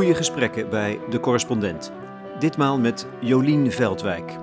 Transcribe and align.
Goede 0.00 0.14
gesprekken 0.14 0.70
bij 0.70 1.00
De 1.10 1.20
Correspondent. 1.20 1.92
Ditmaal 2.38 2.78
met 2.78 3.06
Jolien 3.18 3.72
Veldwijk, 3.72 4.38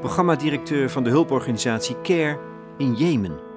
programmadirecteur 0.00 0.90
van 0.90 1.04
de 1.04 1.10
hulporganisatie 1.10 2.00
CARE 2.02 2.38
in 2.76 2.94
Jemen. 2.94 3.51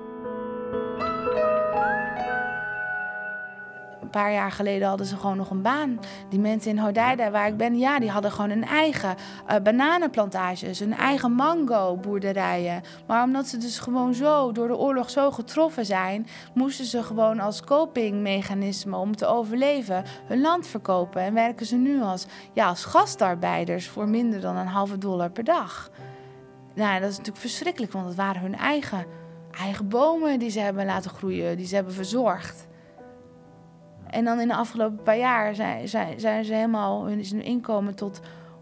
Paar 4.21 4.33
jaar 4.33 4.51
geleden 4.51 4.87
hadden 4.87 5.05
ze 5.05 5.17
gewoon 5.17 5.37
nog 5.37 5.49
een 5.49 5.61
baan. 5.61 5.99
Die 6.29 6.39
mensen 6.39 6.71
in 6.71 6.77
Hodeida, 6.77 7.31
waar 7.31 7.47
ik 7.47 7.57
ben, 7.57 7.77
ja, 7.77 7.99
die 7.99 8.09
hadden 8.09 8.31
gewoon 8.31 8.49
een 8.49 8.65
eigen 8.65 9.15
uh, 9.49 9.55
bananenplantages, 9.63 10.79
een 10.79 10.93
eigen 10.93 11.31
mango-boerderijen. 11.31 12.81
Maar 13.07 13.23
omdat 13.23 13.47
ze 13.47 13.57
dus 13.57 13.79
gewoon 13.79 14.13
zo 14.13 14.51
door 14.51 14.67
de 14.67 14.77
oorlog 14.77 15.09
zo 15.09 15.31
getroffen 15.31 15.85
zijn, 15.85 16.27
moesten 16.53 16.85
ze 16.85 17.03
gewoon 17.03 17.39
als 17.39 17.63
copingmechanisme 17.63 18.97
om 18.97 19.15
te 19.15 19.25
overleven 19.25 20.03
hun 20.25 20.41
land 20.41 20.67
verkopen. 20.67 21.21
En 21.21 21.33
werken 21.33 21.65
ze 21.65 21.75
nu 21.75 22.01
als, 22.01 22.25
ja, 22.53 22.67
als 22.67 22.85
gastarbeiders 22.85 23.87
voor 23.87 24.09
minder 24.09 24.41
dan 24.41 24.55
een 24.55 24.67
halve 24.67 24.97
dollar 24.97 25.29
per 25.29 25.43
dag. 25.43 25.89
Nou, 26.75 26.99
dat 26.99 27.09
is 27.09 27.17
natuurlijk 27.17 27.45
verschrikkelijk, 27.45 27.91
want 27.91 28.05
het 28.05 28.15
waren 28.15 28.41
hun 28.41 28.55
eigen, 28.55 29.05
eigen 29.51 29.87
bomen 29.87 30.39
die 30.39 30.49
ze 30.49 30.59
hebben 30.59 30.85
laten 30.85 31.11
groeien, 31.11 31.57
die 31.57 31.65
ze 31.67 31.75
hebben 31.75 31.93
verzorgd. 31.93 32.64
En 34.15 34.25
dan 34.25 34.39
in 34.39 34.47
de 34.47 34.55
afgelopen 34.55 35.03
paar 35.03 35.17
jaar 35.17 35.55
zijn, 35.55 35.87
zijn, 35.87 36.19
zijn 36.19 36.45
ze 36.45 36.53
helemaal 36.53 37.05
hun, 37.05 37.19
is 37.19 37.31
hun 37.31 37.43
inkomen 37.43 37.95
tot 37.95 38.21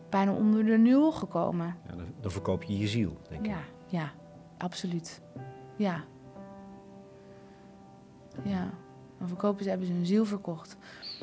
bijna 0.09 0.31
onder 0.31 0.65
de 0.65 0.77
nul 0.77 1.11
gekomen. 1.11 1.75
Ja, 1.87 1.95
dan, 1.95 2.05
dan, 2.21 2.31
verkoop 2.31 2.63
je 2.63 2.77
je 2.77 2.87
ziel, 2.87 3.17
denk 3.29 3.45
ik. 3.45 3.51
Ja, 3.51 3.59
ja, 3.87 4.11
absoluut. 4.57 5.21
Ja. 5.75 6.03
Ja. 8.43 8.69
Dan 9.19 9.27
verkopen 9.27 9.63
ze, 9.63 9.69
hebben 9.69 9.87
ze 9.87 9.93
hun 9.93 10.05
ziel 10.05 10.25
verkocht. 10.25 10.77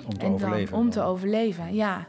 Om 0.06 0.18
te 0.18 0.26
en 0.26 0.32
overleven. 0.32 0.76
om 0.76 0.90
te 0.90 1.02
overleven, 1.02 1.74
ja. 1.74 2.06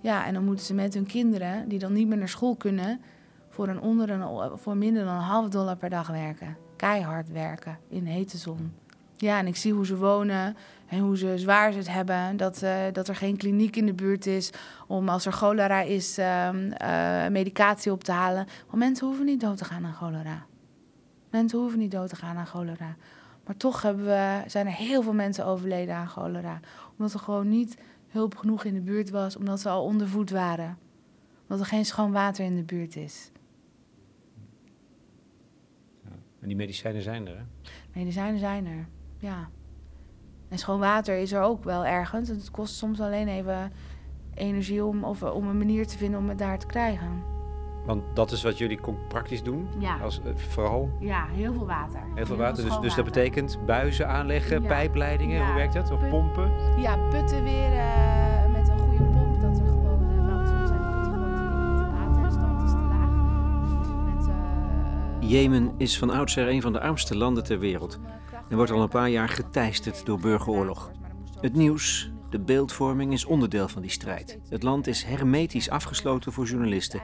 Ja, 0.00 0.26
en 0.26 0.34
dan 0.34 0.44
moeten 0.44 0.64
ze 0.64 0.74
met 0.74 0.94
hun 0.94 1.06
kinderen, 1.06 1.68
die 1.68 1.78
dan 1.78 1.92
niet 1.92 2.08
meer 2.08 2.18
naar 2.18 2.28
school 2.28 2.56
kunnen, 2.56 3.00
voor, 3.48 3.68
een 3.68 3.80
onder 3.80 4.10
een, 4.10 4.58
voor 4.58 4.76
minder 4.76 5.04
dan 5.04 5.14
een 5.14 5.20
half 5.20 5.48
dollar 5.48 5.76
per 5.76 5.90
dag 5.90 6.08
werken. 6.08 6.56
Keihard 6.76 7.28
werken 7.28 7.78
in 7.88 8.04
hete 8.04 8.36
zon. 8.36 8.72
Ja, 9.22 9.38
en 9.38 9.46
ik 9.46 9.56
zie 9.56 9.72
hoe 9.72 9.86
ze 9.86 9.96
wonen 9.96 10.56
en 10.88 10.98
hoe 10.98 11.16
ze 11.16 11.38
zwaar 11.38 11.72
ze 11.72 11.78
het 11.78 11.92
hebben. 11.92 12.36
Dat, 12.36 12.62
uh, 12.62 12.76
dat 12.92 13.08
er 13.08 13.16
geen 13.16 13.36
kliniek 13.36 13.76
in 13.76 13.86
de 13.86 13.94
buurt 13.94 14.26
is 14.26 14.50
om 14.86 15.08
als 15.08 15.26
er 15.26 15.32
cholera 15.32 15.80
is 15.80 16.18
uh, 16.18 16.48
uh, 16.52 17.28
medicatie 17.28 17.92
op 17.92 18.04
te 18.04 18.12
halen. 18.12 18.46
Want 18.66 18.78
mensen 18.78 19.06
hoeven 19.06 19.24
niet 19.24 19.40
dood 19.40 19.56
te 19.56 19.64
gaan 19.64 19.84
aan 19.84 19.94
cholera. 19.94 20.46
Mensen 21.30 21.58
hoeven 21.58 21.78
niet 21.78 21.90
dood 21.90 22.08
te 22.08 22.16
gaan 22.16 22.36
aan 22.36 22.46
cholera. 22.46 22.96
Maar 23.44 23.56
toch 23.56 23.82
hebben 23.82 24.04
we, 24.04 24.42
zijn 24.46 24.66
er 24.66 24.72
heel 24.72 25.02
veel 25.02 25.14
mensen 25.14 25.46
overleden 25.46 25.94
aan 25.94 26.08
cholera. 26.08 26.60
Omdat 26.90 27.12
er 27.12 27.20
gewoon 27.20 27.48
niet 27.48 27.76
hulp 28.08 28.36
genoeg 28.36 28.64
in 28.64 28.74
de 28.74 28.80
buurt 28.80 29.10
was, 29.10 29.36
omdat 29.36 29.60
ze 29.60 29.68
al 29.68 29.84
ondervoed 29.84 30.30
waren. 30.30 30.78
Omdat 31.42 31.60
er 31.60 31.66
geen 31.66 31.84
schoon 31.84 32.12
water 32.12 32.44
in 32.44 32.56
de 32.56 32.64
buurt 32.64 32.96
is. 32.96 33.30
Ja, 36.04 36.10
en 36.40 36.48
die 36.48 36.56
medicijnen 36.56 37.02
zijn 37.02 37.26
er, 37.26 37.36
hè? 37.36 37.44
Medicijnen 37.92 38.38
zijn 38.38 38.66
er 38.66 38.86
ja. 39.22 39.48
En 40.48 40.58
schoon 40.58 40.78
water 40.78 41.18
is 41.18 41.32
er 41.32 41.42
ook 41.42 41.64
wel 41.64 41.86
ergens. 41.86 42.28
Het 42.28 42.50
kost 42.50 42.74
soms 42.74 43.00
alleen 43.00 43.28
even 43.28 43.72
energie 44.34 44.84
om, 44.84 45.04
of, 45.04 45.22
om 45.22 45.48
een 45.48 45.58
manier 45.58 45.86
te 45.86 45.98
vinden 45.98 46.20
om 46.20 46.28
het 46.28 46.38
daar 46.38 46.58
te 46.58 46.66
krijgen. 46.66 47.22
Want 47.86 48.02
dat 48.14 48.30
is 48.30 48.42
wat 48.42 48.58
jullie 48.58 48.78
praktisch 49.08 49.42
doen? 49.42 49.68
Ja. 49.78 49.98
Als, 49.98 50.20
uh, 50.24 50.36
vooral? 50.36 50.90
Ja, 51.00 51.26
heel 51.26 51.52
veel 51.52 51.66
water. 51.66 52.00
Heel 52.14 52.26
veel 52.26 52.36
water. 52.36 52.64
dus, 52.64 52.78
dus 52.80 52.94
dat 52.94 53.04
betekent 53.04 53.58
buizen 53.66 54.08
aanleggen, 54.08 54.62
ja. 54.62 54.68
pijpleidingen, 54.68 55.38
ja. 55.38 55.46
hoe 55.46 55.54
werkt 55.54 55.72
dat? 55.72 55.90
Of 55.90 56.00
Put, 56.00 56.08
pompen? 56.08 56.80
Ja, 56.80 56.96
putten 57.08 57.42
weer 57.42 57.72
uh, 57.72 58.52
met 58.52 58.68
een 58.68 58.78
goede 58.78 59.04
pomp. 59.04 59.40
Dat 59.40 59.58
er 59.58 59.66
gewoon, 59.66 60.02
uh, 60.02 60.34
want 60.34 60.48
soms 60.48 60.68
zijn 60.68 60.82
die 60.82 60.90
putten 60.90 61.12
gewoon 61.12 61.34
te 61.34 61.40
diep. 61.40 61.76
De 61.76 62.12
waterstand 62.12 62.62
is 62.62 62.70
te 62.70 62.76
laag. 62.76 63.10
Met, 65.18 65.30
Jemen 65.30 65.72
is 65.76 65.98
van 65.98 66.10
oudsher 66.10 66.48
een 66.48 66.62
van 66.62 66.72
de 66.72 66.80
armste 66.80 67.16
landen 67.16 67.44
ter 67.44 67.58
wereld 67.58 68.00
en 68.52 68.58
wordt 68.58 68.72
al 68.72 68.82
een 68.82 68.88
paar 68.88 69.08
jaar 69.08 69.28
geteisterd 69.28 70.06
door 70.06 70.18
burgeroorlog. 70.18 70.90
Het 71.40 71.54
nieuws, 71.54 72.10
de 72.30 72.38
beeldvorming 72.38 73.12
is 73.12 73.24
onderdeel 73.24 73.68
van 73.68 73.82
die 73.82 73.90
strijd. 73.90 74.38
Het 74.48 74.62
land 74.62 74.86
is 74.86 75.02
hermetisch 75.02 75.70
afgesloten 75.70 76.32
voor 76.32 76.44
journalisten. 76.44 77.02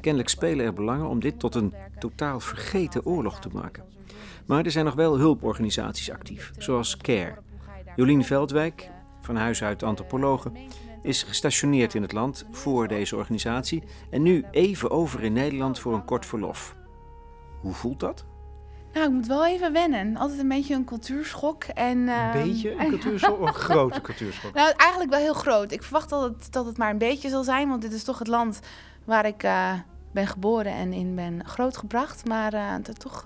Kennelijk 0.00 0.30
spelen 0.30 0.64
er 0.64 0.72
belangen 0.72 1.08
om 1.08 1.20
dit 1.20 1.38
tot 1.38 1.54
een 1.54 1.74
totaal 1.98 2.40
vergeten 2.40 3.04
oorlog 3.04 3.40
te 3.40 3.48
maken. 3.52 3.84
Maar 4.46 4.64
er 4.64 4.70
zijn 4.70 4.84
nog 4.84 4.94
wel 4.94 5.18
hulporganisaties 5.18 6.10
actief, 6.10 6.52
zoals 6.58 6.96
CARE. 6.96 7.38
Jolien 7.96 8.24
Veldwijk, 8.24 8.90
van 9.20 9.36
huis 9.36 9.62
uit 9.62 9.82
antropologe, 9.82 10.52
is 11.02 11.22
gestationeerd 11.22 11.94
in 11.94 12.02
het 12.02 12.12
land 12.12 12.46
voor 12.50 12.88
deze 12.88 13.16
organisatie 13.16 13.82
en 14.10 14.22
nu 14.22 14.44
even 14.50 14.90
over 14.90 15.22
in 15.22 15.32
Nederland 15.32 15.78
voor 15.78 15.94
een 15.94 16.04
kort 16.04 16.26
verlof. 16.26 16.76
Hoe 17.60 17.72
voelt 17.72 18.00
dat? 18.00 18.26
Nou, 18.94 19.06
ik 19.06 19.12
moet 19.12 19.26
wel 19.26 19.46
even 19.46 19.72
wennen. 19.72 20.16
Altijd 20.16 20.40
een 20.40 20.48
beetje 20.48 20.74
een 20.74 20.84
cultuurschok. 20.84 21.64
En, 21.64 21.98
uh, 21.98 22.30
een 22.34 22.42
beetje 22.42 22.70
een 22.70 22.88
cultuurschok 22.94 23.40
een 23.40 23.54
grote 23.54 24.00
cultuurschok? 24.00 24.54
Nou, 24.54 24.72
eigenlijk 24.76 25.10
wel 25.10 25.20
heel 25.20 25.34
groot. 25.34 25.72
Ik 25.72 25.82
verwacht 25.82 26.08
dat 26.08 26.22
het, 26.22 26.52
dat 26.52 26.66
het 26.66 26.76
maar 26.76 26.90
een 26.90 26.98
beetje 26.98 27.28
zal 27.28 27.44
zijn, 27.44 27.68
want 27.68 27.82
dit 27.82 27.92
is 27.92 28.04
toch 28.04 28.18
het 28.18 28.28
land 28.28 28.60
waar 29.04 29.26
ik 29.26 29.42
uh, 29.42 29.72
ben 30.12 30.26
geboren 30.26 30.72
en 30.72 30.92
in 30.92 31.14
ben 31.14 31.46
grootgebracht. 31.46 32.26
Maar 32.26 32.54
uh, 32.54 32.74
toch, 32.74 33.22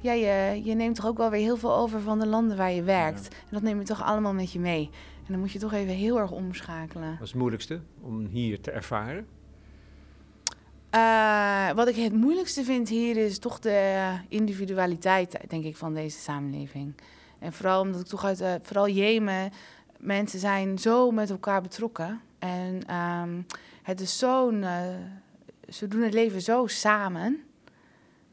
ja, 0.00 0.12
je, 0.12 0.60
je 0.64 0.74
neemt 0.74 0.94
toch 0.94 1.06
ook 1.06 1.16
wel 1.16 1.30
weer 1.30 1.40
heel 1.40 1.56
veel 1.56 1.76
over 1.76 2.00
van 2.00 2.18
de 2.18 2.26
landen 2.26 2.56
waar 2.56 2.72
je 2.72 2.82
werkt. 2.82 3.22
Ja. 3.30 3.36
En 3.38 3.50
dat 3.50 3.62
neem 3.62 3.78
je 3.78 3.84
toch 3.84 4.02
allemaal 4.02 4.34
met 4.34 4.52
je 4.52 4.60
mee. 4.60 4.90
En 5.26 5.32
dan 5.32 5.40
moet 5.40 5.52
je 5.52 5.58
toch 5.58 5.72
even 5.72 5.94
heel 5.94 6.18
erg 6.18 6.30
omschakelen. 6.30 7.10
Wat 7.10 7.22
is 7.22 7.28
het 7.28 7.38
moeilijkste 7.38 7.80
om 8.00 8.26
hier 8.26 8.60
te 8.60 8.70
ervaren? 8.70 9.26
Uh, 10.94 11.70
wat 11.70 11.88
ik 11.88 11.96
het 11.96 12.12
moeilijkste 12.12 12.64
vind 12.64 12.88
hier 12.88 13.16
is 13.16 13.38
toch 13.38 13.58
de 13.58 14.10
individualiteit, 14.28 15.38
denk 15.48 15.64
ik, 15.64 15.76
van 15.76 15.94
deze 15.94 16.18
samenleving. 16.18 16.94
En 17.38 17.52
vooral 17.52 17.80
omdat 17.80 18.00
ik 18.00 18.06
toch 18.06 18.24
uit, 18.24 18.40
uh, 18.40 18.54
vooral 18.62 18.88
Jemen, 18.88 19.52
mensen 19.98 20.38
zijn 20.38 20.78
zo 20.78 21.10
met 21.10 21.30
elkaar 21.30 21.62
betrokken. 21.62 22.20
En 22.38 22.94
um, 22.94 23.46
het 23.82 24.00
is 24.00 24.18
zo'n, 24.18 24.62
uh, 24.62 24.80
ze 25.68 25.88
doen 25.88 26.02
het 26.02 26.14
leven 26.14 26.42
zo 26.42 26.66
samen. 26.66 27.40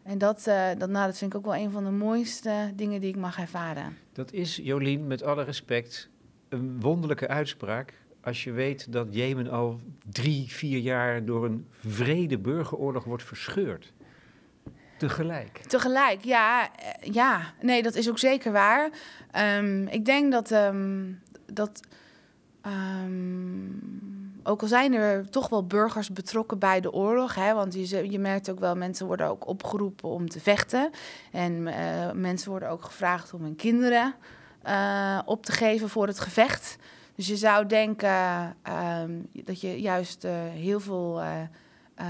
En 0.03 0.17
dat, 0.17 0.43
dat, 0.77 0.89
nou, 0.89 1.05
dat 1.05 1.17
vind 1.17 1.33
ik 1.33 1.37
ook 1.37 1.45
wel 1.45 1.55
een 1.55 1.71
van 1.71 1.83
de 1.83 1.89
mooiste 1.89 2.71
dingen 2.75 3.01
die 3.01 3.09
ik 3.09 3.15
mag 3.15 3.39
ervaren. 3.39 3.97
Dat 4.13 4.31
is, 4.31 4.55
Jolien, 4.55 5.07
met 5.07 5.23
alle 5.23 5.43
respect, 5.43 6.09
een 6.49 6.81
wonderlijke 6.81 7.27
uitspraak 7.27 7.93
als 8.23 8.43
je 8.43 8.51
weet 8.51 8.91
dat 8.91 9.07
Jemen 9.09 9.49
al 9.49 9.79
drie, 10.09 10.51
vier 10.51 10.79
jaar 10.79 11.25
door 11.25 11.45
een 11.45 11.67
vrede 11.79 12.37
burgeroorlog 12.37 13.03
wordt 13.03 13.23
verscheurd. 13.23 13.93
Tegelijk. 14.97 15.57
Tegelijk, 15.67 16.23
ja. 16.23 16.69
Ja, 17.01 17.53
nee, 17.61 17.83
dat 17.83 17.95
is 17.95 18.09
ook 18.09 18.19
zeker 18.19 18.51
waar. 18.51 18.89
Um, 19.57 19.87
ik 19.87 20.05
denk 20.05 20.31
dat, 20.31 20.51
um, 20.51 21.21
dat 21.45 21.79
um, 22.65 24.33
ook 24.43 24.61
al 24.61 24.67
zijn 24.67 24.93
er 24.93 25.29
toch 25.29 25.49
wel 25.49 25.65
burgers 25.67 26.09
betrokken 26.09 26.59
bij 26.59 26.81
de 26.81 26.91
oorlog, 26.91 27.35
hè, 27.35 27.53
want 27.53 27.73
je, 27.73 28.11
je 28.11 28.19
merkt 28.19 28.49
ook 28.49 28.59
wel, 28.59 28.75
mensen 28.75 29.05
worden 29.05 29.27
ook 29.27 29.47
opgeroepen 29.47 30.09
om 30.09 30.29
te 30.29 30.39
vechten. 30.39 30.89
En 31.31 31.53
uh, 31.53 32.11
mensen 32.11 32.49
worden 32.49 32.69
ook 32.69 32.83
gevraagd 32.83 33.33
om 33.33 33.41
hun 33.41 33.55
kinderen 33.55 34.15
uh, 34.67 35.19
op 35.25 35.45
te 35.45 35.51
geven 35.51 35.89
voor 35.89 36.07
het 36.07 36.19
gevecht. 36.19 36.77
Dus 37.15 37.27
je 37.27 37.35
zou 37.35 37.65
denken 37.65 38.55
uh, 38.67 39.01
dat 39.31 39.61
je 39.61 39.81
juist 39.81 40.25
uh, 40.25 40.31
heel 40.49 40.79
veel. 40.79 41.21
Uh, 41.21 42.05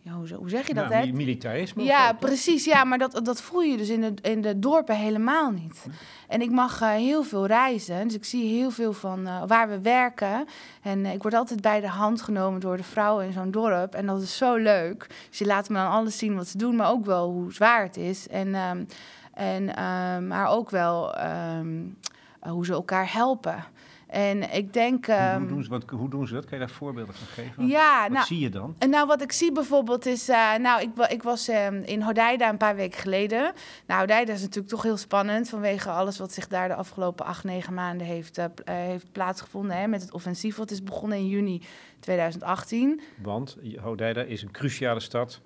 ja, 0.00 0.12
hoe, 0.12 0.34
hoe, 0.34 0.48
zeg 0.48 0.66
je 0.66 0.74
dat? 0.74 0.88
Nou, 0.88 1.12
militarisme? 1.12 1.82
Ja, 1.82 2.12
precies. 2.12 2.64
Ja, 2.64 2.84
maar 2.84 2.98
dat, 2.98 3.20
dat 3.24 3.42
voel 3.42 3.60
je 3.60 3.76
dus 3.76 3.88
in 3.88 4.00
de, 4.00 4.14
in 4.22 4.42
de 4.42 4.58
dorpen 4.58 4.96
helemaal 4.96 5.50
niet. 5.50 5.86
En 6.28 6.40
ik 6.40 6.50
mag 6.50 6.78
heel 6.80 7.22
veel 7.22 7.46
reizen. 7.46 8.04
Dus 8.04 8.16
ik 8.16 8.24
zie 8.24 8.58
heel 8.58 8.70
veel 8.70 8.92
van 8.92 9.46
waar 9.46 9.68
we 9.68 9.80
werken. 9.80 10.46
En 10.82 11.06
ik 11.06 11.22
word 11.22 11.34
altijd 11.34 11.60
bij 11.60 11.80
de 11.80 11.88
hand 11.88 12.22
genomen 12.22 12.60
door 12.60 12.76
de 12.76 12.82
vrouwen 12.82 13.26
in 13.26 13.32
zo'n 13.32 13.50
dorp. 13.50 13.94
En 13.94 14.06
dat 14.06 14.22
is 14.22 14.36
zo 14.36 14.54
leuk. 14.54 15.06
Dus 15.28 15.38
je 15.38 15.46
laat 15.46 15.68
me 15.68 15.74
dan 15.74 15.90
alles 15.90 16.18
zien 16.18 16.36
wat 16.36 16.48
ze 16.48 16.58
doen, 16.58 16.76
maar 16.76 16.90
ook 16.90 17.04
wel 17.04 17.30
hoe 17.30 17.52
zwaar 17.52 17.82
het 17.82 17.96
is. 17.96 18.28
En, 18.28 18.54
um, 18.54 18.86
en, 19.34 19.84
um, 19.84 20.26
maar 20.26 20.48
ook 20.48 20.70
wel 20.70 21.20
um, 21.58 21.96
hoe 22.40 22.64
ze 22.64 22.72
elkaar 22.72 23.12
helpen. 23.12 23.64
En 24.08 24.54
ik 24.54 24.72
denk. 24.72 25.06
Um, 25.06 25.14
hoe, 25.14 25.24
ehm, 25.24 25.46
doen 25.46 25.64
ze, 25.64 25.80
hoe 25.96 26.10
doen 26.10 26.26
ze 26.26 26.34
dat? 26.34 26.44
Kan 26.44 26.58
je 26.58 26.66
daar 26.66 26.74
voorbeelden 26.74 27.14
van 27.14 27.26
geven? 27.26 27.66
Ja, 27.66 28.02
wat 28.02 28.12
nou, 28.12 28.26
zie 28.26 28.38
je 28.38 28.48
dan? 28.48 28.76
Nou, 28.88 29.06
wat 29.06 29.22
ik 29.22 29.32
zie 29.32 29.52
bijvoorbeeld 29.52 30.06
is. 30.06 30.28
Uh, 30.28 30.56
nou, 30.56 30.82
ik, 30.82 31.08
ik 31.08 31.22
was 31.22 31.48
um, 31.48 31.82
in 31.82 32.02
Hodeida 32.02 32.48
een 32.48 32.56
paar 32.56 32.76
weken 32.76 33.00
geleden. 33.00 33.52
Nou, 33.86 34.00
Hodeida 34.00 34.32
is 34.32 34.40
natuurlijk 34.40 34.68
toch 34.68 34.82
heel 34.82 34.96
spannend 34.96 35.48
vanwege 35.48 35.90
alles 35.90 36.18
wat 36.18 36.32
zich 36.32 36.48
daar 36.48 36.68
de 36.68 36.74
afgelopen 36.74 37.26
acht, 37.26 37.44
negen 37.44 37.74
maanden 37.74 38.06
heeft, 38.06 38.38
uh, 38.38 38.44
heeft 38.64 39.12
plaatsgevonden. 39.12 39.76
Hè, 39.76 39.86
met 39.86 40.02
het 40.02 40.12
offensief. 40.12 40.56
wat 40.56 40.70
is 40.70 40.82
begonnen 40.82 41.18
in 41.18 41.28
juni 41.28 41.62
2018. 42.00 43.00
Want 43.22 43.56
Hodeida 43.80 44.22
is 44.22 44.42
een 44.42 44.50
cruciale 44.50 45.00
stad 45.00 45.40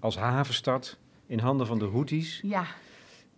als 0.00 0.16
havenstad 0.16 0.98
in 1.26 1.38
handen 1.38 1.66
van 1.66 1.78
de 1.78 1.84
Houthis. 1.84 2.40
Ja. 2.42 2.64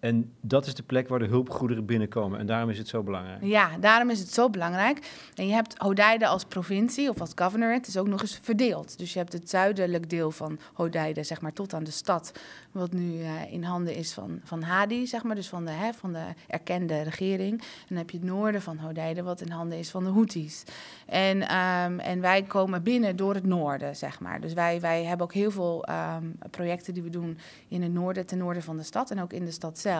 En 0.05 0.33
dat 0.41 0.67
is 0.67 0.75
de 0.75 0.83
plek 0.83 1.09
waar 1.09 1.19
de 1.19 1.27
hulpgoederen 1.27 1.87
binnenkomen. 1.87 2.39
En 2.39 2.47
daarom 2.47 2.71
is 2.71 2.79
het 2.79 2.89
zo 2.89 3.03
belangrijk. 3.03 3.45
Ja, 3.45 3.79
daarom 3.81 4.11
is 4.11 4.19
het 4.19 4.33
zo 4.33 4.51
belangrijk. 4.51 4.99
En 5.35 5.47
je 5.47 5.53
hebt 5.53 5.75
Hodeide 5.79 6.27
als 6.27 6.45
provincie 6.45 7.09
of 7.09 7.21
als 7.21 7.33
governorate 7.35 7.89
is 7.89 7.97
ook 7.97 8.09
nog 8.09 8.21
eens 8.21 8.39
verdeeld. 8.43 8.99
Dus 8.99 9.13
je 9.13 9.19
hebt 9.19 9.33
het 9.33 9.51
zuidelijk 9.51 10.11
deel 10.11 10.31
van 10.31 10.59
Hodeide, 10.73 11.23
zeg 11.23 11.41
maar, 11.41 11.53
tot 11.53 11.75
aan 11.75 11.85
de 11.85 11.91
stad. 11.91 12.33
Wat 12.73 12.93
nu 12.93 13.19
uh, 13.19 13.53
in 13.53 13.63
handen 13.63 13.95
is 13.95 14.13
van, 14.13 14.41
van 14.43 14.63
Hadi, 14.63 15.07
zeg 15.07 15.23
maar. 15.23 15.35
Dus 15.35 15.49
van 15.49 15.65
de, 15.65 15.71
hè, 15.71 15.93
van 15.93 16.13
de 16.13 16.25
erkende 16.47 17.03
regering. 17.03 17.61
En 17.61 17.87
dan 17.89 17.99
heb 17.99 18.11
je 18.11 18.17
het 18.17 18.27
noorden 18.27 18.63
van 18.63 18.79
Hodeide, 18.79 19.23
wat 19.23 19.41
in 19.41 19.51
handen 19.51 19.79
is 19.79 19.91
van 19.91 20.05
de 20.05 20.11
Houthis. 20.11 20.65
En, 21.07 21.37
um, 21.37 22.01
en 22.01 22.21
wij 22.21 22.43
komen 22.43 22.83
binnen 22.83 23.17
door 23.17 23.35
het 23.35 23.47
noorden, 23.47 23.97
zeg 23.97 24.21
maar. 24.21 24.41
Dus 24.41 24.53
wij, 24.53 24.81
wij 24.81 25.05
hebben 25.05 25.27
ook 25.27 25.35
heel 25.35 25.51
veel 25.51 25.87
um, 25.89 26.37
projecten 26.51 26.95
die 26.95 27.03
we 27.03 27.11
doen 27.11 27.39
in 27.69 27.83
het 27.83 27.93
noorden, 27.93 28.27
ten 28.27 28.39
noorden 28.39 28.63
van 28.63 28.77
de 28.77 28.83
stad. 28.83 29.11
En 29.11 29.23
ook 29.23 29.33
in 29.33 29.45
de 29.45 29.51
stad 29.51 29.79
zelf. 29.79 29.93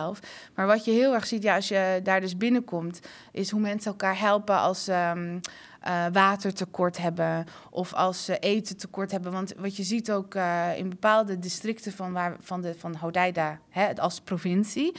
Maar 0.55 0.67
wat 0.67 0.85
je 0.85 0.91
heel 0.91 1.13
erg 1.13 1.27
ziet, 1.27 1.43
ja, 1.43 1.55
als 1.55 1.67
je 1.67 1.99
daar 2.03 2.21
dus 2.21 2.37
binnenkomt, 2.37 2.99
is 3.31 3.51
hoe 3.51 3.59
mensen 3.59 3.91
elkaar 3.91 4.19
helpen 4.19 4.59
als 4.59 4.87
um, 4.87 5.39
uh, 5.87 6.05
watertekort 6.11 6.97
hebben 6.97 7.45
of 7.69 7.93
als 7.93 8.25
ze 8.25 8.39
eten 8.39 8.77
tekort 8.77 9.11
hebben. 9.11 9.31
Want 9.31 9.53
wat 9.57 9.75
je 9.75 9.83
ziet 9.83 10.11
ook 10.11 10.35
uh, 10.35 10.77
in 10.77 10.89
bepaalde 10.89 11.39
districten 11.39 11.91
van, 11.91 12.11
waar, 12.11 12.35
van, 12.39 12.61
de, 12.61 12.75
van 12.77 12.95
Hodeida 12.95 13.59
hè, 13.69 13.95
als 13.95 14.21
provincie, 14.21 14.95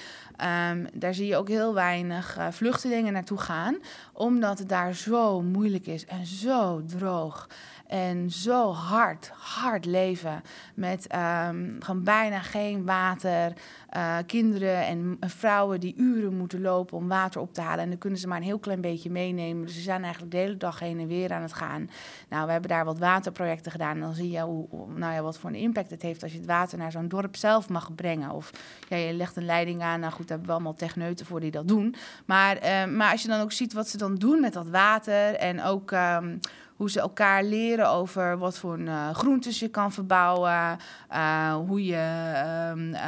um, 0.70 0.86
daar 0.94 1.14
zie 1.14 1.26
je 1.26 1.36
ook 1.36 1.48
heel 1.48 1.74
weinig 1.74 2.38
uh, 2.38 2.46
vluchtelingen 2.50 3.12
naartoe 3.12 3.38
gaan, 3.38 3.76
omdat 4.12 4.58
het 4.58 4.68
daar 4.68 4.94
zo 4.94 5.42
moeilijk 5.42 5.86
is 5.86 6.06
en 6.06 6.26
zo 6.26 6.84
droog. 6.84 7.48
En 7.86 8.30
zo 8.30 8.72
hard, 8.72 9.30
hard 9.34 9.84
leven. 9.84 10.42
Met 10.74 11.14
um, 11.14 11.76
gewoon 11.78 12.02
bijna 12.04 12.40
geen 12.40 12.84
water. 12.84 13.52
Uh, 13.96 14.16
kinderen 14.26 14.86
en 14.86 15.18
vrouwen 15.20 15.80
die 15.80 15.94
uren 15.96 16.36
moeten 16.36 16.60
lopen 16.60 16.96
om 16.96 17.08
water 17.08 17.40
op 17.40 17.54
te 17.54 17.60
halen. 17.60 17.84
En 17.84 17.88
dan 17.88 17.98
kunnen 17.98 18.18
ze 18.18 18.28
maar 18.28 18.36
een 18.36 18.42
heel 18.42 18.58
klein 18.58 18.80
beetje 18.80 19.10
meenemen. 19.10 19.64
Dus 19.64 19.74
ze 19.74 19.80
zijn 19.80 20.02
eigenlijk 20.02 20.32
de 20.32 20.38
hele 20.38 20.56
dag 20.56 20.78
heen 20.78 21.00
en 21.00 21.06
weer 21.06 21.32
aan 21.32 21.42
het 21.42 21.52
gaan. 21.52 21.90
Nou, 22.28 22.46
we 22.46 22.52
hebben 22.52 22.70
daar 22.70 22.84
wat 22.84 22.98
waterprojecten 22.98 23.72
gedaan. 23.72 23.94
En 23.94 24.00
dan 24.00 24.14
zie 24.14 24.30
je 24.30 24.40
hoe, 24.40 24.66
nou 24.94 25.14
ja, 25.14 25.22
wat 25.22 25.38
voor 25.38 25.50
een 25.50 25.56
impact 25.56 25.90
het 25.90 26.02
heeft 26.02 26.22
als 26.22 26.32
je 26.32 26.38
het 26.38 26.46
water 26.46 26.78
naar 26.78 26.92
zo'n 26.92 27.08
dorp 27.08 27.36
zelf 27.36 27.68
mag 27.68 27.94
brengen. 27.94 28.30
Of 28.30 28.50
ja, 28.88 28.96
je 28.96 29.12
legt 29.12 29.36
een 29.36 29.44
leiding 29.44 29.82
aan. 29.82 30.00
Nou 30.00 30.12
goed, 30.12 30.28
daar 30.28 30.36
hebben 30.36 30.46
we 30.46 30.52
allemaal 30.52 30.74
techneuten 30.74 31.26
voor 31.26 31.40
die 31.40 31.50
dat 31.50 31.68
doen. 31.68 31.94
Maar, 32.24 32.56
uh, 32.56 32.94
maar 32.96 33.12
als 33.12 33.22
je 33.22 33.28
dan 33.28 33.40
ook 33.40 33.52
ziet 33.52 33.72
wat 33.72 33.88
ze 33.88 33.98
dan 33.98 34.14
doen 34.14 34.40
met 34.40 34.52
dat 34.52 34.68
water. 34.68 35.34
En 35.34 35.62
ook. 35.62 35.90
Um, 35.90 36.40
hoe 36.76 36.90
ze 36.90 37.00
elkaar 37.00 37.44
leren 37.44 37.88
over 37.88 38.38
wat 38.38 38.58
voor 38.58 38.78
uh, 38.78 39.10
groentes 39.10 39.58
je 39.58 39.68
kan 39.68 39.92
verbouwen. 39.92 40.78
Uh, 41.12 41.54
hoe 41.54 41.84
je 41.84 42.32
um, 42.72 42.94
uh, 42.94 43.00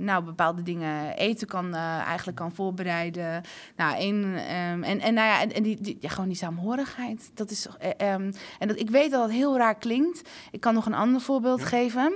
nou, 0.00 0.24
bepaalde 0.24 0.62
dingen 0.62 1.16
eten 1.16 1.46
kan, 1.46 1.74
eigenlijk 1.74 2.36
kan 2.36 2.52
voorbereiden. 2.52 3.42
Nou, 3.76 3.96
en, 3.96 4.14
um, 4.24 4.82
en, 4.82 5.00
en, 5.00 5.14
nou 5.14 5.26
ja, 5.26 5.40
en, 5.40 5.52
en 5.52 5.62
die, 5.62 5.80
die, 5.80 5.96
ja, 6.00 6.08
gewoon 6.08 6.28
die 6.28 6.36
saamhorigheid. 6.36 7.30
Dat 7.34 7.50
is, 7.50 7.66
um, 7.66 8.32
en 8.58 8.68
dat, 8.68 8.78
ik 8.78 8.90
weet 8.90 9.10
dat 9.10 9.22
het 9.22 9.32
heel 9.32 9.56
raar 9.56 9.78
klinkt. 9.78 10.28
Ik 10.50 10.60
kan 10.60 10.74
nog 10.74 10.86
een 10.86 10.94
ander 10.94 11.20
voorbeeld 11.20 11.60
ja. 11.60 11.66
geven. 11.66 12.12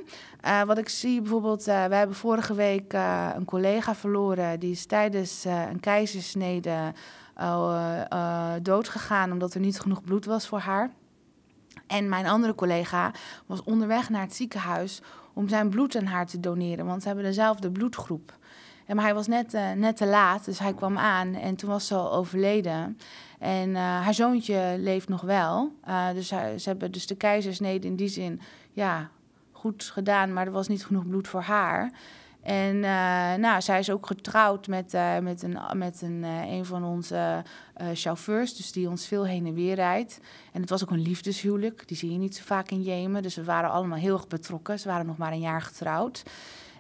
wat 0.66 0.78
ik 0.78 0.88
zie 0.88 1.20
bijvoorbeeld, 1.20 1.64
we 1.64 1.70
hebben 1.70 2.16
vorige 2.16 2.54
week 2.54 2.92
een 3.34 3.44
collega 3.44 3.94
verloren. 3.94 4.60
Die 4.60 4.70
is 4.70 4.86
tijdens 4.86 5.44
een 5.44 5.80
keizersnede 5.80 6.92
uh, 7.42 8.00
uh, 8.12 8.52
doodgegaan 8.62 9.32
omdat 9.32 9.54
er 9.54 9.60
niet 9.60 9.80
genoeg 9.80 10.02
bloed 10.02 10.24
was 10.24 10.46
voor 10.46 10.58
haar. 10.58 10.90
En 11.86 12.08
mijn 12.08 12.26
andere 12.26 12.54
collega 12.54 13.12
was 13.46 13.62
onderweg 13.62 14.10
naar 14.10 14.22
het 14.22 14.34
ziekenhuis 14.34 15.02
om 15.32 15.48
zijn 15.48 15.68
bloed 15.68 15.96
aan 15.96 16.06
haar 16.06 16.26
te 16.26 16.40
doneren, 16.40 16.86
want 16.86 17.02
ze 17.02 17.06
hebben 17.06 17.24
dezelfde 17.24 17.70
bloedgroep. 17.70 18.36
En 18.86 18.96
maar 18.96 19.04
hij 19.04 19.14
was 19.14 19.26
net, 19.26 19.54
uh, 19.54 19.72
net 19.72 19.96
te 19.96 20.06
laat, 20.06 20.44
dus 20.44 20.58
hij 20.58 20.74
kwam 20.74 20.98
aan 20.98 21.34
en 21.34 21.56
toen 21.56 21.70
was 21.70 21.86
ze 21.86 21.94
al 21.94 22.12
overleden. 22.12 22.98
En 23.38 23.74
haar 23.74 24.14
zoontje 24.14 24.74
leeft 24.78 25.08
nog 25.08 25.20
wel. 25.20 25.72
Dus 26.14 26.30
hij, 26.30 26.58
ze 26.58 26.68
hebben 26.68 26.92
dus 26.92 27.06
de 27.06 27.14
keizersnede 27.14 27.86
in 27.86 27.96
die 27.96 28.08
zin 28.08 28.40
ja, 28.72 29.10
goed 29.52 29.84
gedaan, 29.84 30.32
maar 30.32 30.46
er 30.46 30.52
was 30.52 30.68
niet 30.68 30.84
genoeg 30.84 31.06
bloed 31.06 31.28
voor 31.28 31.42
haar. 31.42 31.90
En 32.42 32.76
uh, 32.76 32.82
nou, 33.34 33.60
zij 33.60 33.78
is 33.78 33.90
ook 33.90 34.06
getrouwd 34.06 34.66
met, 34.66 34.94
uh, 34.94 35.18
met, 35.18 35.42
een, 35.42 35.58
met 35.72 36.02
een, 36.02 36.22
uh, 36.22 36.52
een 36.52 36.64
van 36.64 36.84
onze 36.84 37.42
chauffeurs, 37.94 38.56
dus 38.56 38.72
die 38.72 38.88
ons 38.88 39.06
veel 39.06 39.26
heen 39.26 39.46
en 39.46 39.54
weer 39.54 39.74
rijdt. 39.74 40.20
En 40.52 40.60
het 40.60 40.70
was 40.70 40.82
ook 40.82 40.90
een 40.90 41.02
liefdeshuwelijk, 41.02 41.88
die 41.88 41.96
zie 41.96 42.12
je 42.12 42.18
niet 42.18 42.36
zo 42.36 42.42
vaak 42.44 42.70
in 42.70 42.82
Jemen. 42.82 43.22
Dus 43.22 43.34
we 43.34 43.44
waren 43.44 43.70
allemaal 43.70 43.98
heel 43.98 44.14
erg 44.14 44.28
betrokken. 44.28 44.78
Ze 44.78 44.88
waren 44.88 45.06
nog 45.06 45.16
maar 45.16 45.32
een 45.32 45.40
jaar 45.40 45.62
getrouwd. 45.62 46.22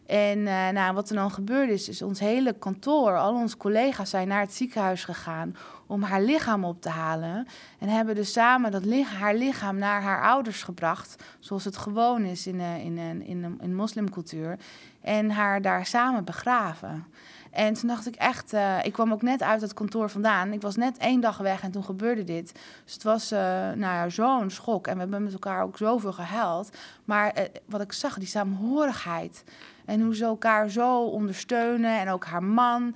En 0.06 0.42
nou, 0.74 0.94
wat 0.94 1.08
er 1.08 1.16
dan 1.16 1.30
gebeurd 1.30 1.70
is, 1.70 1.88
is 1.88 2.02
ons 2.02 2.20
hele 2.20 2.52
kantoor, 2.52 3.18
al 3.18 3.34
onze 3.34 3.56
collega's 3.56 4.10
zijn 4.10 4.28
naar 4.28 4.40
het 4.40 4.54
ziekenhuis 4.54 5.04
gegaan 5.04 5.56
om 5.86 6.02
haar 6.02 6.22
lichaam 6.22 6.64
op 6.64 6.80
te 6.80 6.88
halen. 6.88 7.46
En 7.78 7.88
hebben 7.88 8.14
dus 8.14 8.32
samen 8.32 8.70
dat 8.70 8.84
haar 9.04 9.34
lichaam 9.34 9.78
naar 9.78 10.02
haar 10.02 10.22
ouders 10.22 10.62
gebracht, 10.62 11.22
zoals 11.38 11.64
het 11.64 11.76
gewoon 11.76 12.24
is 12.24 12.46
in, 12.46 12.60
in, 12.60 12.98
in, 12.98 13.22
in, 13.22 13.58
in 13.60 13.74
moslimcultuur. 13.74 14.58
En 15.00 15.30
haar 15.30 15.62
daar 15.62 15.86
samen 15.86 16.24
begraven. 16.24 17.06
En 17.50 17.74
toen 17.74 17.88
dacht 17.88 18.06
ik 18.06 18.14
echt, 18.14 18.52
ik 18.82 18.92
kwam 18.92 19.12
ook 19.12 19.22
net 19.22 19.42
uit 19.42 19.60
het 19.60 19.74
kantoor 19.74 20.10
vandaan. 20.10 20.52
Ik 20.52 20.62
was 20.62 20.76
net 20.76 20.98
één 20.98 21.20
dag 21.20 21.38
weg 21.38 21.62
en 21.62 21.70
toen 21.70 21.84
gebeurde 21.84 22.24
dit. 22.24 22.52
Dus 22.84 22.92
het 22.92 23.02
was 23.02 23.30
nou 23.30 23.78
ja, 23.78 24.08
zo'n 24.08 24.50
schok. 24.50 24.86
En 24.86 24.94
we 24.94 25.00
hebben 25.00 25.22
met 25.22 25.32
elkaar 25.32 25.62
ook 25.62 25.76
zoveel 25.76 26.12
gehuild. 26.12 26.76
Maar 27.04 27.48
wat 27.66 27.80
ik 27.80 27.92
zag, 27.92 28.18
die 28.18 28.28
saamhorigheid. 28.28 29.44
En 29.84 30.00
hoe 30.00 30.16
ze 30.16 30.24
elkaar 30.24 30.70
zo 30.70 31.04
ondersteunen. 31.04 32.00
En 32.00 32.08
ook 32.08 32.24
haar 32.24 32.44
man. 32.44 32.94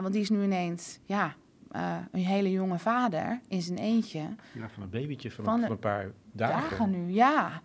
want 0.00 0.12
die 0.12 0.22
is 0.22 0.30
nu 0.30 0.42
ineens, 0.42 0.98
ja, 1.04 1.34
een 2.10 2.24
hele 2.24 2.50
jonge 2.50 2.78
vader 2.78 3.40
in 3.48 3.62
zijn 3.62 3.78
eentje. 3.78 4.20
Ja, 4.52 4.68
van 4.68 4.82
een 4.82 4.90
babytje 4.90 5.30
van, 5.30 5.44
van, 5.44 5.60
van 5.60 5.70
een 5.70 5.78
paar 5.78 6.10
dagen. 6.32 6.70
Dagen 6.70 6.90
nu, 6.90 7.12
ja. 7.12 7.60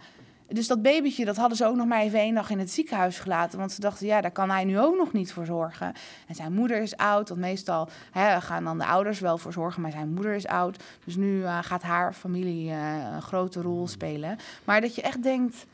Dus 0.50 0.68
dat 0.68 0.82
babytje, 0.82 1.26
dat 1.26 1.36
hadden 1.36 1.58
ze 1.58 1.66
ook 1.66 1.76
nog 1.76 1.88
maar 1.88 2.02
even 2.02 2.20
één 2.20 2.36
dag 2.36 2.50
in 2.50 2.60
het 2.60 2.72
ziekenhuis 2.72 3.20
gelaten. 3.20 3.60
Want 3.60 3.72
ze 3.72 3.82
dachten, 3.82 4.08
ja, 4.08 4.22
daar 4.22 4.32
kan 4.32 4.50
hij 4.50 4.64
nu 4.64 4.80
ook 4.80 4.98
nog 4.98 5.14
niet 5.14 5.34
voor 5.34 5.46
zorgen. 5.46 5.94
En 6.28 6.36
zijn 6.36 6.54
moeder 6.54 6.82
is 6.82 6.98
oud, 6.98 7.30
want 7.30 7.42
meestal 7.42 7.90
hè, 8.12 8.42
gaan 8.42 8.64
dan 8.64 8.78
de 8.78 8.86
ouders 8.86 9.20
wel 9.20 9.38
voor 9.38 9.54
zorgen. 9.54 9.82
Maar 9.82 9.92
zijn 9.92 10.14
moeder 10.14 10.36
is 10.36 10.48
oud, 10.48 10.84
dus 11.04 11.16
nu 11.16 11.40
uh, 11.40 11.58
gaat 11.62 11.82
haar 11.82 12.14
familie 12.14 12.70
uh, 12.70 13.14
een 13.14 13.22
grote 13.22 13.62
rol 13.62 13.88
spelen. 13.88 14.38
Maar 14.64 14.82
dat 14.82 14.96
je 14.96 15.02
echt 15.02 15.24
denkt, 15.24 15.66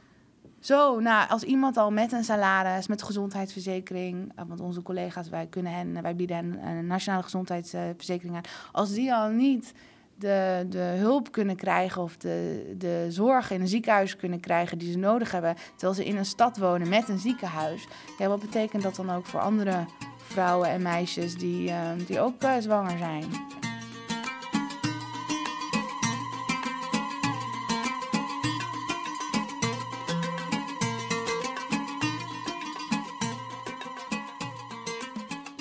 zo, 0.63 0.99
nou, 0.99 1.29
als 1.29 1.43
iemand 1.43 1.77
al 1.77 1.91
met 1.91 2.11
een 2.11 2.23
salaris, 2.23 2.87
met 2.87 3.03
gezondheidsverzekering... 3.03 4.31
Uh, 4.39 4.45
want 4.47 4.59
onze 4.59 4.81
collega's, 4.81 5.29
wij, 5.29 5.47
kunnen 5.47 5.73
hen, 5.73 6.01
wij 6.01 6.15
bieden 6.15 6.35
hen 6.35 6.67
een 6.67 6.87
nationale 6.87 7.23
gezondheidsverzekering 7.23 8.35
aan... 8.35 8.41
als 8.71 8.93
die 8.93 9.13
al 9.13 9.29
niet 9.29 9.73
de, 10.15 10.65
de 10.69 10.93
hulp 10.97 11.31
kunnen 11.31 11.55
krijgen 11.55 12.01
of 12.01 12.17
de, 12.17 12.75
de 12.77 13.05
zorg 13.09 13.51
in 13.51 13.61
een 13.61 13.67
ziekenhuis 13.67 14.15
kunnen 14.15 14.39
krijgen 14.39 14.77
die 14.77 14.91
ze 14.91 14.97
nodig 14.97 15.31
hebben, 15.31 15.55
terwijl 15.71 15.93
ze 15.93 16.05
in 16.05 16.17
een 16.17 16.25
stad 16.25 16.57
wonen 16.57 16.89
met 16.89 17.09
een 17.09 17.19
ziekenhuis. 17.19 17.87
Wat 18.17 18.39
betekent 18.39 18.83
dat 18.83 18.95
dan 18.95 19.11
ook 19.11 19.25
voor 19.25 19.39
andere 19.39 19.85
vrouwen 20.17 20.69
en 20.69 20.81
meisjes 20.81 21.35
die, 21.37 21.69
uh, 21.69 21.77
die 22.07 22.19
ook 22.19 22.43
uh, 22.43 22.53
zwanger 22.59 22.97
zijn? 22.97 23.25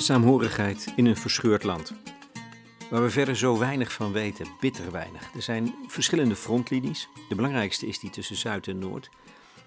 Saamhorigheid 0.03 0.93
in 0.97 1.07
een 1.07 1.17
verscheurd 1.17 1.63
land. 1.63 1.93
Waar 2.91 3.03
we 3.03 3.11
verder 3.11 3.37
zo 3.37 3.59
weinig 3.59 3.93
van 3.93 4.13
weten, 4.13 4.47
bitter 4.61 4.91
weinig. 4.91 5.35
Er 5.35 5.43
zijn 5.43 5.75
verschillende 5.87 6.37
frontlinies. 6.37 7.09
De 7.29 7.35
belangrijkste 7.35 7.87
is 7.87 7.99
die 7.99 8.11
tussen 8.11 8.37
Zuid 8.37 8.69
en 8.69 8.79
Noord. 8.79 9.09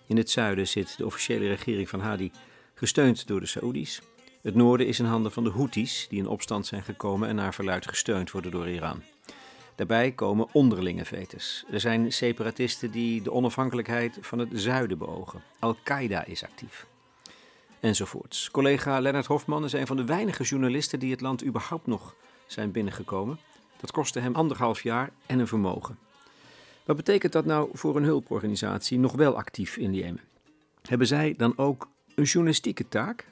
In 0.08 0.18
het 0.18 0.30
zuiden 0.30 0.68
zit 0.68 0.98
de 0.98 1.06
officiële 1.06 1.48
regering 1.48 1.90
van 1.90 2.00
Hadi, 2.00 2.32
gesteund 2.74 3.28
door 3.28 3.40
de 3.40 3.46
Saoedi's. 3.46 4.02
Het 4.42 4.56
noorden 4.56 4.88
is 4.88 5.00
in 5.00 5.06
handen 5.06 5.32
van 5.32 5.44
de 5.44 5.50
Houthis, 5.50 6.06
die 6.10 6.20
in 6.20 6.28
opstand 6.28 6.66
zijn 6.66 6.84
gekomen 6.84 7.30
en 7.30 7.36
naar 7.36 7.54
verluid 7.54 7.88
gesteund 7.88 8.32
worden 8.32 8.52
door 8.52 8.70
Iran. 8.70 9.04
Daarbij 9.76 10.12
komen 10.12 10.48
onderlinge 10.52 11.06
vetes. 11.06 11.66
Er 11.72 11.80
zijn 11.80 12.14
separatisten 12.14 12.92
die 12.92 13.22
de 13.22 13.32
onafhankelijkheid 13.32 14.18
van 14.22 14.40
het 14.40 14.50
zuiden 14.52 14.98
beogen. 14.98 15.44
Al-Qaeda 15.60 16.26
is 16.26 16.44
actief. 16.44 16.86
Enzovoorts. 17.80 18.52
Collega 18.52 19.00
Lennart 19.00 19.26
Hofman 19.26 19.64
is 19.64 19.74
een 19.74 19.88
van 19.88 19.98
de 19.98 20.06
weinige 20.06 20.44
journalisten 20.44 21.00
die 21.00 21.12
het 21.12 21.22
land 21.22 21.46
überhaupt 21.46 21.88
nog 21.88 22.16
zijn 22.46 22.72
binnengekomen. 22.72 23.40
Dat 23.80 23.92
kostte 23.92 24.20
hem 24.20 24.36
anderhalf 24.36 24.84
jaar 24.84 25.10
en 25.26 25.40
een 25.40 25.48
vermogen. 25.48 25.98
Wat 26.86 26.96
betekent 26.96 27.32
dat 27.32 27.46
nou 27.46 27.70
voor 27.74 27.96
een 27.96 28.04
hulporganisatie 28.04 29.00
nog 29.00 29.12
wel 29.12 29.38
actief 29.38 29.78
in 29.78 29.94
Jemen? 29.94 30.22
Hebben 30.82 31.08
zij 31.08 31.34
dan 31.38 31.58
ook 31.58 31.90
een 32.16 32.24
journalistieke 32.24 32.88
taak? 32.88 33.26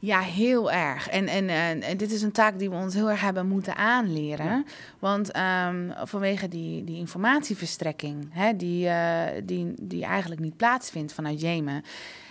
Ja, 0.00 0.20
heel 0.20 0.72
erg. 0.72 1.08
En, 1.08 1.26
en, 1.26 1.48
en, 1.82 1.96
dit 1.96 2.12
is 2.12 2.22
een 2.22 2.32
taak 2.32 2.58
die 2.58 2.70
we 2.70 2.76
ons 2.76 2.94
heel 2.94 3.10
erg 3.10 3.20
hebben 3.20 3.46
moeten 3.46 3.76
aanleren. 3.76 4.46
Ja. 4.46 4.64
Want 4.98 5.36
um, 5.36 5.92
vanwege 6.06 6.48
die, 6.48 6.84
die 6.84 6.96
informatieverstrekking, 6.96 8.28
hè, 8.30 8.56
die, 8.56 8.86
uh, 8.86 9.22
die, 9.44 9.74
die 9.80 10.04
eigenlijk 10.04 10.40
niet 10.40 10.56
plaatsvindt 10.56 11.12
vanuit 11.12 11.40
Jemen. 11.40 11.82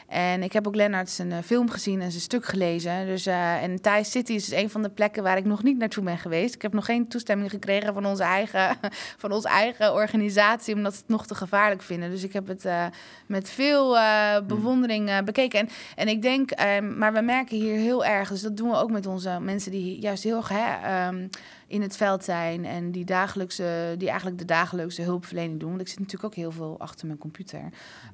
En 0.08 0.44
ik 0.44 0.54
heb 0.54 0.68
ook 0.68 0.76
Lennart 0.76 1.10
zijn 1.10 1.32
uh, 1.32 1.38
film 1.46 1.70
gezien 1.70 2.02
en 2.02 2.12
zijn 2.12 2.24
stuk 2.24 2.46
gelezen. 2.46 3.06
Dus, 3.06 3.28
uh, 3.28 3.64
en 3.64 3.82
Thai 3.82 4.04
City 4.04 4.34
is 4.34 4.52
een 4.52 4.70
van 4.70 4.82
de 4.82 4.90
plekken 4.90 5.24
waar 5.24 5.38
ik 5.38 5.46
nog 5.46 5.64
niet 5.64 5.78
naartoe 5.78 6.04
ben 6.04 6.18
geweest. 6.18 6.56
Ik 6.56 6.62
heb 6.62 6.74
nog 6.74 6.86
geen 6.86 7.08
toestemming 7.08 7.50
gekregen 7.50 7.94
van 7.94 8.06
onze 8.06 8.24
eigen, 8.24 8.78
van 9.18 9.32
onze 9.32 9.48
eigen 9.48 9.94
organisatie, 9.94 10.76
omdat 10.76 10.94
ze 10.94 11.00
het 11.00 11.10
nog 11.10 11.28
te 11.28 11.36
gevaarlijk 11.36 11.82
vinden. 11.82 12.10
Dus 12.10 12.24
ik 12.24 12.34
heb 12.34 12.48
het 12.48 12.66
uh, 12.66 12.86
met 13.26 13.50
veel 13.50 13.98
hmm. 13.98 14.48
bewondering 14.48 15.24
bekeken. 15.24 15.60
En, 15.60 15.70
en 15.96 16.08
ik 16.08 16.22
denk, 16.22 16.52
ehm, 16.52 16.98
maar 16.98 17.14
we 17.14 17.22
merken 17.22 17.58
hier 17.58 17.76
heel 17.76 18.06
erg, 18.06 18.30
dus 18.30 18.42
dat 18.42 18.58
doen 18.58 18.70
we 18.70 18.76
ook 18.76 18.92
met 18.92 19.06
onze 19.06 19.40
mensen 19.42 19.72
die 19.72 20.00
juist 20.00 20.24
heel 20.24 20.38
erg 20.38 20.50
hè, 20.50 21.08
um, 21.08 21.30
in 21.68 21.82
het 21.82 21.98
veld 21.98 22.24
zijn 22.24 22.66
en 22.66 22.92
die, 22.92 23.06
dagelijkse, 23.06 23.96
die 23.98 24.08
eigenlijk 24.08 24.38
de 24.40 24.46
dagelijkse 24.46 25.02
hulpverlening 25.02 25.60
doen. 25.60 25.70
Want 25.70 25.82
ik 25.82 25.88
zit 25.88 26.00
natuurlijk 26.00 26.26
ook 26.26 26.36
heel 26.36 26.52
veel 26.52 26.76
achter 26.80 27.08
mijn 27.08 27.20
computer. 27.20 27.62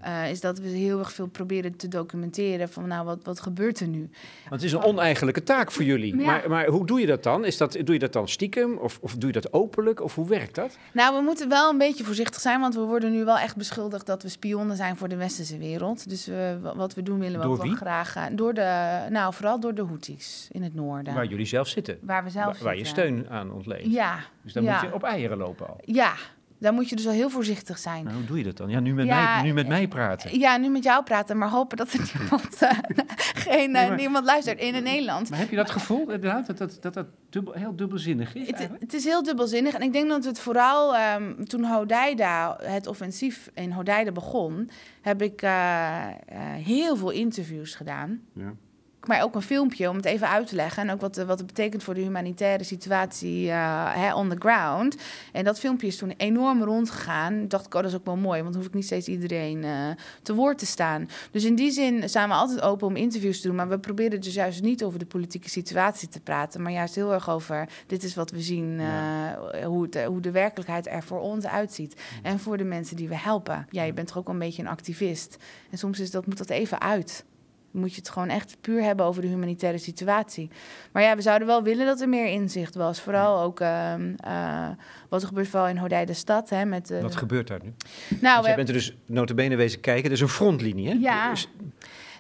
Uh, 0.05 0.29
is 0.29 0.41
dat 0.41 0.59
we 0.59 0.67
heel 0.67 0.99
erg 0.99 1.13
veel 1.13 1.27
proberen 1.27 1.75
te 1.75 1.87
documenteren 1.87 2.69
van 2.69 2.87
nou, 2.87 3.05
wat, 3.05 3.19
wat 3.23 3.39
gebeurt 3.39 3.79
er 3.79 3.87
nu? 3.87 4.09
Want 4.49 4.61
het 4.61 4.63
is 4.63 4.71
een 4.71 4.83
oneigenlijke 4.83 5.43
taak 5.43 5.71
voor 5.71 5.83
jullie. 5.83 6.15
Maar, 6.15 6.49
maar 6.49 6.67
hoe 6.67 6.85
doe 6.85 6.99
je 6.99 7.05
dat 7.05 7.23
dan? 7.23 7.45
Is 7.45 7.57
dat, 7.57 7.71
doe 7.71 7.93
je 7.93 7.99
dat 7.99 8.13
dan 8.13 8.27
stiekem 8.27 8.77
of, 8.77 8.99
of 9.01 9.15
doe 9.15 9.27
je 9.27 9.39
dat 9.39 9.53
openlijk? 9.53 10.01
Of 10.01 10.15
hoe 10.15 10.27
werkt 10.27 10.55
dat? 10.55 10.77
Nou, 10.93 11.15
we 11.15 11.21
moeten 11.21 11.49
wel 11.49 11.69
een 11.69 11.77
beetje 11.77 12.03
voorzichtig 12.03 12.41
zijn, 12.41 12.59
want 12.59 12.75
we 12.75 12.81
worden 12.81 13.11
nu 13.11 13.25
wel 13.25 13.37
echt 13.37 13.55
beschuldigd 13.55 14.05
dat 14.05 14.23
we 14.23 14.29
spionnen 14.29 14.77
zijn 14.77 14.97
voor 14.97 15.07
de 15.07 15.15
westerse 15.15 15.57
wereld. 15.57 16.09
Dus 16.09 16.25
we, 16.25 16.59
wat 16.75 16.93
we 16.93 17.03
doen 17.03 17.19
willen 17.19 17.39
we 17.39 17.45
door 17.45 17.57
ook 17.57 17.63
wel 17.63 17.75
graag. 17.75 18.15
Door 18.31 18.53
de, 18.53 18.99
nou, 19.09 19.33
vooral 19.33 19.59
door 19.59 19.75
de 19.75 19.83
Houthis 19.83 20.47
in 20.51 20.63
het 20.63 20.73
noorden. 20.75 21.13
Waar 21.13 21.25
jullie 21.25 21.45
zelf 21.45 21.67
zitten. 21.67 21.97
Waar 22.01 22.23
we 22.23 22.29
zelf 22.29 22.45
waar, 22.45 22.53
zitten. 22.53 22.65
Waar 22.65 22.77
je 22.77 22.85
steun 22.85 23.29
aan 23.29 23.42
ontleent. 23.51 23.93
Ja. 23.93 24.19
Dus 24.41 24.53
dan 24.53 24.63
ja. 24.63 24.71
moet 24.71 24.81
je 24.81 24.93
op 24.93 25.03
eieren 25.03 25.37
lopen 25.37 25.67
al. 25.67 25.77
Ja, 25.85 26.13
daar 26.63 26.73
moet 26.73 26.89
je 26.89 26.95
dus 26.95 27.05
wel 27.05 27.13
heel 27.13 27.29
voorzichtig 27.29 27.77
zijn. 27.77 28.03
Nou, 28.03 28.15
hoe 28.15 28.25
doe 28.25 28.37
je 28.37 28.43
dat 28.43 28.57
dan? 28.57 28.69
Ja, 28.69 28.79
nu 28.79 28.93
met, 28.93 29.05
Ja, 29.05 29.33
mij, 29.33 29.43
nu 29.43 29.53
met 29.53 29.67
mij 29.67 29.87
praten. 29.87 30.39
Ja, 30.39 30.57
nu 30.57 30.69
met 30.69 30.83
jou 30.83 31.03
praten, 31.03 31.37
maar 31.37 31.49
hopen 31.49 31.77
dat 31.77 31.93
er 31.93 32.11
niemand, 32.19 32.61
uh, 32.63 32.69
geen, 33.45 33.69
uh, 33.69 33.75
Nee, 33.75 33.87
maar- 33.87 33.97
niemand 33.97 34.25
luistert 34.25 34.59
in 34.59 34.73
het 34.73 34.83
Nederland. 34.83 35.29
Maar 35.29 35.39
heb 35.39 35.49
je 35.49 35.55
dat 35.55 35.71
gevoel 35.71 35.99
inderdaad, 35.99 36.45
dat 36.47 36.57
dat, 36.57 36.77
dat, 36.81 36.93
dat 36.93 37.05
dubbel, 37.29 37.53
heel 37.53 37.75
dubbelzinnig 37.75 38.33
is 38.33 38.47
Het, 38.47 38.69
het 38.79 38.93
is 38.93 39.03
heel 39.03 39.23
dubbelzinnig. 39.23 39.73
En 39.73 39.81
ik 39.81 39.93
denk 39.93 40.09
dat 40.09 40.23
het 40.23 40.39
vooral 40.39 40.95
ehm, 40.95 41.43
toen 41.43 41.65
Hodeida, 41.65 42.57
het 42.61 42.87
offensief 42.87 43.49
in 43.53 43.71
Hodeida 43.71 44.11
begon, 44.11 44.69
heb 45.01 45.21
ik 45.21 45.41
eh, 45.41 46.07
eh, 46.07 46.13
heel 46.65 46.95
veel 46.95 47.09
interviews 47.11 47.75
gedaan. 47.75 48.21
Ja. 48.33 48.53
Maar 49.07 49.23
ook 49.23 49.35
een 49.35 49.41
filmpje 49.41 49.89
om 49.89 49.95
het 49.95 50.05
even 50.05 50.29
uit 50.29 50.47
te 50.47 50.55
leggen. 50.55 50.83
En 50.83 50.91
ook 50.93 51.01
wat, 51.01 51.15
wat 51.15 51.37
het 51.37 51.47
betekent 51.47 51.83
voor 51.83 51.93
de 51.93 52.01
humanitaire 52.01 52.63
situatie 52.63 53.49
eh, 53.49 53.93
hè, 53.95 54.13
on 54.13 54.29
the 54.29 54.35
ground. 54.39 54.97
En 55.31 55.43
dat 55.43 55.59
filmpje 55.59 55.87
is 55.87 55.97
toen 55.97 56.13
enorm 56.17 56.63
rondgegaan. 56.63 57.47
Dacht 57.47 57.65
ik, 57.65 57.73
oh, 57.73 57.81
dat 57.81 57.91
is 57.91 57.97
ook 57.97 58.05
wel 58.05 58.15
mooi. 58.15 58.41
Want 58.41 58.53
dan 58.53 58.61
hoef 58.61 58.69
ik 58.71 58.75
niet 58.75 58.85
steeds 58.85 59.07
iedereen 59.07 59.63
eh, 59.63 59.71
te 60.21 60.33
woord 60.33 60.57
te 60.57 60.65
staan. 60.65 61.09
Dus 61.31 61.43
in 61.43 61.55
die 61.55 61.71
zin 61.71 62.09
zijn 62.09 62.27
we 62.27 62.33
altijd 62.35 62.61
open 62.61 62.87
om 62.87 62.95
interviews 62.95 63.41
te 63.41 63.47
doen. 63.47 63.55
Maar 63.55 63.69
we 63.69 63.79
proberen 63.79 64.21
dus 64.21 64.33
juist 64.33 64.61
niet 64.61 64.83
over 64.83 64.99
de 64.99 65.05
politieke 65.05 65.49
situatie 65.49 66.07
te 66.09 66.19
praten. 66.19 66.61
Maar 66.61 66.71
juist 66.71 66.95
heel 66.95 67.13
erg 67.13 67.29
over, 67.29 67.69
dit 67.87 68.03
is 68.03 68.15
wat 68.15 68.31
we 68.31 68.41
zien. 68.41 68.79
eh, 68.79 69.65
hoe, 69.65 69.83
het, 69.83 70.03
hoe 70.03 70.21
de 70.21 70.31
werkelijkheid 70.31 70.87
er 70.87 71.03
voor 71.03 71.19
ons 71.19 71.45
uitziet. 71.45 72.01
En 72.23 72.39
voor 72.39 72.57
de 72.57 72.63
mensen 72.63 72.95
die 72.95 73.07
we 73.07 73.17
helpen. 73.17 73.67
Ja, 73.69 73.83
je 73.83 73.93
bent 73.93 74.07
toch 74.07 74.17
ook 74.17 74.29
een 74.29 74.39
beetje 74.39 74.61
een 74.61 74.67
activist. 74.67 75.37
En 75.69 75.77
soms 75.77 75.99
is 75.99 76.11
dat, 76.11 76.25
moet 76.25 76.37
dat 76.37 76.49
even 76.49 76.81
uit 76.81 77.25
moet 77.73 77.91
je 77.91 77.97
het 77.99 78.09
gewoon 78.09 78.29
echt 78.29 78.57
puur 78.61 78.81
hebben 78.83 79.05
over 79.05 79.21
de 79.21 79.27
humanitaire 79.27 79.77
situatie. 79.77 80.49
Maar 80.91 81.03
ja, 81.03 81.15
we 81.15 81.21
zouden 81.21 81.47
wel 81.47 81.63
willen 81.63 81.85
dat 81.85 82.01
er 82.01 82.09
meer 82.09 82.27
inzicht 82.27 82.75
was. 82.75 83.01
Vooral 83.01 83.41
ook 83.41 83.59
ehm, 83.59 84.13
eh, 84.17 84.67
wat 85.09 85.21
er 85.21 85.27
gebeurt 85.27 85.47
vooral 85.47 85.67
in 85.69 85.77
Hodeida 85.77 86.13
stad. 86.13 86.49
Hè, 86.49 86.65
met, 86.65 86.91
eh, 86.91 87.01
Wat 87.01 87.15
gebeurt 87.15 87.47
daar 87.47 87.59
nu? 87.63 87.73
nou, 88.21 88.41
we 88.41 88.47
jij 88.47 88.55
bent 88.55 88.67
er 88.67 88.73
dus 88.73 88.95
notabene 89.05 89.55
wezen 89.55 89.79
kijken. 89.79 90.05
Er 90.05 90.11
is 90.11 90.21
een 90.21 90.27
frontlinie, 90.27 90.87
hè? 90.87 90.93
Ja. 90.99 91.29
Dus- 91.29 91.49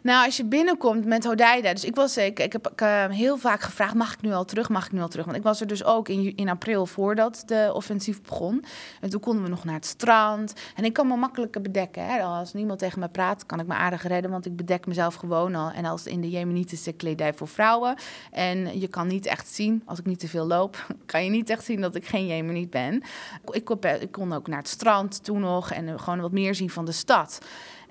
Nou, 0.03 0.25
als 0.25 0.37
je 0.37 0.45
binnenkomt 0.45 1.05
met 1.05 1.25
Hodeida. 1.25 1.73
Dus 1.73 1.83
ik 1.83 1.95
was, 1.95 2.17
ik, 2.17 2.39
ik 2.39 2.51
heb 2.51 2.69
ik, 2.71 2.81
eh, 2.81 3.05
heel 3.09 3.37
vaak 3.37 3.61
gevraagd: 3.61 3.93
mag 3.93 4.13
ik 4.13 4.21
nu 4.21 4.31
al 4.31 4.45
terug? 4.45 4.69
Mag 4.69 4.85
ik 4.85 4.91
nu 4.91 5.01
al 5.01 5.07
terug? 5.07 5.25
Want 5.25 5.37
ik 5.37 5.43
was 5.43 5.61
er 5.61 5.67
dus 5.67 5.83
ook 5.83 6.09
in, 6.09 6.35
in 6.35 6.49
april 6.49 6.85
voordat 6.85 7.43
de 7.45 7.71
offensief 7.73 8.21
begon. 8.21 8.63
En 9.01 9.09
toen 9.09 9.19
konden 9.19 9.43
we 9.43 9.49
nog 9.49 9.63
naar 9.63 9.75
het 9.75 9.85
strand. 9.85 10.53
En 10.75 10.83
ik 10.83 10.93
kan 10.93 11.07
me 11.07 11.15
makkelijker 11.15 11.61
bedekken. 11.61 12.05
Hè. 12.05 12.21
Als 12.21 12.53
niemand 12.53 12.79
tegen 12.79 12.99
me 12.99 13.07
praat, 13.07 13.45
kan 13.45 13.59
ik 13.59 13.67
me 13.67 13.73
aardig 13.73 14.07
redden. 14.07 14.31
Want 14.31 14.45
ik 14.45 14.55
bedek 14.55 14.85
mezelf 14.85 15.15
gewoon 15.15 15.55
al. 15.55 15.71
En 15.71 15.85
als 15.85 16.05
in 16.05 16.21
de 16.21 16.29
Jemenitische 16.29 16.91
kledij 16.91 17.33
voor 17.33 17.47
vrouwen. 17.47 17.95
En 18.31 18.79
je 18.79 18.87
kan 18.87 19.07
niet 19.07 19.25
echt 19.25 19.47
zien, 19.47 19.81
als 19.85 19.99
ik 19.99 20.05
niet 20.05 20.19
te 20.19 20.27
veel 20.27 20.45
loop, 20.45 20.85
kan 21.05 21.23
je 21.23 21.29
niet 21.29 21.49
echt 21.49 21.63
zien 21.63 21.81
dat 21.81 21.95
ik 21.95 22.05
geen 22.05 22.27
Jemeniet 22.27 22.69
ben. 22.69 23.03
Ik 23.51 23.69
ik 23.99 24.11
kon 24.11 24.33
ook 24.33 24.47
naar 24.47 24.57
het 24.57 24.67
strand 24.67 25.23
toen 25.23 25.39
nog. 25.39 25.71
En 25.71 25.99
gewoon 25.99 26.21
wat 26.21 26.31
meer 26.31 26.55
zien 26.55 26.69
van 26.69 26.85
de 26.85 26.91
stad. 26.91 27.39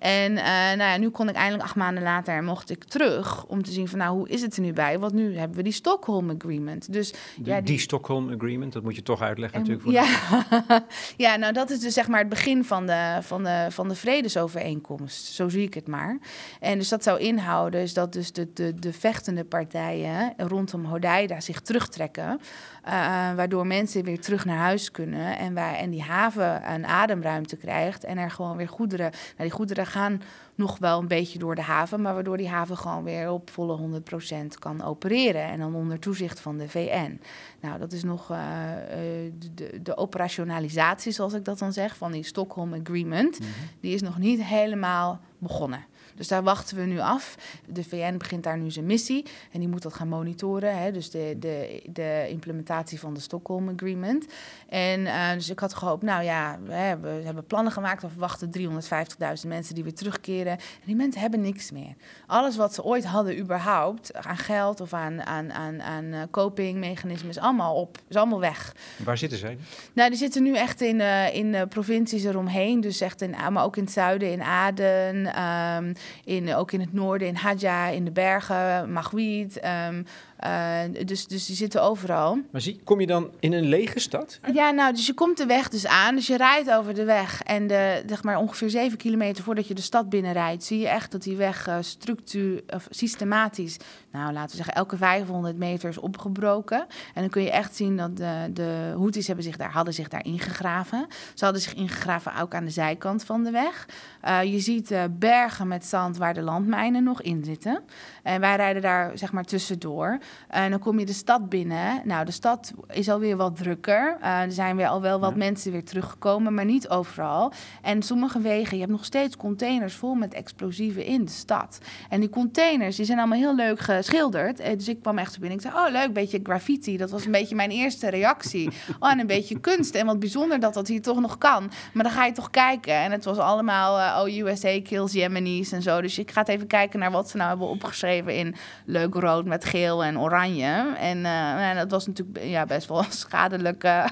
En 0.02 0.36
eh, 0.36 0.44
nou 0.44 0.78
ja, 0.78 0.96
nu 0.96 1.08
kon 1.10 1.28
ik 1.28 1.34
eindelijk 1.34 1.62
acht 1.64 1.74
maanden 1.74 2.02
later 2.02 2.42
mocht 2.44 2.70
ik 2.70 2.84
terug 2.84 3.44
om 3.44 3.62
te 3.62 3.70
zien 3.70 3.88
van 3.88 3.98
nou 3.98 4.16
hoe 4.16 4.28
is 4.28 4.42
het 4.42 4.56
er 4.56 4.62
nu 4.62 4.72
bij? 4.72 4.98
Want 4.98 5.12
nu 5.12 5.36
hebben 5.38 5.56
we 5.56 5.62
die 5.62 5.72
Stockholm 5.72 6.30
Agreement. 6.30 6.92
Dus 6.92 7.10
De- 7.10 7.16
ja, 7.42 7.60
die, 7.60 7.78
Stockholm 7.78 8.32
Agreement, 8.32 8.72
dat 8.72 8.82
moet 8.82 8.96
je 8.96 9.02
toch 9.02 9.20
uitleggen 9.20 9.58
natuurlijk. 9.58 9.84
Voor 9.84 9.92
ja. 9.92 10.84
ja, 11.30 11.36
nou 11.36 11.52
dat 11.52 11.70
is 11.70 11.80
dus 11.80 11.94
zeg 11.94 12.08
maar 12.08 12.18
het 12.20 12.28
begin 12.28 12.64
van 12.64 12.86
de, 12.86 13.18
van, 13.20 13.42
de, 13.44 13.66
van 13.70 13.88
de 13.88 13.94
vredesovereenkomst. 13.94 15.24
Zo 15.26 15.48
zie 15.48 15.62
ik 15.62 15.74
het 15.74 15.86
maar. 15.86 16.18
En 16.60 16.78
dus 16.78 16.88
dat 16.88 17.02
zou 17.02 17.18
inhouden 17.20 17.80
is 17.80 17.94
dat 17.94 18.12
dus 18.12 18.32
de, 18.32 18.52
de, 18.52 18.74
de 18.74 18.92
vechtende 18.92 19.44
partijen 19.44 20.34
rondom 20.36 20.84
Hodeida 20.84 21.40
zich 21.40 21.60
terugtrekken. 21.60 22.40
eh, 22.84 22.92
waardoor 23.34 23.66
mensen 23.66 24.04
weer 24.04 24.20
terug 24.20 24.44
naar 24.44 24.56
huis 24.58 24.90
kunnen. 24.90 25.38
En, 25.38 25.54
waar, 25.54 25.74
en 25.74 25.90
die 25.90 26.02
haven 26.02 26.72
een 26.72 26.86
ademruimte 26.86 27.56
krijgt. 27.56 28.04
En 28.04 28.18
er 28.18 28.30
gewoon 28.30 28.56
weer 28.56 28.68
goederen. 28.68 29.10
Nou, 29.10 29.20
die 29.36 29.50
goederen 29.50 29.86
gaan 29.92 30.22
nog 30.54 30.78
wel 30.78 30.98
een 30.98 31.08
beetje 31.08 31.38
door 31.38 31.54
de 31.54 31.62
haven. 31.62 32.00
Maar 32.00 32.14
waardoor 32.14 32.36
die 32.36 32.48
haven 32.48 32.76
gewoon 32.76 33.04
weer 33.04 33.30
op 33.30 33.50
volle 33.50 34.00
100% 34.00 34.46
kan 34.58 34.82
opereren. 34.82 35.44
En 35.44 35.58
dan 35.58 35.74
onder 35.74 35.98
toezicht 35.98 36.40
van 36.40 36.56
de 36.56 36.68
VN. 36.68 37.20
Nou, 37.60 37.78
dat 37.78 37.92
is 37.92 38.02
nog 38.02 38.30
eh, 38.30 38.36
eh, 38.36 39.32
de, 39.38 39.54
de, 39.54 39.82
de 39.82 39.96
operationalisatie, 39.96 41.12
zoals 41.12 41.32
ik 41.32 41.44
dat 41.44 41.58
dan 41.58 41.72
zeg, 41.72 41.96
van 41.96 42.12
die 42.12 42.24
Stockholm 42.24 42.74
Agreement. 42.74 43.38
Die 43.80 43.94
is 43.94 44.02
nog 44.02 44.18
niet 44.18 44.44
helemaal 44.44 45.20
begonnen. 45.38 45.84
Dus 46.14 46.28
daar 46.28 46.42
wachten 46.42 46.76
we 46.76 46.82
nu 46.82 46.98
af. 47.00 47.36
De 47.66 47.84
VN 47.84 48.16
begint 48.16 48.42
daar 48.42 48.58
nu 48.58 48.70
zijn 48.70 48.86
missie 48.86 49.24
en 49.52 49.60
die 49.60 49.68
moet 49.68 49.82
dat 49.82 49.94
gaan 49.94 50.08
monitoren. 50.08 50.78
Hè? 50.78 50.92
Dus 50.92 51.10
de, 51.10 51.36
de, 51.38 51.82
de 51.92 52.26
implementatie 52.28 53.00
van 53.00 53.14
de 53.14 53.20
Stockholm 53.20 53.68
Agreement. 53.68 54.26
En 54.68 55.06
eh, 55.06 55.32
dus 55.32 55.50
ik 55.50 55.58
had 55.58 55.74
gehoopt, 55.74 56.02
nou 56.02 56.24
ja, 56.24 56.58
we 56.64 56.72
hebben, 56.72 57.16
we 57.16 57.24
hebben 57.24 57.46
plannen 57.46 57.72
gemaakt. 57.72 58.02
We 58.02 58.08
verwachten 58.08 58.50
350.000 58.58 59.46
mensen 59.46 59.74
die 59.74 59.84
weer 59.84 59.94
terugkeren. 59.94 60.52
En 60.52 60.86
die 60.86 60.96
mensen 60.96 61.20
hebben 61.20 61.40
niks 61.40 61.70
meer. 61.70 61.94
Alles 62.26 62.56
wat 62.56 62.74
ze 62.74 62.84
ooit 62.84 63.04
hadden 63.04 63.38
überhaupt, 63.38 64.14
aan 64.14 64.36
geld 64.36 64.80
of 64.80 64.92
aan, 64.92 65.22
aan, 65.22 65.52
aan, 65.52 65.82
aan 65.82 66.12
eh, 66.12 66.20
copingmechanismen, 66.30 67.30
is 67.30 67.38
allemaal 67.38 67.74
op. 67.74 67.98
Is 68.08 68.16
allemaal 68.16 68.40
weg. 68.40 68.74
Waar 69.04 69.18
zitten 69.18 69.38
zij? 69.38 69.58
Nou, 69.92 70.08
die 70.10 70.18
zitten 70.18 70.42
nu 70.42 70.56
echt 70.56 70.80
in, 70.80 71.00
eh, 71.00 71.34
in 71.34 71.68
provincies 71.68 72.24
eromheen. 72.24 72.80
Dus 72.80 73.00
echt 73.00 73.20
in, 73.20 73.34
maar 73.50 73.64
ook 73.64 73.76
in 73.76 73.82
het 73.84 73.92
zuiden, 73.92 74.30
in 74.30 74.42
Aden. 74.42 75.34
ehm, 75.34 75.94
in, 76.24 76.54
ook 76.54 76.72
in 76.72 76.80
het 76.80 76.92
noorden, 76.92 77.28
in 77.28 77.34
Hadja, 77.34 77.86
in 77.86 78.04
de 78.04 78.10
bergen, 78.10 78.92
Magwiet. 78.92 79.60
ehm, 79.60 80.02
eh, 80.42 81.06
dus, 81.06 81.26
dus 81.26 81.46
die 81.46 81.56
zitten 81.56 81.82
overal. 81.82 82.38
Maar 82.50 82.60
zie, 82.60 82.80
kom 82.84 83.00
je 83.00 83.06
dan 83.06 83.30
in 83.40 83.52
een 83.52 83.68
lege 83.68 84.00
stad? 84.00 84.40
Ja, 84.52 84.70
nou, 84.70 84.94
dus 84.94 85.06
je 85.06 85.14
komt 85.14 85.36
de 85.36 85.46
weg 85.46 85.68
dus 85.68 85.86
aan. 85.86 86.14
Dus 86.14 86.26
je 86.26 86.36
rijdt 86.36 86.70
over 86.70 86.94
de 86.94 87.04
weg. 87.04 87.42
En 87.42 87.66
de, 87.66 88.02
zeg 88.06 88.22
maar 88.22 88.38
ongeveer 88.38 88.70
zeven 88.70 88.98
kilometer 88.98 89.44
voordat 89.44 89.68
je 89.68 89.74
de 89.74 89.80
stad 89.80 90.08
binnenrijdt... 90.08 90.64
zie 90.64 90.78
je 90.78 90.88
echt 90.88 91.12
dat 91.12 91.22
die 91.22 91.36
weg 91.36 91.66
eh, 91.66 91.76
structuur, 91.80 92.62
of 92.66 92.86
systematisch... 92.90 93.76
nou, 94.12 94.32
laten 94.32 94.50
we 94.50 94.56
zeggen, 94.56 94.74
elke 94.74 94.96
500 94.96 95.56
meter 95.56 95.88
is 95.88 95.98
opgebroken. 95.98 96.86
En 97.14 97.20
dan 97.20 97.30
kun 97.30 97.42
je 97.42 97.50
echt 97.50 97.76
zien 97.76 97.96
dat 97.96 98.16
de, 98.16 98.50
de 98.52 98.92
Houthis 98.96 99.26
hebben 99.26 99.44
zich 99.44 99.56
daar, 99.56 99.72
hadden 99.72 99.94
zich 99.94 100.08
daar 100.08 100.24
ingegraven. 100.24 101.06
Ze 101.34 101.44
hadden 101.44 101.62
zich 101.62 101.74
ingegraven 101.74 102.36
ook 102.40 102.54
aan 102.54 102.64
de 102.64 102.70
zijkant 102.70 103.24
van 103.24 103.44
de 103.44 103.50
weg. 103.50 103.88
Eh, 104.20 104.42
je 104.42 104.60
ziet 104.60 104.94
bergen 105.10 105.68
met 105.68 105.84
zand 105.84 106.16
waar 106.16 106.34
de 106.34 106.42
landmijnen 106.42 107.04
nog 107.04 107.22
in 107.22 107.44
zitten. 107.44 107.82
En 108.22 108.40
wij 108.40 108.56
rijden 108.56 108.82
daar 108.82 109.18
zeg 109.18 109.32
maar 109.32 109.44
tussendoor. 109.44 110.18
En 110.48 110.70
dan 110.70 110.78
kom 110.78 110.98
je 110.98 111.06
de 111.06 111.12
stad 111.12 111.48
binnen. 111.48 112.00
Nou, 112.04 112.24
de 112.24 112.30
stad 112.30 112.72
is 112.90 113.08
alweer 113.08 113.36
wat 113.36 113.56
drukker. 113.56 114.16
Eh, 114.20 114.40
er 114.40 114.52
zijn 114.52 114.76
weer 114.76 114.86
al 114.88 115.00
wel 115.00 115.20
wat 115.20 115.30
Ja. 115.30 115.36
mensen 115.36 115.72
weer 115.72 115.84
teruggekomen, 115.84 116.54
maar 116.54 116.64
niet 116.64 116.88
overal. 116.88 117.52
En 117.82 118.02
sommige 118.02 118.40
wegen, 118.40 118.74
je 118.76 118.80
hebt 118.82 118.92
nog 118.92 119.04
steeds 119.04 119.36
containers 119.36 119.94
vol 119.94 120.14
met 120.14 120.34
explosieven 120.34 121.04
in 121.04 121.24
de 121.24 121.30
stad. 121.30 121.78
En 122.08 122.20
die 122.20 122.30
containers, 122.30 122.96
die 122.96 123.04
zijn 123.04 123.18
allemaal 123.18 123.38
heel 123.38 123.54
leuk 123.54 123.80
geschilderd. 123.80 124.60
Eh, 124.60 124.72
dus 124.76 124.88
ik 124.88 125.00
kwam 125.02 125.18
echt 125.18 125.38
binnen. 125.38 125.58
Ik 125.58 125.64
zei, 125.64 125.74
oh 125.86 125.92
leuk, 125.92 126.12
beetje 126.12 126.40
graffiti. 126.42 126.96
Dat 126.96 127.10
was 127.10 127.24
een 127.24 127.32
beetje 127.32 127.54
mijn 127.54 127.70
eerste 127.70 128.08
reactie. 128.10 128.70
Oh, 129.00 129.10
en 129.10 129.18
een 129.20 129.26
beetje 129.26 129.60
kunst. 129.60 129.94
En 129.94 130.06
wat 130.06 130.18
bijzonder 130.18 130.60
dat 130.60 130.74
dat 130.74 130.88
hier 130.88 131.02
toch 131.02 131.20
nog 131.20 131.38
kan. 131.38 131.70
Maar 131.92 132.02
dan 132.04 132.12
ga 132.12 132.24
je 132.24 132.32
toch 132.32 132.50
kijken. 132.50 132.94
En 132.94 133.12
het 133.12 133.24
was 133.24 133.38
allemaal, 133.38 133.98
eh, 133.98 134.42
oh, 134.42 134.46
USA 134.48 134.80
kills 134.82 135.12
Yemenis 135.12 135.72
en 135.72 135.82
zo. 135.82 136.00
Dus 136.00 136.18
ik 136.18 136.30
ga 136.30 136.46
even 136.46 136.66
kijken 136.66 136.98
naar 136.98 137.10
wat 137.10 137.30
ze 137.30 137.36
nou 137.36 137.48
hebben 137.48 137.68
opgeschreven 137.68 138.36
in 138.36 138.54
leuk 138.84 139.14
rood 139.14 139.44
met 139.44 139.64
geel 139.64 140.04
en 140.04 140.16
oranje. 140.22 140.94
En, 140.98 141.24
eh, 141.24 141.70
en 141.70 141.76
dat 141.76 141.90
was 141.90 142.06
natuurlijk 142.06 142.44
ja, 142.44 142.66
best 142.66 142.88
wel 142.88 143.04
schadelijke 143.24 144.08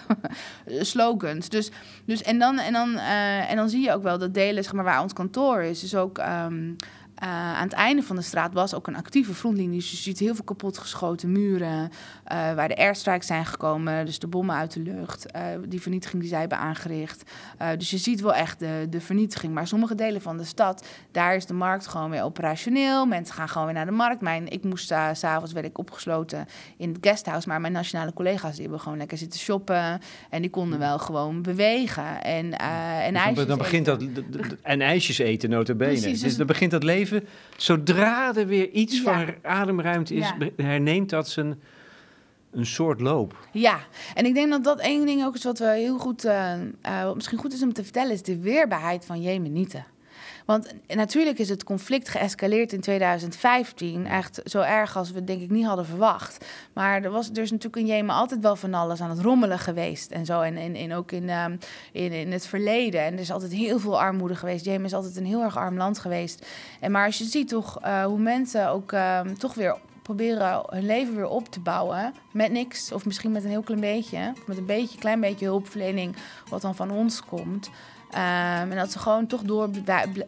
slogans. 0.66 1.48
Dus, 1.48 1.70
dus 2.04 2.22
en, 2.22 2.38
dan, 2.38 2.58
en, 2.58 2.72
dan, 2.72 2.96
eh, 2.96 3.50
en 3.50 3.56
dan 3.56 3.68
zie 3.68 3.82
je 3.82 3.92
ook 3.92 4.02
wel 4.02 4.18
dat 4.18 4.34
delen 4.34 4.64
zeg 4.64 4.72
maar, 4.72 4.84
waar 4.84 5.02
ons 5.02 5.12
kantoor 5.12 5.62
is, 5.62 5.84
is 5.84 5.94
ook. 5.94 6.18
ehm, 6.18 6.72
uh, 7.22 7.28
aan 7.28 7.64
het 7.64 7.72
einde 7.72 8.02
van 8.02 8.16
de 8.16 8.22
straat 8.22 8.52
was 8.52 8.74
ook 8.74 8.86
een 8.86 8.96
actieve 8.96 9.34
frontlinie. 9.34 9.78
Dus 9.78 9.90
je 9.90 9.96
ziet 9.96 10.18
heel 10.18 10.34
veel 10.34 10.44
kapotgeschoten 10.44 11.32
muren, 11.32 11.82
uh, 11.82 11.90
waar 12.54 12.68
de 12.68 12.76
airstrikes 12.76 13.26
zijn 13.26 13.46
gekomen, 13.46 14.06
dus 14.06 14.18
de 14.18 14.26
bommen 14.26 14.56
uit 14.56 14.72
de 14.72 14.80
lucht, 14.80 15.26
uh, 15.36 15.42
die 15.68 15.80
vernietiging 15.80 16.20
die 16.20 16.30
zij 16.30 16.40
hebben 16.40 16.58
aangericht. 16.58 17.30
dus 17.76 17.90
je 17.90 17.98
ziet 17.98 18.20
wel 18.20 18.34
echt 18.34 18.58
de, 18.58 18.86
de 18.90 19.00
vernietiging. 19.00 19.54
Maar 19.54 19.66
sommige 19.66 19.94
delen 19.94 20.22
van 20.22 20.36
de 20.36 20.44
stad, 20.44 20.86
daar 21.10 21.36
is 21.36 21.46
de 21.46 21.54
markt 21.54 21.86
gewoon 21.86 22.10
weer 22.10 22.22
operationeel. 22.22 23.06
Mensen 23.06 23.34
gaan 23.34 23.48
gewoon 23.48 23.66
weer 23.66 23.74
naar 23.74 23.86
de 23.86 23.92
markt. 23.92 24.20
Mijn, 24.20 24.48
ik 24.48 24.64
moest 24.64 24.94
s'avonds 25.12 25.52
werd 25.52 25.66
ik 25.66 25.78
opgesloten 25.78 26.46
in 26.76 26.88
het 26.88 26.98
guesthouse, 27.00 27.48
maar 27.48 27.60
mijn 27.60 27.72
nationale 27.72 28.12
collega's 28.12 28.52
die 28.52 28.62
hebben 28.62 28.80
gewoon 28.80 28.98
lekker 28.98 29.18
zitten 29.18 29.40
shoppen 29.40 30.00
en 30.30 30.40
die 30.40 30.50
konden 30.50 30.78
wel 30.78 30.98
gewoon 30.98 31.42
bewegen. 31.42 32.22
En, 32.22 32.58
en 32.58 33.12
dus 33.12 33.22
ijsjes 33.22 33.46
dan 33.46 33.58
begint 33.58 33.84
dat, 33.84 34.04
en 34.62 34.80
ijsjes 34.80 35.18
eten, 35.18 35.50
notabene. 35.50 36.00
Precies, 36.00 36.20
dus 36.20 36.36
dan 36.36 36.46
begint 36.46 36.70
dat 36.70 36.82
leven 36.82 37.09
zodra 37.56 38.34
er 38.34 38.46
weer 38.46 38.70
iets 38.70 39.00
van 39.00 39.34
ademruimte 39.42 40.14
is, 40.14 40.32
herneemt 40.56 41.10
dat 41.10 41.28
zijn 41.28 41.60
een 42.52 42.66
soort 42.66 43.00
loop. 43.00 43.48
Ja, 43.52 43.80
en 44.14 44.24
ik 44.24 44.34
denk 44.34 44.50
dat 44.50 44.64
dat 44.64 44.80
één 44.80 45.06
ding 45.06 45.24
ook 45.24 45.34
is 45.34 45.44
wat 45.44 45.58
we 45.58 45.66
heel 45.66 45.98
goed, 45.98 46.24
uh, 46.24 46.52
uh, 46.86 47.04
wat 47.04 47.14
misschien 47.14 47.38
goed 47.38 47.52
is 47.52 47.62
om 47.62 47.72
te 47.72 47.84
vertellen, 47.84 48.12
is 48.12 48.22
de 48.22 48.38
weerbaarheid 48.38 49.04
van 49.04 49.20
Jemenieten. 49.20 49.86
Want 50.46 50.74
natuurlijk 50.86 51.38
is 51.38 51.48
het 51.48 51.64
conflict 51.64 52.08
geëscaleerd 52.08 52.72
in 52.72 52.80
2015. 52.80 54.06
Echt 54.06 54.40
zo 54.44 54.60
erg 54.60 54.96
als 54.96 55.10
we 55.10 55.24
denk 55.24 55.42
ik 55.42 55.50
niet 55.50 55.66
hadden 55.66 55.86
verwacht. 55.86 56.44
Maar 56.72 57.02
er, 57.02 57.10
was, 57.10 57.30
er 57.30 57.42
is 57.42 57.50
natuurlijk 57.50 57.82
in 57.82 57.94
Jemen 57.94 58.14
altijd 58.14 58.40
wel 58.40 58.56
van 58.56 58.74
alles 58.74 59.00
aan 59.00 59.10
het 59.10 59.20
rommelen 59.20 59.58
geweest. 59.58 60.10
En 60.10 60.26
zo. 60.26 60.40
En, 60.40 60.94
ook 60.94 61.12
in, 61.12 61.30
um, 61.30 61.58
in, 61.92 62.12
in 62.12 62.32
het 62.32 62.46
verleden. 62.46 63.00
En 63.00 63.12
er 63.12 63.20
is 63.20 63.32
altijd 63.32 63.52
heel 63.52 63.78
veel 63.78 64.00
armoede 64.00 64.34
geweest. 64.34 64.64
Jemen 64.64 64.84
is 64.84 64.94
altijd 64.94 65.16
een 65.16 65.26
heel 65.26 65.42
erg 65.42 65.56
arm 65.56 65.76
land 65.76 65.98
geweest. 65.98 66.46
En 66.80 66.90
maar 66.90 67.06
als 67.06 67.18
je 67.18 67.24
ziet 67.24 67.48
toch 67.48 67.78
uh, 67.84 68.04
hoe 68.04 68.18
mensen 68.18 68.68
ook 68.68 68.92
um, 68.92 69.38
toch 69.38 69.54
weer 69.54 69.76
proberen 70.02 70.62
hun 70.66 70.86
leven 70.86 71.14
weer 71.16 71.28
op 71.28 71.48
te 71.48 71.60
bouwen 71.60 72.14
met 72.32 72.52
niks 72.52 72.92
of 72.92 73.04
misschien 73.06 73.32
met 73.32 73.44
een 73.44 73.50
heel 73.50 73.62
klein 73.62 73.80
beetje, 73.80 74.32
met 74.46 74.56
een 74.56 74.66
beetje, 74.66 74.98
klein 74.98 75.20
beetje 75.20 75.46
hulpverlening 75.46 76.16
wat 76.48 76.62
dan 76.62 76.74
van 76.74 76.90
ons 76.90 77.24
komt. 77.24 77.70
Um, 78.14 78.70
en 78.70 78.76
dat 78.76 78.92
ze 78.92 78.98
gewoon 78.98 79.26
toch 79.26 79.42
door 79.42 79.70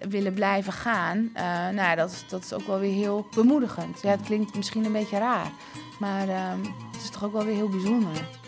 willen 0.09 0.35
blijven 0.35 0.73
gaan. 0.73 1.31
Uh, 1.37 1.69
nou 1.69 1.97
dat, 1.97 2.25
dat 2.29 2.45
is 2.45 2.53
ook 2.53 2.67
wel 2.67 2.79
weer 2.79 2.95
heel 2.95 3.27
bemoedigend. 3.35 4.03
Ja, 4.03 4.11
het 4.11 4.23
klinkt 4.23 4.57
misschien 4.57 4.85
een 4.85 4.93
beetje 4.93 5.19
raar. 5.19 5.51
Maar 5.99 6.29
um, 6.29 6.63
het 6.93 7.03
is 7.03 7.11
toch 7.11 7.25
ook 7.25 7.33
wel 7.33 7.45
weer 7.45 7.55
heel 7.55 7.69
bijzonder. 7.69 8.41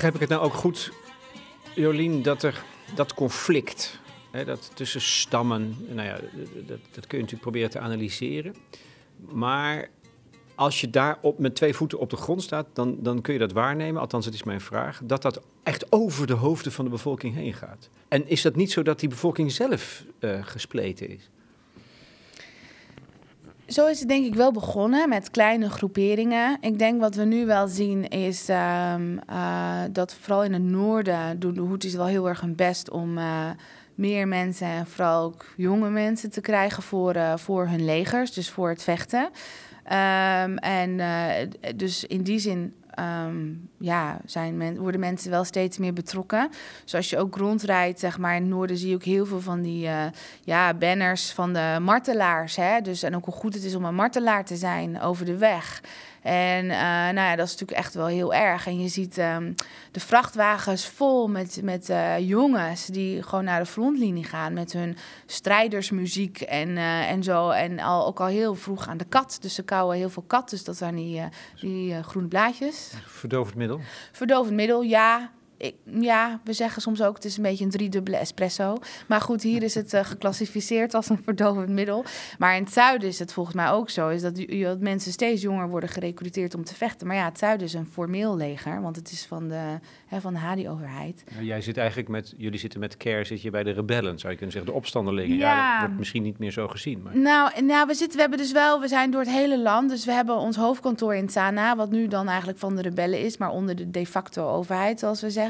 Begrijp 0.00 0.22
ik 0.22 0.28
het 0.28 0.38
nou 0.38 0.50
ook 0.50 0.58
goed, 0.58 0.92
Jolien, 1.74 2.22
dat 2.22 2.42
er 2.42 2.62
dat 2.94 3.14
conflict, 3.14 3.98
hè, 4.30 4.44
dat 4.44 4.70
tussen 4.74 5.00
stammen, 5.00 5.76
nou 5.88 6.08
ja, 6.08 6.18
dat, 6.66 6.78
dat 6.90 7.06
kun 7.06 7.18
je 7.18 7.24
natuurlijk 7.24 7.40
proberen 7.40 7.70
te 7.70 7.78
analyseren. 7.78 8.54
Maar 9.30 9.88
als 10.54 10.80
je 10.80 10.90
daar 10.90 11.18
op, 11.20 11.38
met 11.38 11.54
twee 11.54 11.74
voeten 11.74 11.98
op 11.98 12.10
de 12.10 12.16
grond 12.16 12.42
staat, 12.42 12.66
dan, 12.72 12.96
dan 13.00 13.20
kun 13.20 13.32
je 13.32 13.38
dat 13.38 13.52
waarnemen, 13.52 14.00
althans 14.00 14.24
het 14.24 14.34
is 14.34 14.42
mijn 14.42 14.60
vraag, 14.60 15.00
dat 15.04 15.22
dat 15.22 15.40
echt 15.62 15.92
over 15.92 16.26
de 16.26 16.32
hoofden 16.32 16.72
van 16.72 16.84
de 16.84 16.90
bevolking 16.90 17.34
heen 17.34 17.54
gaat. 17.54 17.88
En 18.08 18.28
is 18.28 18.42
dat 18.42 18.56
niet 18.56 18.72
zo 18.72 18.82
dat 18.82 19.00
die 19.00 19.08
bevolking 19.08 19.52
zelf 19.52 20.04
uh, 20.20 20.44
gespleten 20.46 21.08
is? 21.08 21.30
Zo 23.70 23.86
is 23.86 23.98
het 23.98 24.08
denk 24.08 24.24
ik 24.24 24.34
wel 24.34 24.52
begonnen 24.52 25.08
met 25.08 25.30
kleine 25.30 25.70
groeperingen. 25.70 26.56
Ik 26.60 26.78
denk 26.78 27.00
wat 27.00 27.14
we 27.14 27.24
nu 27.24 27.46
wel 27.46 27.68
zien 27.68 28.08
is 28.08 28.48
um, 28.48 29.20
uh, 29.30 29.82
dat 29.90 30.14
vooral 30.14 30.44
in 30.44 30.52
het 30.52 30.62
noorden 30.62 31.38
doen 31.40 31.54
de 31.54 31.60
Houthis 31.60 31.94
wel 31.94 32.06
heel 32.06 32.28
erg 32.28 32.40
hun 32.40 32.54
best 32.54 32.90
om 32.90 33.18
uh, 33.18 33.50
meer 33.94 34.28
mensen 34.28 34.66
en 34.66 34.86
vooral 34.86 35.24
ook 35.24 35.46
jonge 35.56 35.90
mensen 35.90 36.30
te 36.30 36.40
krijgen 36.40 36.82
voor, 36.82 37.16
uh, 37.16 37.36
voor 37.36 37.68
hun 37.68 37.84
legers, 37.84 38.32
dus 38.32 38.50
voor 38.50 38.68
het 38.68 38.82
vechten. 38.82 39.30
Um, 39.84 40.56
en 40.58 41.00
dus 41.76 42.04
in 42.04 42.22
die 42.22 42.38
zin 42.38 42.74
um, 43.00 43.70
ja, 43.78 44.20
zijn 44.24 44.56
men, 44.56 44.78
worden 44.78 45.00
mensen 45.00 45.30
wel 45.30 45.44
steeds 45.44 45.78
meer 45.78 45.92
betrokken. 45.92 46.50
Dus 46.84 46.94
als 46.94 47.10
je 47.10 47.18
ook 47.18 47.36
rondrijdt, 47.36 48.00
zeg 48.00 48.18
maar, 48.18 48.34
in 48.36 48.42
het 48.42 48.50
noorden 48.50 48.76
zie 48.76 48.88
je 48.88 48.94
ook 48.94 49.04
heel 49.04 49.26
veel 49.26 49.40
van 49.40 49.62
die 49.62 49.86
uh, 49.86 50.04
ja, 50.44 50.74
banners 50.74 51.32
van 51.32 51.52
de 51.52 51.78
martelaars. 51.80 52.56
Hè? 52.56 52.80
Dus, 52.80 53.02
en 53.02 53.16
ook 53.16 53.24
hoe 53.24 53.34
goed 53.34 53.54
het 53.54 53.64
is 53.64 53.74
om 53.74 53.84
een 53.84 53.94
martelaar 53.94 54.44
te 54.44 54.56
zijn 54.56 55.00
over 55.00 55.24
de 55.24 55.36
weg. 55.36 55.82
En 56.22 56.64
uh, 56.64 56.70
nou 56.80 57.14
ja, 57.14 57.36
dat 57.36 57.46
is 57.46 57.52
natuurlijk 57.52 57.78
echt 57.78 57.94
wel 57.94 58.06
heel 58.06 58.34
erg. 58.34 58.66
En 58.66 58.80
je 58.80 58.88
ziet 58.88 59.18
um, 59.18 59.54
de 59.90 60.00
vrachtwagens 60.00 60.88
vol 60.88 61.28
met, 61.28 61.60
met 61.62 61.90
uh, 61.90 62.18
jongens 62.18 62.86
die 62.86 63.22
gewoon 63.22 63.44
naar 63.44 63.60
de 63.60 63.66
frontlinie 63.66 64.24
gaan 64.24 64.52
met 64.52 64.72
hun 64.72 64.96
strijdersmuziek 65.26 66.40
en, 66.40 66.68
uh, 66.68 67.10
en 67.10 67.22
zo. 67.22 67.50
En 67.50 67.78
al, 67.78 68.06
ook 68.06 68.20
al 68.20 68.26
heel 68.26 68.54
vroeg 68.54 68.88
aan 68.88 68.96
de 68.96 69.04
kat. 69.08 69.38
Dus 69.40 69.54
ze 69.54 69.62
kauwen 69.62 69.96
heel 69.96 70.10
veel 70.10 70.24
kat. 70.26 70.50
Dus 70.50 70.64
dat 70.64 70.76
zijn 70.76 70.94
die, 70.94 71.22
die 71.60 72.02
groene 72.02 72.28
blaadjes. 72.28 72.92
Verdovend 73.06 73.56
middel? 73.56 73.80
Verdovend 74.12 74.54
middel, 74.54 74.82
ja 74.82 75.30
ik, 75.60 75.74
ja, 75.84 76.40
we 76.44 76.52
zeggen 76.52 76.82
soms 76.82 77.02
ook 77.02 77.14
het 77.14 77.24
is 77.24 77.36
een 77.36 77.42
beetje 77.42 77.64
een 77.64 77.70
driedubbele 77.70 78.16
espresso. 78.16 78.76
Maar 79.08 79.20
goed, 79.20 79.42
hier 79.42 79.62
is 79.62 79.74
het 79.74 79.92
uh, 79.92 80.04
geclassificeerd 80.04 80.94
als 80.94 81.08
een 81.08 81.22
verdovend 81.24 81.68
middel. 81.68 82.04
Maar 82.38 82.56
in 82.56 82.62
het 82.62 82.72
zuiden 82.72 83.08
is 83.08 83.18
het 83.18 83.32
volgens 83.32 83.56
mij 83.56 83.70
ook 83.70 83.90
zo. 83.90 84.08
Is 84.08 84.22
dat, 84.22 84.44
dat 84.48 84.80
mensen 84.80 85.12
steeds 85.12 85.42
jonger 85.42 85.68
worden 85.68 85.88
gerecruiteerd 85.88 86.54
om 86.54 86.64
te 86.64 86.74
vechten. 86.74 87.06
Maar 87.06 87.16
ja, 87.16 87.24
het 87.24 87.38
zuiden 87.38 87.66
is 87.66 87.74
een 87.74 87.86
formeel 87.86 88.36
leger. 88.36 88.82
Want 88.82 88.96
het 88.96 89.10
is 89.10 89.26
van 89.26 89.48
de, 89.48 89.78
hè, 90.06 90.20
van 90.20 90.32
de 90.32 90.38
Hadi-overheid. 90.38 91.24
Nou, 91.32 91.44
jij 91.44 91.60
zit 91.60 91.76
eigenlijk 91.76 92.08
met, 92.08 92.34
jullie 92.36 92.58
zitten 92.58 92.80
met 92.80 92.96
CARE, 92.96 93.24
zit 93.24 93.42
je 93.42 93.50
bij 93.50 93.62
de 93.62 93.70
rebellen, 93.70 94.18
zou 94.18 94.32
je 94.32 94.38
kunnen 94.38 94.52
zeggen. 94.52 94.72
De 94.72 94.78
opstandelingen. 94.78 95.36
Ja, 95.36 95.54
ja 95.54 95.72
dat 95.72 95.80
wordt 95.80 95.98
misschien 95.98 96.22
niet 96.22 96.38
meer 96.38 96.52
zo 96.52 96.68
gezien. 96.68 97.02
Maar... 97.02 97.16
Nou, 97.16 97.64
nou 97.64 97.86
we, 97.86 97.94
zitten, 97.94 98.14
we 98.14 98.20
hebben 98.20 98.38
dus 98.38 98.52
wel, 98.52 98.80
we 98.80 98.88
zijn 98.88 99.10
door 99.10 99.20
het 99.20 99.30
hele 99.30 99.58
land. 99.58 99.90
Dus 99.90 100.04
we 100.04 100.12
hebben 100.12 100.36
ons 100.36 100.56
hoofdkantoor 100.56 101.14
in 101.14 101.28
Sana, 101.28 101.76
wat 101.76 101.90
nu 101.90 102.08
dan 102.08 102.28
eigenlijk 102.28 102.58
van 102.58 102.76
de 102.76 102.82
rebellen 102.82 103.20
is. 103.20 103.36
Maar 103.36 103.50
onder 103.50 103.76
de 103.76 103.90
de 103.90 104.06
facto 104.06 104.48
overheid, 104.48 104.98
zoals 104.98 105.20
we 105.20 105.30
zeggen. 105.30 105.49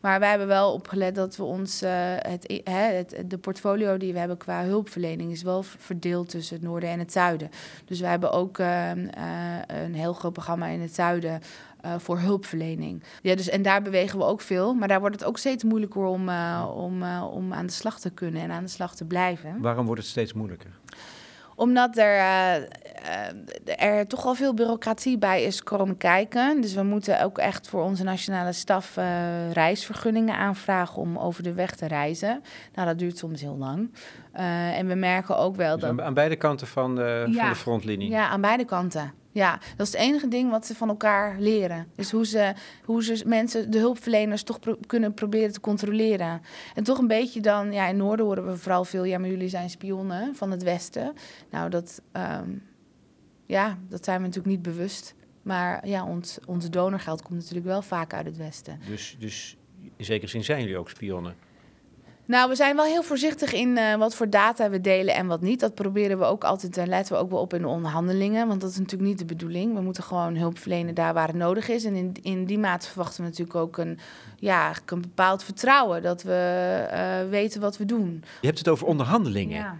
Maar 0.00 0.20
wij 0.20 0.28
hebben 0.28 0.46
wel 0.46 0.72
opgelet 0.72 1.14
dat 1.14 1.36
we 1.36 1.42
ons, 1.42 1.82
uh, 1.82 1.90
het, 2.16 2.62
het, 2.64 3.24
de 3.26 3.38
portfolio 3.38 3.96
die 3.96 4.12
we 4.12 4.18
hebben 4.18 4.36
qua 4.36 4.64
hulpverlening 4.64 5.32
is 5.32 5.42
wel 5.42 5.62
verdeeld 5.62 6.28
tussen 6.28 6.56
het 6.56 6.64
noorden 6.64 6.88
en 6.88 6.98
het 6.98 7.12
zuiden. 7.12 7.50
Dus 7.84 8.00
wij 8.00 8.10
hebben 8.10 8.32
ook 8.32 8.58
uh, 8.58 8.94
uh, 8.94 9.04
een 9.66 9.94
heel 9.94 10.12
groot 10.12 10.32
programma 10.32 10.66
in 10.66 10.80
het 10.80 10.94
zuiden. 10.94 11.40
Uh, 11.84 11.94
voor 11.98 12.18
hulpverlening. 12.18 13.02
Ja, 13.22 13.34
dus, 13.34 13.48
en 13.48 13.62
daar 13.62 13.82
bewegen 13.82 14.18
we 14.18 14.24
ook 14.24 14.40
veel. 14.40 14.74
Maar 14.74 14.88
daar 14.88 15.00
wordt 15.00 15.14
het 15.14 15.24
ook 15.24 15.38
steeds 15.38 15.64
moeilijker 15.64 16.04
om, 16.04 16.28
uh, 16.28 16.70
om, 16.76 17.02
uh, 17.02 17.28
om 17.32 17.52
aan 17.52 17.66
de 17.66 17.72
slag 17.72 18.00
te 18.00 18.10
kunnen 18.10 18.42
en 18.42 18.50
aan 18.50 18.62
de 18.62 18.70
slag 18.70 18.94
te 18.94 19.04
blijven. 19.04 19.60
Waarom 19.60 19.86
wordt 19.86 20.00
het 20.00 20.10
steeds 20.10 20.32
moeilijker? 20.32 20.70
Omdat 21.54 21.96
er, 21.96 22.68
er 23.76 24.06
toch 24.06 24.26
al 24.26 24.34
veel 24.34 24.54
bureaucratie 24.54 25.18
bij 25.18 25.42
is 25.44 25.62
komen 25.62 25.96
kijken. 25.96 26.60
Dus 26.60 26.74
we 26.74 26.82
moeten 26.82 27.22
ook 27.22 27.38
echt 27.38 27.68
voor 27.68 27.82
onze 27.82 28.04
nationale 28.04 28.52
staf 28.52 28.96
uh, 28.96 29.52
reisvergunningen 29.52 30.36
aanvragen 30.36 31.02
om 31.02 31.18
over 31.18 31.42
de 31.42 31.52
weg 31.52 31.74
te 31.74 31.86
reizen. 31.86 32.42
Nou, 32.74 32.88
dat 32.88 32.98
duurt 32.98 33.18
soms 33.18 33.40
heel 33.40 33.56
lang. 33.56 33.94
en 34.32 34.86
we 34.86 34.94
merken 34.94 35.38
ook 35.38 35.56
wel 35.56 35.78
dus 35.78 35.88
dat. 35.88 36.00
Aan 36.00 36.14
beide 36.14 36.36
kanten 36.36 36.66
van 36.66 36.94
de, 36.94 37.26
ja, 37.30 37.40
van 37.40 37.48
de 37.48 37.54
frontlinie. 37.54 38.10
Ja, 38.10 38.28
aan 38.28 38.40
beide 38.40 38.64
kanten. 38.64 39.12
Ja, 39.34 39.58
dat 39.76 39.86
is 39.86 39.92
het 39.92 40.02
enige 40.02 40.28
ding 40.28 40.50
wat 40.50 40.66
ze 40.66 40.74
van 40.74 40.88
elkaar 40.88 41.36
leren. 41.38 41.86
Dus 41.96 42.10
hoe 42.10 42.26
ze, 42.26 42.52
hoe 42.84 43.04
ze 43.04 43.22
mensen, 43.26 43.70
de 43.70 43.78
hulpverleners, 43.78 44.42
toch 44.42 44.60
pro 44.60 44.76
kunnen 44.86 45.14
proberen 45.14 45.52
te 45.52 45.60
controleren. 45.60 46.42
En 46.74 46.84
toch 46.84 46.98
een 46.98 47.06
beetje 47.06 47.40
dan, 47.40 47.72
ja, 47.72 47.86
in 47.86 47.96
Noorden 47.96 48.26
horen 48.26 48.46
we 48.46 48.56
vooral 48.56 48.84
veel, 48.84 49.04
ja, 49.04 49.18
maar 49.18 49.28
jullie 49.28 49.48
zijn 49.48 49.70
spionnen 49.70 50.36
van 50.36 50.50
het 50.50 50.62
Westen. 50.62 51.12
Nou, 51.50 51.70
dat, 51.70 52.00
um, 52.12 52.62
ja, 53.46 53.78
dat 53.88 54.04
zijn 54.04 54.20
we 54.20 54.26
natuurlijk 54.26 54.54
niet 54.54 54.62
bewust. 54.62 55.14
Maar 55.42 55.88
ja, 55.88 56.06
ons, 56.06 56.38
onze 56.46 56.70
donorgeld 56.70 57.22
komt 57.22 57.38
natuurlijk 57.38 57.66
wel 57.66 57.82
vaak 57.82 58.14
uit 58.14 58.26
het 58.26 58.36
Westen. 58.36 58.80
Dus, 58.88 59.16
dus 59.18 59.56
in 59.96 60.04
zekere 60.04 60.30
zin 60.30 60.44
zijn 60.44 60.60
jullie 60.60 60.78
ook 60.78 60.90
spionnen? 60.90 61.34
Nou, 62.26 62.48
we 62.48 62.54
zijn 62.54 62.76
wel 62.76 62.84
heel 62.84 63.02
voorzichtig 63.02 63.52
in 63.52 63.68
uh, 63.68 63.94
wat 63.94 64.14
voor 64.14 64.30
data 64.30 64.70
we 64.70 64.80
delen 64.80 65.14
en 65.14 65.26
wat 65.26 65.40
niet. 65.40 65.60
Dat 65.60 65.74
proberen 65.74 66.18
we 66.18 66.24
ook 66.24 66.44
altijd, 66.44 66.76
en 66.76 66.88
letten 66.88 67.14
we 67.14 67.20
ook 67.20 67.30
wel 67.30 67.40
op 67.40 67.54
in 67.54 67.60
de 67.60 67.68
onderhandelingen. 67.68 68.48
Want 68.48 68.60
dat 68.60 68.70
is 68.70 68.78
natuurlijk 68.78 69.08
niet 69.08 69.18
de 69.18 69.24
bedoeling. 69.24 69.74
We 69.74 69.80
moeten 69.80 70.02
gewoon 70.02 70.36
hulp 70.36 70.58
verlenen 70.58 70.94
daar 70.94 71.14
waar 71.14 71.26
het 71.26 71.36
nodig 71.36 71.68
is. 71.68 71.84
En 71.84 71.94
in, 71.94 72.12
in 72.22 72.44
die 72.44 72.58
mate 72.58 72.86
verwachten 72.86 73.22
we 73.22 73.28
natuurlijk 73.28 73.56
ook 73.56 73.78
een, 73.78 73.98
ja, 74.38 74.74
een 74.86 75.00
bepaald 75.00 75.44
vertrouwen. 75.44 76.02
Dat 76.02 76.22
we 76.22 76.88
uh, 76.92 77.30
weten 77.30 77.60
wat 77.60 77.76
we 77.76 77.84
doen. 77.84 78.24
Je 78.40 78.46
hebt 78.46 78.58
het 78.58 78.68
over 78.68 78.86
onderhandelingen. 78.86 79.56
Ja. 79.56 79.76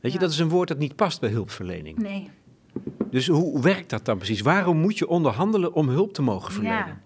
Weet 0.00 0.12
je, 0.12 0.18
ja. 0.18 0.24
dat 0.24 0.32
is 0.32 0.38
een 0.38 0.48
woord 0.48 0.68
dat 0.68 0.78
niet 0.78 0.96
past 0.96 1.20
bij 1.20 1.30
hulpverlening. 1.30 1.98
Nee. 1.98 2.30
Dus 3.10 3.26
hoe 3.26 3.60
werkt 3.60 3.90
dat 3.90 4.04
dan 4.04 4.16
precies? 4.16 4.40
Waarom 4.40 4.76
moet 4.76 4.98
je 4.98 5.08
onderhandelen 5.08 5.72
om 5.72 5.88
hulp 5.88 6.14
te 6.14 6.22
mogen 6.22 6.52
verlenen? 6.52 7.02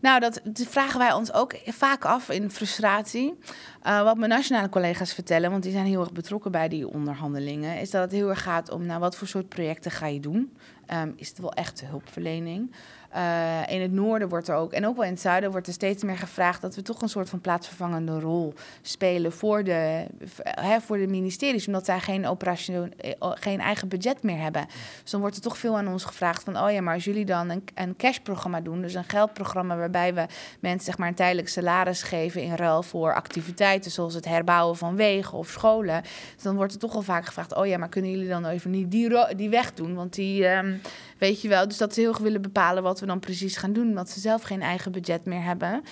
Nou, 0.00 0.20
dat, 0.20 0.40
vragen 0.54 0.98
wij 0.98 1.12
ons 1.12 1.32
ook 1.32 1.54
vaak 1.66 2.04
af 2.04 2.30
in 2.30 2.50
frustratie. 2.50 3.38
Uh, 3.86 4.02
wat 4.02 4.16
mijn 4.16 4.30
nationale 4.30 4.68
collega's 4.68 5.14
vertellen, 5.14 5.50
want 5.50 5.62
die 5.62 5.72
zijn 5.72 5.86
heel 5.86 6.00
erg 6.00 6.12
betrokken 6.12 6.50
bij 6.50 6.68
die 6.68 6.88
onderhandelingen, 6.88 7.78
is 7.78 7.90
dat 7.90 8.02
het 8.02 8.12
heel 8.12 8.28
erg 8.28 8.42
gaat 8.42 8.70
om 8.70 8.86
nou, 8.86 9.00
wat 9.00 9.16
voor 9.16 9.26
soort 9.26 9.48
projecten 9.48 9.90
ga 9.90 10.06
je 10.06 10.20
doen. 10.20 10.52
Um, 10.94 11.12
is 11.16 11.28
het 11.28 11.38
wel 11.38 11.52
echt 11.52 11.84
hulpverlening? 11.86 12.70
Uh, 13.16 13.60
in 13.68 13.80
het 13.80 13.92
noorden 13.92 14.28
wordt 14.28 14.48
er 14.48 14.54
ook, 14.54 14.72
en 14.72 14.86
ook 14.86 14.96
wel 14.96 15.04
in 15.04 15.10
het 15.10 15.20
zuiden, 15.20 15.50
wordt 15.50 15.66
er 15.66 15.72
steeds 15.72 16.02
meer 16.02 16.18
gevraagd 16.18 16.60
dat 16.60 16.74
we 16.74 16.82
toch 16.82 17.02
een 17.02 17.08
soort 17.08 17.28
van 17.28 17.40
plaatsvervangende 17.40 18.20
rol 18.20 18.54
spelen 18.82 19.32
voor 19.32 19.64
de, 19.64 20.06
hè, 20.42 20.80
voor 20.80 20.98
de 20.98 21.06
ministeries, 21.06 21.66
omdat 21.66 21.84
zij 21.84 22.00
geen, 22.00 22.24
eh, 22.24 23.12
geen 23.20 23.60
eigen 23.60 23.88
budget 23.88 24.22
meer 24.22 24.38
hebben. 24.38 24.66
Dus 25.02 25.10
dan 25.10 25.20
wordt 25.20 25.36
er 25.36 25.42
toch 25.42 25.58
veel 25.58 25.76
aan 25.76 25.88
ons 25.88 26.04
gevraagd 26.04 26.42
van, 26.42 26.58
oh 26.58 26.70
ja, 26.70 26.80
maar 26.80 26.94
als 26.94 27.04
jullie 27.04 27.24
dan 27.24 27.50
een, 27.50 27.64
een 27.74 27.96
cashprogramma 27.96 28.60
doen, 28.60 28.80
dus 28.80 28.94
een 28.94 29.04
geldprogramma 29.04 29.76
waarbij 29.76 30.14
we 30.14 30.26
mensen 30.60 30.84
zeg 30.84 30.98
maar 30.98 31.08
een 31.08 31.14
tijdelijk 31.14 31.48
salaris 31.48 32.02
geven 32.02 32.42
in 32.42 32.54
ruil 32.54 32.82
voor 32.82 33.14
activiteiten 33.14 33.69
zoals 33.78 34.14
het 34.14 34.24
herbouwen 34.24 34.76
van 34.76 34.96
wegen 34.96 35.38
of 35.38 35.48
scholen, 35.48 36.02
dus 36.34 36.42
dan 36.42 36.56
wordt 36.56 36.72
er 36.72 36.78
toch 36.78 36.94
al 36.94 37.02
vaak 37.02 37.26
gevraagd, 37.26 37.54
oh 37.54 37.66
ja, 37.66 37.78
maar 37.78 37.88
kunnen 37.88 38.10
jullie 38.10 38.28
dan 38.28 38.46
even 38.46 38.70
niet 38.70 38.90
die, 38.90 39.34
die 39.36 39.48
weg 39.48 39.74
doen, 39.74 39.94
want 39.94 40.14
die, 40.14 40.48
um, 40.48 40.80
weet 41.18 41.42
je 41.42 41.48
wel, 41.48 41.68
dus 41.68 41.78
dat 41.78 41.94
ze 41.94 42.00
heel 42.00 42.08
erg 42.08 42.18
willen 42.18 42.42
bepalen 42.42 42.82
wat 42.82 43.00
we 43.00 43.06
dan 43.06 43.20
precies 43.20 43.56
gaan 43.56 43.72
doen, 43.72 43.88
omdat 43.88 44.10
ze 44.10 44.20
zelf 44.20 44.42
geen 44.42 44.62
eigen 44.62 44.92
budget 44.92 45.24
meer 45.24 45.42
hebben. 45.42 45.82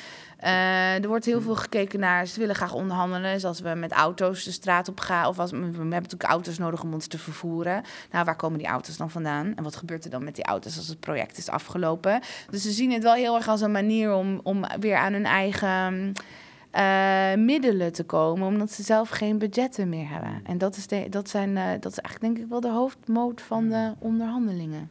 Uh, 0.44 1.02
er 1.02 1.08
wordt 1.08 1.24
heel 1.24 1.40
veel 1.40 1.54
gekeken 1.54 2.00
naar, 2.00 2.26
ze 2.26 2.40
willen 2.40 2.54
graag 2.54 2.72
onderhandelen. 2.72 3.32
Dus 3.32 3.44
als 3.44 3.60
we 3.60 3.68
met 3.68 3.92
auto's 3.92 4.44
de 4.44 4.50
straat 4.50 4.88
op 4.88 5.00
gaan, 5.00 5.26
of 5.26 5.38
als 5.38 5.50
we, 5.50 5.56
hebben 5.56 5.88
natuurlijk 5.88 6.22
auto's 6.22 6.58
nodig 6.58 6.82
om 6.82 6.92
ons 6.92 7.06
te 7.06 7.18
vervoeren. 7.18 7.82
Nou, 8.10 8.24
waar 8.24 8.36
komen 8.36 8.58
die 8.58 8.68
auto's 8.68 8.96
dan 8.96 9.10
vandaan? 9.10 9.52
En 9.56 9.62
wat 9.62 9.76
gebeurt 9.76 10.04
er 10.04 10.10
dan 10.10 10.24
met 10.24 10.34
die 10.34 10.44
auto's 10.44 10.76
als 10.76 10.88
het 10.88 11.00
project 11.00 11.38
is 11.38 11.48
afgelopen? 11.48 12.20
Dus 12.50 12.62
ze 12.62 12.70
zien 12.70 12.92
het 12.92 13.02
wel 13.02 13.14
heel 13.14 13.36
erg 13.36 13.48
als 13.48 13.60
een 13.60 13.72
manier 13.72 14.12
om, 14.12 14.40
om 14.42 14.64
weer 14.80 14.96
aan 14.96 15.12
hun 15.12 15.26
eigen. 15.26 16.12
Uh, 16.74 17.34
middelen 17.34 17.92
te 17.92 18.04
komen, 18.04 18.46
omdat 18.46 18.70
ze 18.70 18.82
zelf 18.82 19.08
geen 19.08 19.38
budgetten 19.38 19.88
meer 19.88 20.08
hebben. 20.08 20.40
En 20.44 20.58
dat 20.58 20.76
is, 20.76 20.86
de, 20.86 21.06
dat 21.08 21.28
zijn, 21.28 21.50
uh, 21.50 21.64
dat 21.80 21.92
is 21.92 21.98
eigenlijk 21.98 22.20
denk 22.20 22.38
ik 22.38 22.50
wel 22.50 22.60
de 22.60 22.70
hoofdmoot 22.70 23.42
van 23.42 23.68
de 23.68 23.94
onderhandelingen. 23.98 24.90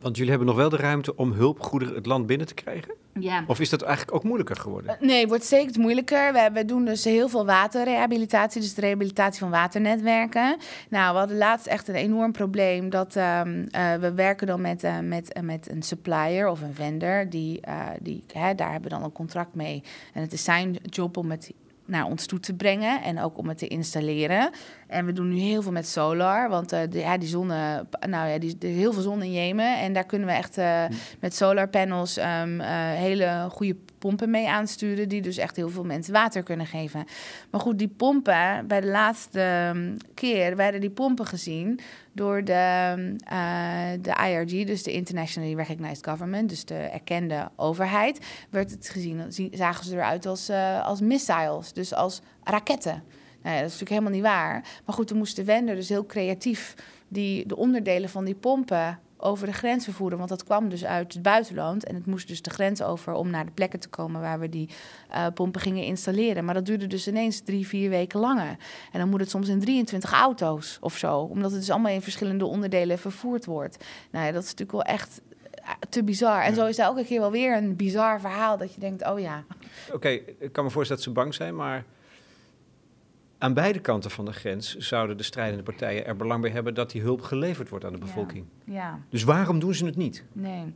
Want 0.00 0.16
jullie 0.16 0.30
hebben 0.30 0.48
nog 0.48 0.56
wel 0.56 0.68
de 0.68 0.76
ruimte 0.76 1.16
om 1.16 1.32
hulpgoederen 1.32 1.94
het 1.94 2.06
land 2.06 2.26
binnen 2.26 2.46
te 2.46 2.54
krijgen? 2.54 2.94
Ja. 3.20 3.44
Of 3.46 3.60
is 3.60 3.68
dat 3.68 3.82
eigenlijk 3.82 4.16
ook 4.16 4.22
moeilijker 4.22 4.56
geworden? 4.56 4.96
Uh, 5.00 5.08
nee, 5.08 5.20
het 5.20 5.28
wordt 5.28 5.44
zeker 5.44 5.80
moeilijker. 5.80 6.32
We, 6.32 6.50
we, 6.52 6.64
doen 6.64 6.84
dus 6.84 7.04
heel 7.04 7.28
veel 7.28 7.46
waterrehabilitatie, 7.46 8.60
dus 8.60 8.74
de 8.74 8.80
rehabilitatie 8.80 9.40
van 9.40 9.50
waternetwerken. 9.50 10.56
Nou, 10.88 11.12
we 11.12 11.18
hadden 11.18 11.36
laatst 11.36 11.66
echt 11.66 11.88
een 11.88 11.94
enorm 11.94 12.32
probleem 12.32 12.90
dat 12.90 13.16
um, 13.16 13.22
uh, 13.22 13.94
we 13.94 14.12
werken 14.14 14.46
dan 14.46 14.60
met, 14.60 14.84
uh, 14.84 14.98
met, 14.98 15.40
met 15.42 15.70
een 15.70 15.82
supplier 15.82 16.48
of 16.48 16.60
een 16.60 16.74
vendor. 16.74 17.30
Die, 17.30 17.60
die, 18.00 18.24
hè, 18.32 18.54
daar 18.54 18.70
hebben 18.70 18.90
we 18.90 18.96
dan 18.96 19.04
een 19.04 19.12
contract 19.12 19.54
mee. 19.54 19.82
En 20.12 20.22
het 20.22 20.32
is 20.32 20.44
zijn 20.44 20.76
job 20.82 21.16
om 21.16 21.30
het 21.30 21.52
naar 21.88 22.06
ons 22.06 22.26
toe 22.26 22.40
te 22.40 22.54
brengen 22.54 23.02
en 23.02 23.20
ook 23.20 23.38
om 23.38 23.48
het 23.48 23.58
te 23.58 23.68
installeren. 23.68 24.50
En 24.86 25.06
we 25.06 25.12
doen 25.12 25.28
nu 25.28 25.38
heel 25.38 25.62
veel 25.62 25.72
met 25.72 25.88
solar, 25.88 26.48
want 26.48 26.72
uh, 26.72 26.80
de, 26.90 26.98
ja, 26.98 27.18
die 27.18 27.28
zon, 27.28 27.46
nou 27.46 28.28
ja, 28.28 28.38
die, 28.38 28.56
er 28.60 28.68
is 28.68 28.76
heel 28.76 28.92
veel 28.92 29.02
zon 29.02 29.22
in 29.22 29.32
Jemen 29.32 29.78
en 29.78 29.92
daar 29.92 30.06
kunnen 30.06 30.28
we 30.28 30.34
echt 30.34 30.58
uh, 30.58 30.84
met 31.20 31.34
solarpanels 31.34 32.18
um, 32.18 32.60
uh, 32.60 32.66
hele 32.92 33.46
goede 33.50 33.76
pompen 33.98 34.30
mee 34.30 34.48
aansturen, 34.48 35.08
die 35.08 35.22
dus 35.22 35.36
echt 35.36 35.56
heel 35.56 35.68
veel 35.68 35.84
mensen 35.84 36.12
water 36.12 36.42
kunnen 36.42 36.66
geven. 36.66 37.04
Maar 37.50 37.60
goed, 37.60 37.78
die 37.78 37.88
pompen, 37.88 38.66
bij 38.66 38.80
de 38.80 38.86
laatste 38.86 39.72
um, 39.74 39.96
keer 40.14 40.56
werden 40.56 40.80
die 40.80 40.90
pompen 40.90 41.26
gezien 41.26 41.80
door 42.12 42.44
de, 42.44 42.94
uh, 43.32 43.90
de 44.00 44.28
IRG, 44.28 44.66
dus 44.66 44.82
de 44.82 44.92
Internationally 44.92 45.54
Recognized 45.54 46.06
Government, 46.06 46.48
dus 46.48 46.64
de 46.64 46.74
erkende 46.74 47.50
overheid, 47.56 48.26
werd 48.50 48.70
het 48.70 48.88
gezien, 48.88 49.50
zagen 49.52 49.84
ze 49.84 49.94
eruit 49.94 50.26
als, 50.26 50.50
uh, 50.50 50.86
als 50.86 51.00
missiles, 51.00 51.72
dus 51.72 51.94
als 51.94 52.20
raketten. 52.44 53.02
Nou 53.42 53.54
dat 53.56 53.66
is 53.66 53.80
natuurlijk 53.80 53.90
helemaal 53.90 54.12
niet 54.12 54.22
waar. 54.22 54.64
Maar 54.84 54.94
goed, 54.94 55.06
toen 55.06 55.18
moest 55.18 55.36
de 55.36 55.44
vendor 55.44 55.74
dus 55.74 55.88
heel 55.88 56.06
creatief 56.06 56.74
die, 57.08 57.46
de 57.46 57.56
onderdelen 57.56 58.08
van 58.08 58.24
die 58.24 58.34
pompen 58.34 58.98
over 59.18 59.46
de 59.46 59.52
grens 59.52 59.84
vervoeren. 59.84 60.18
Want 60.18 60.30
dat 60.30 60.44
kwam 60.44 60.68
dus 60.68 60.84
uit 60.84 61.12
het 61.12 61.22
buitenland. 61.22 61.84
En 61.84 61.94
het 61.94 62.06
moest 62.06 62.28
dus 62.28 62.42
de 62.42 62.50
grens 62.50 62.82
over 62.82 63.12
om 63.12 63.30
naar 63.30 63.44
de 63.44 63.50
plekken 63.50 63.80
te 63.80 63.88
komen 63.88 64.20
waar 64.20 64.40
we 64.40 64.48
die 64.48 64.68
uh, 65.10 65.26
pompen 65.34 65.60
gingen 65.60 65.84
installeren. 65.84 66.44
Maar 66.44 66.54
dat 66.54 66.66
duurde 66.66 66.86
dus 66.86 67.08
ineens 67.08 67.40
drie, 67.40 67.66
vier 67.66 67.90
weken 67.90 68.20
langer. 68.20 68.56
En 68.92 68.98
dan 68.98 69.08
moet 69.08 69.20
het 69.20 69.30
soms 69.30 69.48
in 69.48 69.60
23 69.60 70.12
auto's 70.12 70.78
of 70.80 70.96
zo. 70.96 71.18
Omdat 71.18 71.50
het 71.50 71.60
dus 71.60 71.70
allemaal 71.70 71.92
in 71.92 72.02
verschillende 72.02 72.44
onderdelen 72.44 72.98
vervoerd 72.98 73.44
wordt. 73.44 73.84
Nou 74.10 74.26
ja, 74.26 74.32
dat 74.32 74.42
is 74.42 74.50
natuurlijk 74.50 74.84
wel 74.84 74.94
echt 74.94 75.20
te 75.88 76.04
bizar. 76.04 76.42
En 76.42 76.50
ja. 76.50 76.54
zo 76.54 76.66
is 76.66 76.78
er 76.78 76.84
elke 76.84 77.04
keer 77.04 77.20
wel 77.20 77.30
weer 77.30 77.56
een 77.56 77.76
bizar 77.76 78.20
verhaal 78.20 78.56
dat 78.56 78.74
je 78.74 78.80
denkt, 78.80 79.06
oh 79.06 79.20
ja. 79.20 79.44
Oké, 79.86 79.96
okay, 79.96 80.24
ik 80.38 80.52
kan 80.52 80.64
me 80.64 80.70
voorstellen 80.70 81.04
dat 81.04 81.12
ze 81.12 81.20
bang 81.20 81.34
zijn, 81.34 81.56
maar 81.56 81.84
aan 83.38 83.54
beide 83.54 83.78
kanten 83.78 84.10
van 84.10 84.24
de 84.24 84.32
grens 84.32 84.76
zouden 84.76 85.16
de 85.16 85.22
strijdende 85.22 85.62
partijen 85.62 86.06
er 86.06 86.16
belang 86.16 86.42
bij 86.42 86.50
hebben 86.50 86.74
dat 86.74 86.90
die 86.90 87.02
hulp 87.02 87.20
geleverd 87.20 87.68
wordt 87.68 87.84
aan 87.84 87.92
de 87.92 87.98
bevolking. 87.98 88.44
Ja. 88.64 88.74
ja. 88.74 88.98
Dus 89.08 89.22
waarom 89.22 89.58
doen 89.58 89.74
ze 89.74 89.84
het 89.84 89.96
niet? 89.96 90.24
Nee, 90.32 90.74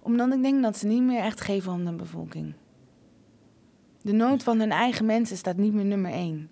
omdat 0.00 0.32
ik 0.32 0.42
denk 0.42 0.62
dat 0.62 0.76
ze 0.76 0.86
niet 0.86 1.02
meer 1.02 1.20
echt 1.20 1.40
geven 1.40 1.72
om 1.72 1.84
de 1.84 1.92
bevolking. 1.92 2.54
De 4.02 4.12
nood 4.12 4.42
van 4.42 4.58
hun 4.58 4.70
eigen 4.70 5.06
mensen 5.06 5.36
staat 5.36 5.56
niet 5.56 5.74
meer 5.74 5.84
nummer 5.84 6.12
één. 6.12 6.50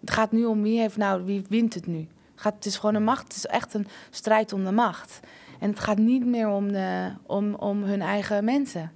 Het 0.00 0.10
gaat 0.10 0.32
nu 0.32 0.44
om 0.44 0.62
wie 0.62 0.80
heeft 0.80 0.96
nou, 0.96 1.24
wie 1.24 1.44
wint 1.48 1.74
het 1.74 1.86
nu. 1.86 1.98
Het, 1.98 2.40
gaat, 2.40 2.54
het 2.54 2.64
is 2.64 2.76
gewoon 2.76 2.94
een 2.94 3.04
macht, 3.04 3.22
het 3.22 3.36
is 3.36 3.46
echt 3.46 3.74
een 3.74 3.86
strijd 4.10 4.52
om 4.52 4.64
de 4.64 4.72
macht. 4.72 5.20
En 5.60 5.70
het 5.70 5.80
gaat 5.80 5.98
niet 5.98 6.26
meer 6.26 6.48
om, 6.48 6.72
de, 6.72 7.12
om, 7.26 7.54
om 7.54 7.82
hun 7.82 8.00
eigen 8.00 8.44
mensen. 8.44 8.92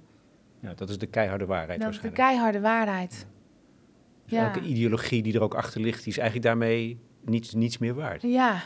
Ja, 0.59 0.73
dat 0.73 0.89
is 0.89 0.97
de 0.97 1.05
keiharde 1.05 1.45
waarheid 1.45 1.81
Dat 1.81 1.89
is 1.89 2.01
de 2.01 2.11
keiharde 2.11 2.59
waarheid. 2.61 3.25
Dus 4.23 4.37
ja. 4.37 4.45
elke 4.45 4.67
ideologie 4.67 5.23
die 5.23 5.33
er 5.33 5.41
ook 5.41 5.55
achter 5.55 5.81
ligt, 5.81 6.03
die 6.03 6.11
is 6.11 6.17
eigenlijk 6.17 6.47
daarmee 6.47 6.97
niets, 7.25 7.53
niets 7.53 7.77
meer 7.77 7.93
waard. 7.93 8.21
Ja, 8.21 8.61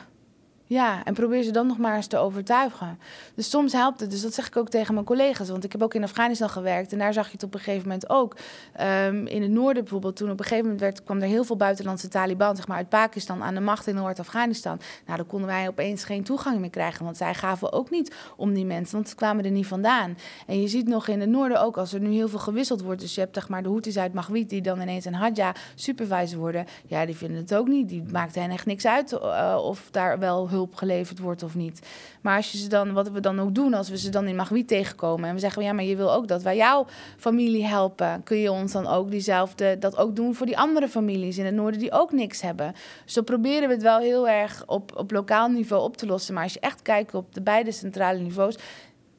ja, 0.67 1.03
en 1.03 1.13
probeer 1.13 1.43
ze 1.43 1.51
dan 1.51 1.67
nog 1.67 1.77
maar 1.77 1.95
eens 1.95 2.07
te 2.07 2.17
overtuigen. 2.17 2.99
Dus 3.35 3.49
soms 3.49 3.73
helpt 3.73 3.99
het. 3.99 4.11
Dus 4.11 4.21
dat 4.21 4.33
zeg 4.33 4.47
ik 4.47 4.57
ook 4.57 4.69
tegen 4.69 4.93
mijn 4.93 5.05
collega's. 5.05 5.49
Want 5.49 5.63
ik 5.63 5.71
heb 5.71 5.81
ook 5.81 5.93
in 5.93 6.03
Afghanistan 6.03 6.49
gewerkt. 6.49 6.91
En 6.91 6.97
daar 6.97 7.13
zag 7.13 7.25
je 7.25 7.31
het 7.31 7.43
op 7.43 7.53
een 7.53 7.59
gegeven 7.59 7.83
moment 7.83 8.09
ook. 8.09 8.35
Um, 8.81 9.27
in 9.27 9.41
het 9.41 9.51
noorden 9.51 9.83
bijvoorbeeld, 9.83 10.15
toen 10.15 10.31
op 10.31 10.39
een 10.39 10.45
gegeven 10.45 10.63
moment 10.63 10.81
werd, 10.81 11.03
kwam 11.03 11.21
er 11.21 11.27
heel 11.27 11.43
veel 11.43 11.57
buitenlandse 11.57 12.07
Taliban, 12.07 12.55
zeg 12.55 12.67
maar 12.67 12.77
uit 12.77 12.89
Pakistan, 12.89 13.43
aan 13.43 13.53
de 13.53 13.59
macht 13.59 13.87
in 13.87 13.95
Noord-Afghanistan. 13.95 14.79
Nou, 15.05 15.17
dan 15.17 15.27
konden 15.27 15.47
wij 15.47 15.67
opeens 15.67 16.03
geen 16.03 16.23
toegang 16.23 16.59
meer 16.59 16.69
krijgen. 16.69 17.03
Want 17.03 17.17
zij 17.17 17.33
gaven 17.33 17.71
ook 17.71 17.89
niet 17.89 18.15
om 18.35 18.53
die 18.53 18.65
mensen, 18.65 18.95
want 18.95 19.09
ze 19.09 19.15
kwamen 19.15 19.45
er 19.45 19.51
niet 19.51 19.67
vandaan. 19.67 20.17
En 20.47 20.61
je 20.61 20.67
ziet 20.67 20.87
nog 20.87 21.07
in 21.07 21.19
het 21.19 21.29
noorden 21.29 21.61
ook, 21.61 21.77
als 21.77 21.93
er 21.93 21.99
nu 21.99 22.11
heel 22.11 22.29
veel 22.29 22.39
gewisseld 22.39 22.81
wordt. 22.81 23.01
Dus 23.01 23.15
je 23.15 23.21
hebt 23.21 23.35
zeg 23.35 23.49
maar 23.49 23.63
de 23.63 23.69
Houthis 23.69 23.97
uit 23.97 24.13
Magwit, 24.13 24.49
die 24.49 24.61
dan 24.61 24.81
ineens 24.81 25.05
een 25.05 25.13
Hadja 25.13 25.55
supervisor 25.75 26.39
worden. 26.39 26.65
Ja, 26.85 27.05
die 27.05 27.15
vinden 27.15 27.37
het 27.37 27.55
ook 27.55 27.67
niet. 27.67 27.89
Die 27.89 28.03
maakt 28.11 28.35
hen 28.35 28.49
echt 28.49 28.65
niks 28.65 28.85
uit 28.85 29.11
uh, 29.11 29.59
of 29.63 29.87
daar 29.91 30.19
wel 30.19 30.49
hulp 30.49 30.55
geleverd 30.71 31.19
wordt 31.19 31.43
of 31.43 31.55
niet. 31.55 31.87
Maar 32.21 32.35
als 32.35 32.51
je 32.51 32.57
ze 32.57 32.67
dan, 32.67 32.93
wat 32.93 33.09
we 33.09 33.19
dan 33.19 33.39
ook 33.39 33.55
doen, 33.55 33.73
als 33.73 33.89
we 33.89 33.97
ze 33.97 34.09
dan 34.09 34.27
in 34.27 34.35
Magwiet 34.35 34.67
tegenkomen 34.67 35.29
en 35.29 35.33
we 35.33 35.39
zeggen, 35.39 35.63
ja, 35.63 35.73
maar 35.73 35.83
je 35.83 35.95
wil 35.95 36.13
ook 36.13 36.27
dat 36.27 36.43
wij 36.43 36.55
jouw 36.55 36.85
familie 37.17 37.65
helpen, 37.65 38.23
kun 38.23 38.37
je 38.37 38.51
ons 38.51 38.71
dan 38.71 38.87
ook 38.87 39.11
diezelfde, 39.11 39.77
dat 39.77 39.97
ook 39.97 40.15
doen 40.15 40.35
voor 40.35 40.45
die 40.45 40.57
andere 40.57 40.87
families 40.87 41.37
in 41.37 41.45
het 41.45 41.55
noorden 41.55 41.79
die 41.79 41.91
ook 41.91 42.11
niks 42.11 42.41
hebben. 42.41 42.73
Dan 43.13 43.23
proberen 43.23 43.67
we 43.67 43.73
het 43.73 43.83
wel 43.83 43.99
heel 43.99 44.29
erg 44.29 44.63
op, 44.65 44.97
op 44.97 45.11
lokaal 45.11 45.49
niveau 45.49 45.83
op 45.83 45.97
te 45.97 46.05
lossen. 46.05 46.33
Maar 46.33 46.43
als 46.43 46.53
je 46.53 46.59
echt 46.59 46.81
kijkt 46.81 47.13
op 47.13 47.33
de 47.33 47.41
beide 47.41 47.71
centrale 47.71 48.19
niveaus, 48.19 48.55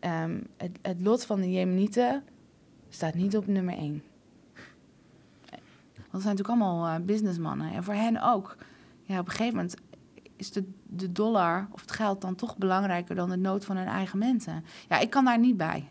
um, 0.00 0.46
het, 0.56 0.96
lot 1.00 1.24
van 1.24 1.40
de 1.40 1.50
Jemenieten 1.50 2.22
staat 2.88 3.14
niet 3.14 3.36
op 3.36 3.46
nummer 3.46 3.74
één. 3.74 4.02
Want 5.94 6.12
het 6.12 6.22
zijn 6.22 6.36
natuurlijk 6.36 6.48
allemaal 6.48 6.98
uh, 6.98 7.06
businessmannen. 7.06 7.72
En 7.72 7.84
voor 7.84 7.94
hen 7.94 8.22
ook. 8.22 8.56
Ja, 9.02 9.18
op 9.18 9.26
een 9.26 9.30
gegeven 9.30 9.54
moment 9.54 9.76
is 10.36 10.50
de, 10.50 10.64
de 10.88 11.12
dollar 11.12 11.68
of 11.72 11.80
het 11.80 11.92
geld 11.92 12.20
dan 12.20 12.34
toch 12.34 12.56
belangrijker 12.56 13.14
dan 13.14 13.30
de 13.30 13.36
nood 13.36 13.64
van 13.64 13.76
hun 13.76 13.86
eigen 13.86 14.18
mensen. 14.18 14.64
Ja, 14.88 14.98
ik 14.98 15.10
kan 15.10 15.24
daar 15.24 15.38
niet 15.38 15.56
bij. 15.56 15.88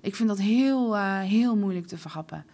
Ik 0.00 0.14
vind 0.14 0.28
dat 0.28 0.38
heel, 0.38 0.94
uh, 0.94 1.20
heel 1.20 1.56
moeilijk 1.56 1.86
te 1.86 1.98
verhappen. 1.98 2.44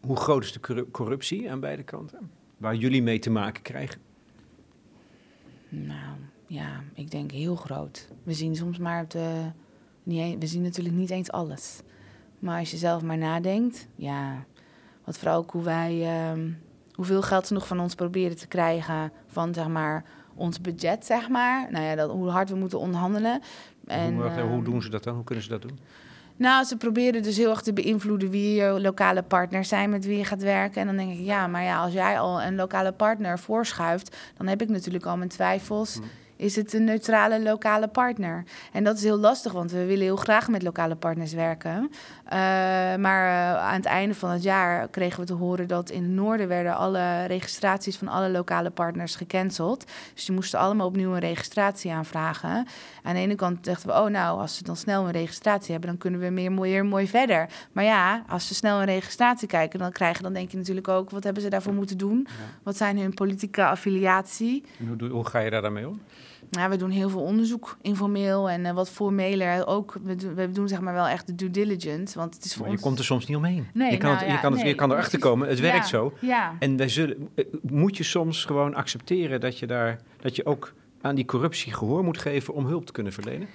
Hoe 0.00 0.16
groot 0.16 0.44
is 0.44 0.52
de 0.52 0.86
corruptie 0.90 1.50
aan 1.50 1.60
beide 1.60 1.82
kanten? 1.82 2.30
Waar 2.56 2.74
jullie 2.74 3.02
mee 3.02 3.18
te 3.18 3.30
maken 3.30 3.62
krijgen? 3.62 4.00
Nou, 5.68 6.16
ja, 6.46 6.82
ik 6.94 7.10
denk 7.10 7.30
heel 7.30 7.56
groot. 7.56 8.08
We 8.22 8.32
zien 8.32 8.56
soms 8.56 8.78
maar 8.78 9.08
de. 9.08 9.50
Niet, 10.02 10.38
we 10.38 10.46
zien 10.46 10.62
natuurlijk 10.62 10.96
niet 10.96 11.10
eens 11.10 11.30
alles. 11.30 11.80
Maar 12.38 12.58
als 12.58 12.70
je 12.70 12.76
zelf 12.76 13.02
maar 13.02 13.18
nadenkt, 13.18 13.88
ja, 13.94 14.44
wat 15.04 15.18
vooral 15.18 15.38
ook 15.38 15.50
hoe 15.50 15.62
wij. 15.62 15.94
Uh, 16.34 16.42
hoeveel 16.94 17.22
geld 17.22 17.46
ze 17.46 17.52
nog 17.52 17.66
van 17.66 17.80
ons 17.80 17.94
proberen 17.94 18.36
te 18.36 18.46
krijgen 18.46 19.12
van 19.26 19.54
zeg 19.54 19.68
maar 19.68 20.04
ons 20.34 20.60
budget, 20.60 21.06
zeg 21.06 21.28
maar. 21.28 21.66
Nou 21.70 21.84
ja, 21.84 21.94
dat, 21.94 22.10
hoe 22.10 22.28
hard 22.28 22.50
we 22.50 22.56
moeten 22.56 22.78
onderhandelen. 22.78 23.40
En, 23.86 24.14
hoe, 24.14 24.22
hoe 24.22 24.30
ehm, 24.30 24.64
doen 24.64 24.82
ze 24.82 24.90
dat 24.90 25.04
dan? 25.04 25.14
Hoe 25.14 25.24
kunnen 25.24 25.44
ze 25.44 25.50
dat 25.50 25.62
doen? 25.62 25.78
Nou, 26.36 26.64
ze 26.64 26.76
proberen 26.76 27.22
dus 27.22 27.36
heel 27.36 27.50
erg 27.50 27.60
te 27.60 27.72
beïnvloeden 27.72 28.30
wie 28.30 28.54
je 28.54 28.80
lokale 28.80 29.22
partners 29.22 29.68
zijn 29.68 29.90
met 29.90 30.04
wie 30.04 30.18
je 30.18 30.24
gaat 30.24 30.42
werken. 30.42 30.80
En 30.80 30.86
dan 30.86 30.96
denk 30.96 31.18
ik, 31.18 31.24
ja, 31.24 31.46
maar 31.46 31.62
ja, 31.62 31.82
als 31.82 31.92
jij 31.92 32.18
al 32.18 32.42
een 32.42 32.54
lokale 32.54 32.92
partner 32.92 33.38
voorschuift, 33.38 34.16
dan 34.36 34.46
heb 34.46 34.62
ik 34.62 34.68
natuurlijk 34.68 35.04
al 35.04 35.16
mijn 35.16 35.28
twijfels. 35.28 35.94
Hm. 35.94 36.02
Is 36.36 36.56
het 36.56 36.72
een 36.72 36.84
neutrale 36.84 37.42
lokale 37.42 37.88
partner? 37.88 38.44
En 38.72 38.84
dat 38.84 38.96
is 38.96 39.02
heel 39.02 39.18
lastig, 39.18 39.52
want 39.52 39.70
we 39.70 39.84
willen 39.84 40.04
heel 40.04 40.16
graag 40.16 40.48
met 40.48 40.62
lokale 40.62 40.94
partners 40.96 41.32
werken. 41.32 41.90
Uh, 42.24 42.30
maar 42.96 43.26
uh, 43.26 43.56
aan 43.56 43.74
het 43.74 43.84
einde 43.84 44.14
van 44.14 44.30
het 44.30 44.42
jaar 44.42 44.88
kregen 44.88 45.20
we 45.20 45.26
te 45.26 45.32
horen 45.34 45.68
dat 45.68 45.90
in 45.90 46.02
het 46.02 46.12
noorden 46.12 46.48
werden 46.48 46.76
alle 46.76 47.24
registraties 47.24 47.96
van 47.96 48.08
alle 48.08 48.30
lokale 48.30 48.70
partners 48.70 49.16
gecanceld. 49.16 49.84
Dus 50.14 50.24
die 50.24 50.34
moesten 50.34 50.58
allemaal 50.58 50.86
opnieuw 50.86 51.12
een 51.12 51.18
registratie 51.18 51.92
aanvragen. 51.92 52.66
Aan 53.02 53.14
de 53.14 53.20
ene 53.20 53.34
kant 53.34 53.64
dachten 53.64 53.88
we, 53.88 53.94
oh 53.94 54.06
nou, 54.06 54.40
als 54.40 54.56
ze 54.56 54.62
dan 54.62 54.76
snel 54.76 55.04
een 55.04 55.12
registratie 55.12 55.72
hebben, 55.72 55.88
dan 55.88 55.98
kunnen 55.98 56.20
we 56.20 56.30
meer 56.30 56.52
mooi, 56.52 56.82
mooi 56.82 57.08
verder. 57.08 57.48
Maar 57.72 57.84
ja, 57.84 58.24
als 58.28 58.46
ze 58.46 58.54
snel 58.54 58.78
een 58.78 58.84
registratie 58.84 59.48
kijken, 59.48 59.78
dan 59.78 59.92
krijgen, 59.92 60.22
dan 60.22 60.32
denk 60.32 60.50
je 60.50 60.56
natuurlijk 60.56 60.88
ook, 60.88 61.10
wat 61.10 61.24
hebben 61.24 61.42
ze 61.42 61.48
daarvoor 61.48 61.74
moeten 61.74 61.98
doen? 61.98 62.26
Wat 62.62 62.76
zijn 62.76 62.98
hun 62.98 63.14
politieke 63.14 63.64
affiliatie? 63.64 64.64
En 64.78 64.86
hoe, 64.86 65.08
hoe 65.08 65.26
ga 65.26 65.38
je 65.38 65.50
daar 65.50 65.62
dan 65.62 65.72
mee 65.72 65.88
om? 65.88 66.00
Nou, 66.50 66.70
we 66.70 66.76
doen 66.76 66.90
heel 66.90 67.08
veel 67.08 67.20
onderzoek, 67.20 67.76
informeel 67.82 68.50
en 68.50 68.64
uh, 68.64 68.72
wat 68.72 68.90
formeler 68.90 69.66
ook. 69.66 69.96
We 70.02 70.14
doen, 70.14 70.34
we 70.34 70.50
doen 70.50 70.68
zeg 70.68 70.80
maar 70.80 70.94
wel 70.94 71.06
echt 71.06 71.26
de 71.26 71.34
due 71.34 71.50
diligence, 71.50 72.18
want 72.18 72.34
het 72.34 72.44
is 72.44 72.52
voor 72.52 72.62
maar 72.62 72.70
ons... 72.70 72.80
je 72.80 72.86
komt 72.86 72.98
er 72.98 73.04
soms 73.04 73.26
niet 73.26 73.36
omheen. 73.36 73.66
Nee, 73.72 73.90
je 73.90 73.96
kan, 73.96 74.10
nou, 74.10 74.24
het, 74.24 74.32
je, 74.32 74.40
kan 74.40 74.52
het, 74.52 74.66
je 74.66 74.74
kan 74.74 74.92
erachter 74.92 75.18
komen, 75.18 75.48
het 75.48 75.60
werkt 75.60 75.88
zo. 75.88 76.12
Ja. 76.20 76.56
En 76.58 76.76
wij 76.76 76.88
zullen, 76.88 77.28
eh, 77.34 77.44
moet 77.62 77.96
je 77.96 78.02
soms 78.02 78.44
gewoon 78.44 78.74
accepteren 78.74 79.40
dat 79.40 79.58
je, 79.58 79.66
daar, 79.66 80.00
dat 80.20 80.36
je 80.36 80.46
ook 80.46 80.72
aan 81.00 81.14
die 81.14 81.24
corruptie 81.24 81.72
gehoor 81.72 82.04
moet 82.04 82.18
geven 82.18 82.54
om 82.54 82.66
hulp 82.66 82.86
te 82.86 82.92
kunnen 82.92 83.12
verlenen? 83.12 83.48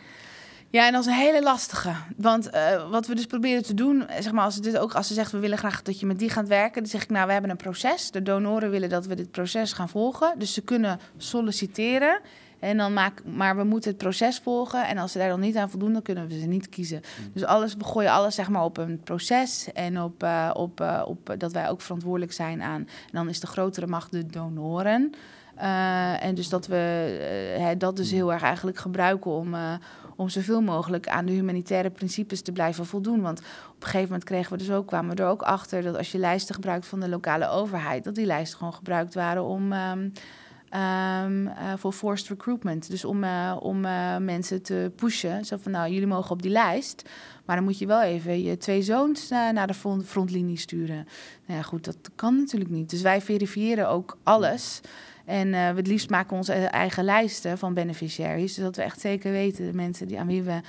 Ja, 0.72 0.86
en 0.86 0.92
dat 0.92 1.02
is 1.02 1.08
een 1.08 1.14
hele 1.14 1.42
lastige. 1.42 1.94
Want 2.18 2.54
uh, 2.54 2.90
wat 2.90 3.08
we 3.08 3.16
dus 3.16 3.26
proberen 3.26 3.64
te 3.64 3.74
doen, 3.74 4.06
zeg 4.20 4.32
maar, 4.32 4.44
als 4.44 4.56
ze, 4.56 4.62
dit 4.62 4.78
ook, 4.78 4.94
als 4.94 5.08
ze 5.08 5.14
zegt 5.14 5.32
we 5.32 5.40
willen 5.40 5.58
graag 5.58 5.82
dat 5.82 6.00
je 6.00 6.06
met 6.06 6.20
die 6.20 6.30
gaat 6.30 6.48
werken, 6.48 6.82
dan 6.82 6.92
zeg 6.92 7.04
ik 7.04 7.10
nou, 7.10 7.26
we 7.26 7.32
hebben 7.32 7.52
een 7.52 7.58
proces. 7.58 8.12
De 8.12 8.22
donoren 8.22 8.70
willen 8.70 8.90
dat 8.90 9.06
we 9.06 9.16
dit 9.16 9.32
proces 9.32 9.74
gaan 9.74 9.90
volgen. 9.90 10.34
Dus 10.38 10.54
ze 10.54 10.62
kunnen 10.62 11.00
solliciteren. 11.18 12.20
En 12.60 12.78
dan 12.78 12.94
maak, 12.94 13.22
maar 13.26 13.58
we 13.58 13.64
moeten 13.64 13.90
het 13.90 14.00
proces 14.00 14.40
volgen. 14.40 14.88
En 14.88 14.98
als 14.98 15.12
ze 15.12 15.18
daar 15.18 15.30
dan 15.30 15.40
niet 15.40 15.58
aan 15.58 15.70
voldoen, 15.70 15.94
dan 15.94 16.02
kunnen 16.02 16.28
we 16.28 16.40
ze 16.40 16.46
niet 16.46 16.70
kiezen. 16.70 17.02
Mm. 17.20 17.30
Dus 17.34 17.44
alles, 17.44 17.76
we 17.76 17.84
gooien 17.84 18.12
alles 18.12 18.36
zeg 18.36 18.50
maar, 18.50 18.64
op 18.64 18.78
een 18.78 19.02
proces. 19.04 19.70
En 19.74 20.02
op, 20.02 20.24
uh, 20.24 20.52
op, 20.54 20.82
uh, 20.82 21.04
op 21.06 21.36
dat 21.38 21.52
wij 21.52 21.70
ook 21.70 21.82
verantwoordelijk 21.82 22.32
zijn 22.32 22.62
aan. 22.62 22.82
En 22.82 23.12
dan 23.12 23.30
is 23.30 23.40
de 23.40 23.48
grotere 23.48 23.88
macht 23.88 24.12
de 24.12 24.26
donoren. 24.26 25.14
Uh, 25.58 26.24
en 26.24 26.36
dus 26.36 26.50
dat 26.50 26.68
we 26.68 27.76
dat 27.78 27.96
dus 27.96 28.12
heel 28.12 28.34
erg 28.34 28.42
eigenlijk 28.42 28.78
gebruiken 28.78 29.32
om, 29.32 29.56
om 30.16 30.30
zoveel 30.30 30.62
mogelijk 30.62 31.08
aan 31.08 31.26
de 31.26 31.32
humanitaire 31.32 31.90
principes 31.90 32.42
te 32.42 32.52
blijven 32.52 32.86
voldoen. 32.86 33.22
Want 33.22 33.40
op 33.40 33.46
een 33.80 33.84
gegeven 33.84 34.08
moment 34.08 34.24
kregen 34.24 34.52
we 34.52 34.58
dus 34.58 34.72
ook, 34.72 34.88
kwamen 34.88 35.16
we 35.16 35.22
er 35.22 35.30
ook 35.30 35.42
achter 35.42 35.82
dat 35.82 35.98
als 35.98 36.12
je 36.12 36.18
lijsten 36.18 36.56
gebruikt 36.56 36.86
van 36.86 37.00
de 37.00 37.10
lokale 37.10 37.48
overheid, 37.48 38.04
dat 38.04 38.16
die 38.16 38.26
lijsten 38.26 38.58
gewoon 38.58 38.74
gebruikt 38.74 39.14
waren 39.14 39.44
om. 39.44 39.74
Um, 39.74 40.12
Um, 40.74 41.48
uh, 41.48 41.74
voor 41.78 41.92
forced 41.92 42.28
recruitment. 42.28 42.90
Dus 42.90 43.06
om, 43.06 43.24
uh, 43.24 43.58
om 43.60 43.86
uh, 43.86 44.18
mensen 44.18 44.62
te 44.62 44.92
pushen. 44.96 45.46
Zo 45.46 45.58
van, 45.58 45.72
nou, 45.72 45.92
jullie 45.92 46.08
mogen 46.08 46.32
op 46.32 46.42
die 46.42 46.52
lijst. 46.52 47.10
Maar 47.46 47.56
dan 47.56 47.66
moet 47.66 47.78
je 47.78 47.86
wel 47.86 48.02
even 48.02 48.44
je 48.44 48.58
twee 48.58 48.82
zoons 48.82 49.30
naar 49.30 49.68
de 49.68 49.74
front, 49.74 50.06
frontlinie 50.06 50.58
sturen. 50.58 51.08
Nou 51.46 51.60
ja, 51.60 51.62
goed, 51.62 51.86
dat 51.86 51.98
kan 52.16 52.36
natuurlijk 52.36 52.72
niet. 52.72 52.90
Dus 52.90 53.02
wij 53.02 53.22
verifiëren 53.22 53.90
ook 53.90 54.18
alles. 54.24 54.82
En 55.26 55.50
we 55.50 55.58
het 55.58 55.88
liefst 55.88 56.10
maken 56.10 56.38
onze 56.38 56.54
eigen 56.54 57.04
lijsten 57.04 57.58
van 57.58 57.74
beneficiaries. 57.74 58.54
Zodat 58.54 58.76
we 58.76 58.82
echt 58.82 59.00
zeker 59.00 59.32
weten, 59.32 59.66
de 59.66 59.74
mensen 59.74 60.08
die, 60.08 60.20
aan 60.20 60.28
wie 60.28 60.44
we 60.44 60.62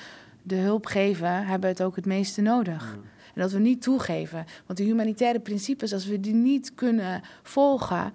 de 0.42 0.56
hulp 0.56 0.86
geven, 0.86 1.46
hebben 1.46 1.68
het 1.68 1.82
ook 1.82 1.96
het 1.96 2.06
meeste 2.06 2.40
nodig. 2.40 2.98
En 3.34 3.40
dat 3.40 3.52
we 3.52 3.58
niet 3.58 3.82
toegeven. 3.82 4.44
Want 4.66 4.78
de 4.78 4.84
humanitaire 4.84 5.40
principes, 5.40 5.92
als 5.92 6.06
we 6.06 6.20
die 6.20 6.34
niet 6.34 6.74
kunnen 6.74 7.22
volgen, 7.42 8.12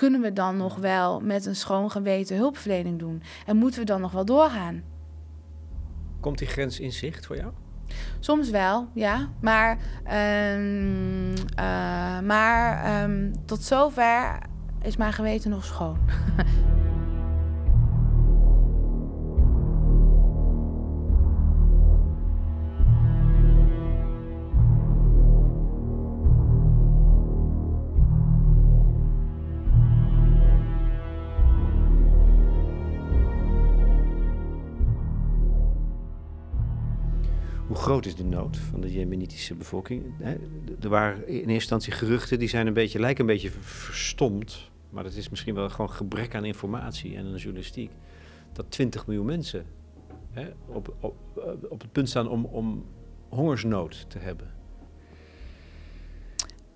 kunnen 0.00 0.20
we 0.20 0.32
dan 0.32 0.56
nog 0.56 0.76
wel 0.76 1.20
met 1.20 1.46
een 1.46 1.56
schoon 1.56 1.90
geweten 1.90 2.36
hulpverlening 2.36 2.98
doen? 2.98 3.22
En 3.46 3.56
moeten 3.56 3.80
we 3.80 3.86
dan 3.86 4.00
nog 4.00 4.12
wel 4.12 4.24
doorgaan? 4.24 4.82
Komt 6.20 6.38
die 6.38 6.48
grens 6.48 6.80
in 6.80 6.92
zicht 6.92 7.26
voor 7.26 7.36
jou? 7.36 7.52
Soms 8.20 8.50
wel, 8.50 8.88
ja. 8.94 9.28
Maar, 9.40 9.78
um, 10.54 11.30
uh, 11.30 12.20
maar 12.20 13.02
um, 13.02 13.32
tot 13.44 13.62
zover 13.62 14.38
is 14.82 14.96
mijn 14.96 15.12
geweten 15.12 15.50
nog 15.50 15.64
schoon. 15.64 15.98
groot 37.90 38.06
is 38.06 38.14
de 38.14 38.24
nood 38.24 38.56
van 38.56 38.80
de 38.80 38.92
Jemenitische 38.92 39.54
bevolking? 39.54 40.04
Er 40.80 40.88
waren 40.88 41.28
in 41.28 41.34
eerste 41.34 41.52
instantie 41.52 41.92
geruchten, 41.92 42.38
die 42.38 42.48
zijn 42.48 42.66
een 42.66 42.72
beetje, 42.72 42.98
lijken 42.98 43.20
een 43.20 43.30
beetje 43.30 43.50
verstomd. 43.60 44.70
Maar 44.90 45.04
dat 45.04 45.14
is 45.14 45.28
misschien 45.28 45.54
wel 45.54 45.70
gewoon 45.70 45.90
gebrek 45.90 46.34
aan 46.34 46.44
informatie 46.44 47.16
en 47.16 47.26
aan 47.26 47.36
journalistiek. 47.36 47.90
Dat 48.52 48.66
20 48.68 49.06
miljoen 49.06 49.26
mensen 49.26 49.64
hè, 50.30 50.48
op, 50.66 50.94
op, 51.00 51.14
op 51.68 51.80
het 51.80 51.92
punt 51.92 52.08
staan 52.08 52.28
om, 52.28 52.44
om 52.44 52.84
hongersnood 53.28 54.04
te 54.08 54.18
hebben. 54.18 54.50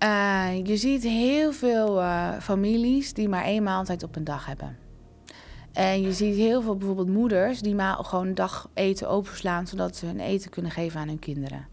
Uh, 0.03 0.65
je 0.65 0.77
ziet 0.77 1.03
heel 1.03 1.51
veel 1.51 2.01
uh, 2.01 2.39
families 2.39 3.13
die 3.13 3.29
maar 3.29 3.43
één 3.43 3.63
maaltijd 3.63 4.03
op 4.03 4.15
een 4.15 4.23
dag 4.23 4.45
hebben. 4.45 4.77
En 5.75 6.01
je 6.01 6.13
ziet 6.13 6.35
heel 6.35 6.61
veel 6.61 6.75
bijvoorbeeld 6.75 7.09
moeders 7.09 7.59
die 7.59 7.75
maar 7.75 7.95
gewoon 8.03 8.27
een 8.27 8.35
dag 8.35 8.69
eten 8.73 9.09
openslaan, 9.09 9.67
zodat 9.67 9.95
ze 9.95 10.05
hun 10.05 10.19
eten 10.19 10.49
kunnen 10.49 10.71
geven 10.71 10.99
aan 10.99 11.07
hun 11.07 11.19
kinderen. 11.19 11.67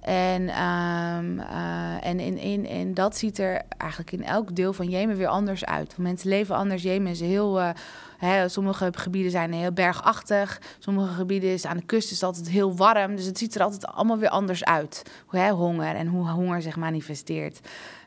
En, 0.00 0.42
um, 0.42 1.38
uh, 1.38 2.06
en, 2.06 2.20
in, 2.20 2.38
in, 2.38 2.66
en 2.66 2.94
dat 2.94 3.16
ziet 3.16 3.38
er 3.38 3.62
eigenlijk 3.78 4.12
in 4.12 4.24
elk 4.24 4.56
deel 4.56 4.72
van 4.72 4.88
Jemen 4.88 5.16
weer 5.16 5.26
anders 5.26 5.64
uit. 5.64 5.98
Mensen 5.98 6.28
leven 6.28 6.56
anders. 6.56 6.82
Jemen 6.82 7.10
is 7.10 7.20
heel. 7.20 7.60
Uh, 7.60 7.68
hè, 8.18 8.48
sommige 8.48 8.90
gebieden 8.92 9.30
zijn 9.30 9.52
heel 9.52 9.72
bergachtig. 9.72 10.60
Sommige 10.78 11.14
gebieden 11.14 11.50
is 11.50 11.66
aan 11.66 11.76
de 11.76 11.84
kust 11.84 12.10
is 12.10 12.22
altijd 12.22 12.48
heel 12.48 12.76
warm. 12.76 13.16
Dus 13.16 13.24
het 13.24 13.38
ziet 13.38 13.54
er 13.54 13.62
altijd 13.62 13.86
allemaal 13.86 14.18
weer 14.18 14.28
anders 14.28 14.64
uit. 14.64 15.02
Hè, 15.28 15.50
honger 15.50 15.94
en 15.94 16.06
hoe 16.06 16.28
honger 16.28 16.62
zich 16.62 16.76
manifesteert. 16.76 17.60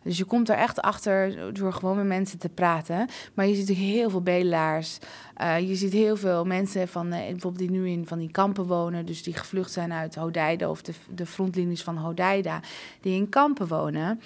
Dus 0.08 0.17
je 0.17 0.26
komt 0.26 0.50
er 0.50 0.56
echt 0.56 0.82
achter 0.82 1.54
door 1.54 1.74
gewoon 1.74 1.96
met 1.96 2.06
mensen 2.06 2.39
te 2.39 2.50
praten. 2.50 3.08
Maar 3.34 3.48
je 3.48 3.56
ziet 3.56 3.70
ook 3.70 3.76
heel 3.76 4.10
veel 4.10 4.22
bedelaars. 4.22 4.98
Uh, 5.41 5.60
je 5.60 5.76
ziet 5.76 5.93
heel 5.93 6.17
veel 6.17 6.46
mensen 6.46 6.88
van, 6.88 7.06
uh, 7.06 7.12
bijvoorbeeld 7.12 7.58
die 7.58 7.72
nu 7.72 7.89
in 7.89 8.08
van 8.08 8.20
die 8.20 8.32
kampen 8.32 8.65
wonen. 8.65 9.06
Dus 9.06 9.24
die 9.24 9.34
gevlucht 9.34 9.72
zijn 9.72 9.93
uit 9.93 10.15
Hodeida 10.15 10.70
of 10.70 10.82
de, 10.82 10.93
de 11.10 11.26
frontlinies 11.26 11.84
van 11.84 11.98
Hodeida. 11.98 12.60
Die 13.02 13.15
in 13.15 13.30
kampen 13.30 13.67
wonen. 13.67 14.22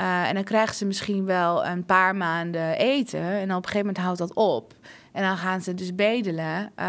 Uh, 0.00 0.28
en 0.28 0.34
dan 0.34 0.44
krijgen 0.44 0.74
ze 0.74 0.86
misschien 0.86 1.24
wel 1.24 1.66
een 1.66 1.84
paar 1.84 2.16
maanden 2.16 2.76
eten. 2.76 3.20
En 3.20 3.42
op 3.42 3.48
een 3.48 3.54
gegeven 3.54 3.78
moment 3.78 3.98
houdt 3.98 4.18
dat 4.18 4.34
op. 4.34 4.74
En 5.12 5.22
dan 5.22 5.36
gaan 5.36 5.60
ze 5.60 5.74
dus 5.74 5.94
bedelen. 5.94 6.60
Uh, 6.78 6.84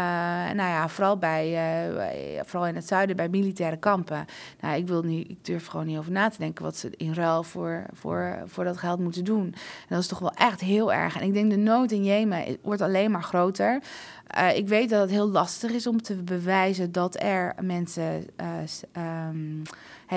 nou 0.50 0.56
ja, 0.56 0.88
vooral, 0.88 1.18
bij, 1.18 1.50
uh, 1.88 2.40
vooral 2.44 2.68
in 2.68 2.74
het 2.74 2.86
zuiden 2.86 3.16
bij 3.16 3.28
militaire 3.28 3.76
kampen. 3.76 4.24
Nou, 4.60 4.76
ik, 4.76 4.86
wil 4.86 5.02
niet, 5.02 5.30
ik 5.30 5.44
durf 5.44 5.66
gewoon 5.66 5.86
niet 5.86 5.98
over 5.98 6.12
na 6.12 6.28
te 6.28 6.38
denken 6.38 6.64
wat 6.64 6.76
ze 6.76 6.90
in 6.96 7.14
ruil 7.14 7.42
voor, 7.42 7.84
voor, 7.92 8.42
voor 8.46 8.64
dat 8.64 8.76
geld 8.76 9.00
moeten 9.00 9.24
doen. 9.24 9.44
En 9.44 9.88
dat 9.88 9.98
is 9.98 10.06
toch 10.06 10.18
wel 10.18 10.32
echt 10.34 10.60
heel 10.60 10.92
erg. 10.92 11.20
En 11.20 11.26
ik 11.26 11.32
denk 11.32 11.50
de 11.50 11.56
nood 11.56 11.90
in 11.90 12.04
Jemen 12.04 12.56
wordt 12.62 12.80
alleen 12.80 13.10
maar 13.10 13.22
groter. 13.22 13.82
Uh, 14.38 14.56
ik 14.56 14.68
weet 14.68 14.90
dat 14.90 15.00
het 15.00 15.10
heel 15.10 15.28
lastig 15.28 15.70
is 15.70 15.86
om 15.86 16.02
te 16.02 16.14
bewijzen 16.14 16.92
dat 16.92 17.22
er 17.22 17.54
mensen. 17.60 18.26
Um, 19.26 19.62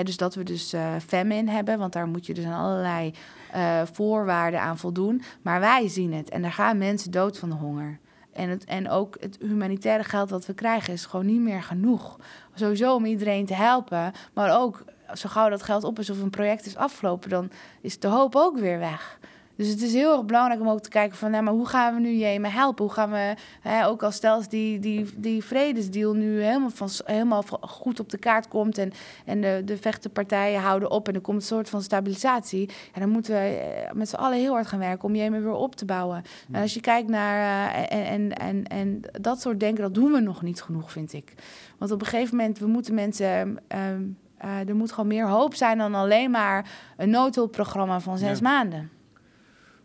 dus 0.04 0.16
dat 0.16 0.34
we 0.34 0.42
dus 0.42 0.74
famine 1.06 1.50
hebben, 1.50 1.78
want 1.78 1.92
daar 1.92 2.06
moet 2.06 2.26
je 2.26 2.34
dus 2.34 2.44
aan 2.44 2.64
allerlei 2.64 3.14
uh, 3.54 3.80
voorwaarden 3.92 4.60
aan 4.60 4.78
voldoen. 4.78 5.22
Maar 5.42 5.60
wij 5.60 5.88
zien 5.88 6.12
het 6.12 6.28
en 6.28 6.44
er 6.44 6.52
gaan 6.52 6.78
mensen 6.78 7.10
dood 7.10 7.38
van 7.38 7.48
de 7.48 7.54
honger. 7.54 7.98
En, 8.32 8.48
het, 8.48 8.64
en 8.64 8.90
ook 8.90 9.16
het 9.20 9.36
humanitaire 9.40 10.04
geld 10.04 10.28
dat 10.28 10.46
we 10.46 10.54
krijgen 10.54 10.92
is 10.92 11.06
gewoon 11.06 11.26
niet 11.26 11.40
meer 11.40 11.62
genoeg. 11.62 12.18
Sowieso 12.54 12.94
om 12.94 13.04
iedereen 13.04 13.46
te 13.46 13.54
helpen, 13.54 14.12
maar 14.32 14.60
ook 14.60 14.84
zo 15.14 15.28
gauw 15.28 15.48
dat 15.48 15.62
geld 15.62 15.84
op 15.84 15.98
is 15.98 16.10
of 16.10 16.20
een 16.20 16.30
project 16.30 16.66
is 16.66 16.76
afgelopen, 16.76 17.30
dan 17.30 17.50
is 17.80 17.98
de 17.98 18.08
hoop 18.08 18.36
ook 18.36 18.58
weer 18.58 18.78
weg. 18.78 19.18
Dus 19.58 19.68
het 19.68 19.82
is 19.82 19.92
heel 19.92 20.12
erg 20.12 20.24
belangrijk 20.24 20.60
om 20.60 20.68
ook 20.68 20.80
te 20.80 20.88
kijken 20.88 21.16
van, 21.16 21.30
nou, 21.30 21.42
maar 21.44 21.52
hoe 21.52 21.66
gaan 21.66 21.94
we 21.94 22.00
nu 22.00 22.12
Jemen 22.12 22.52
helpen? 22.52 22.84
Hoe 22.84 22.94
gaan 22.94 23.10
we, 23.10 23.34
hè, 23.60 23.86
ook 23.86 24.02
als 24.02 24.14
stelt 24.14 24.50
die, 24.50 24.78
die, 24.78 25.06
die 25.16 25.44
vredesdeal 25.44 26.14
nu 26.14 26.42
helemaal, 26.42 26.70
van, 26.70 26.88
helemaal 27.04 27.42
goed 27.60 28.00
op 28.00 28.10
de 28.10 28.18
kaart 28.18 28.48
komt 28.48 28.78
en, 28.78 28.92
en 29.24 29.40
de, 29.40 29.62
de 29.64 29.76
vechtenpartijen 29.76 30.60
houden 30.60 30.90
op 30.90 31.08
en 31.08 31.14
er 31.14 31.20
komt 31.20 31.36
een 31.36 31.46
soort 31.46 31.68
van 31.68 31.82
stabilisatie. 31.82 32.68
En 32.92 33.00
dan 33.00 33.10
moeten 33.10 33.32
we 33.32 33.38
eh, 33.38 33.92
met 33.92 34.08
z'n 34.08 34.16
allen 34.16 34.38
heel 34.38 34.52
hard 34.52 34.66
gaan 34.66 34.78
werken 34.78 35.04
om 35.04 35.14
Jemen 35.14 35.42
weer 35.42 35.52
op 35.52 35.76
te 35.76 35.84
bouwen. 35.84 36.22
En 36.52 36.62
als 36.62 36.74
je 36.74 36.80
kijkt 36.80 37.08
naar, 37.08 37.38
uh, 37.38 37.98
en, 37.98 38.06
en, 38.06 38.32
en, 38.32 38.64
en 38.64 39.00
dat 39.20 39.40
soort 39.40 39.60
denken, 39.60 39.82
dat 39.82 39.94
doen 39.94 40.12
we 40.12 40.20
nog 40.20 40.42
niet 40.42 40.62
genoeg, 40.62 40.92
vind 40.92 41.12
ik. 41.12 41.34
Want 41.78 41.90
op 41.90 42.00
een 42.00 42.06
gegeven 42.06 42.36
moment, 42.36 42.58
we 42.58 42.66
moeten 42.66 42.94
mensen... 42.94 43.58
Um, 43.90 44.16
uh, 44.44 44.68
er 44.68 44.76
moet 44.76 44.92
gewoon 44.92 45.08
meer 45.08 45.26
hoop 45.26 45.54
zijn 45.54 45.78
dan 45.78 45.94
alleen 45.94 46.30
maar 46.30 46.70
een 46.96 47.10
noodhulpprogramma 47.10 48.00
van 48.00 48.18
zes 48.18 48.38
ja. 48.38 48.48
maanden. 48.48 48.90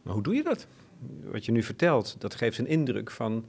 Maar 0.03 0.13
hoe 0.13 0.23
doe 0.23 0.35
je 0.35 0.43
dat? 0.43 0.67
Wat 1.23 1.45
je 1.45 1.51
nu 1.51 1.63
vertelt, 1.63 2.15
dat 2.19 2.35
geeft 2.35 2.57
een 2.57 2.67
indruk 2.67 3.11
van 3.11 3.45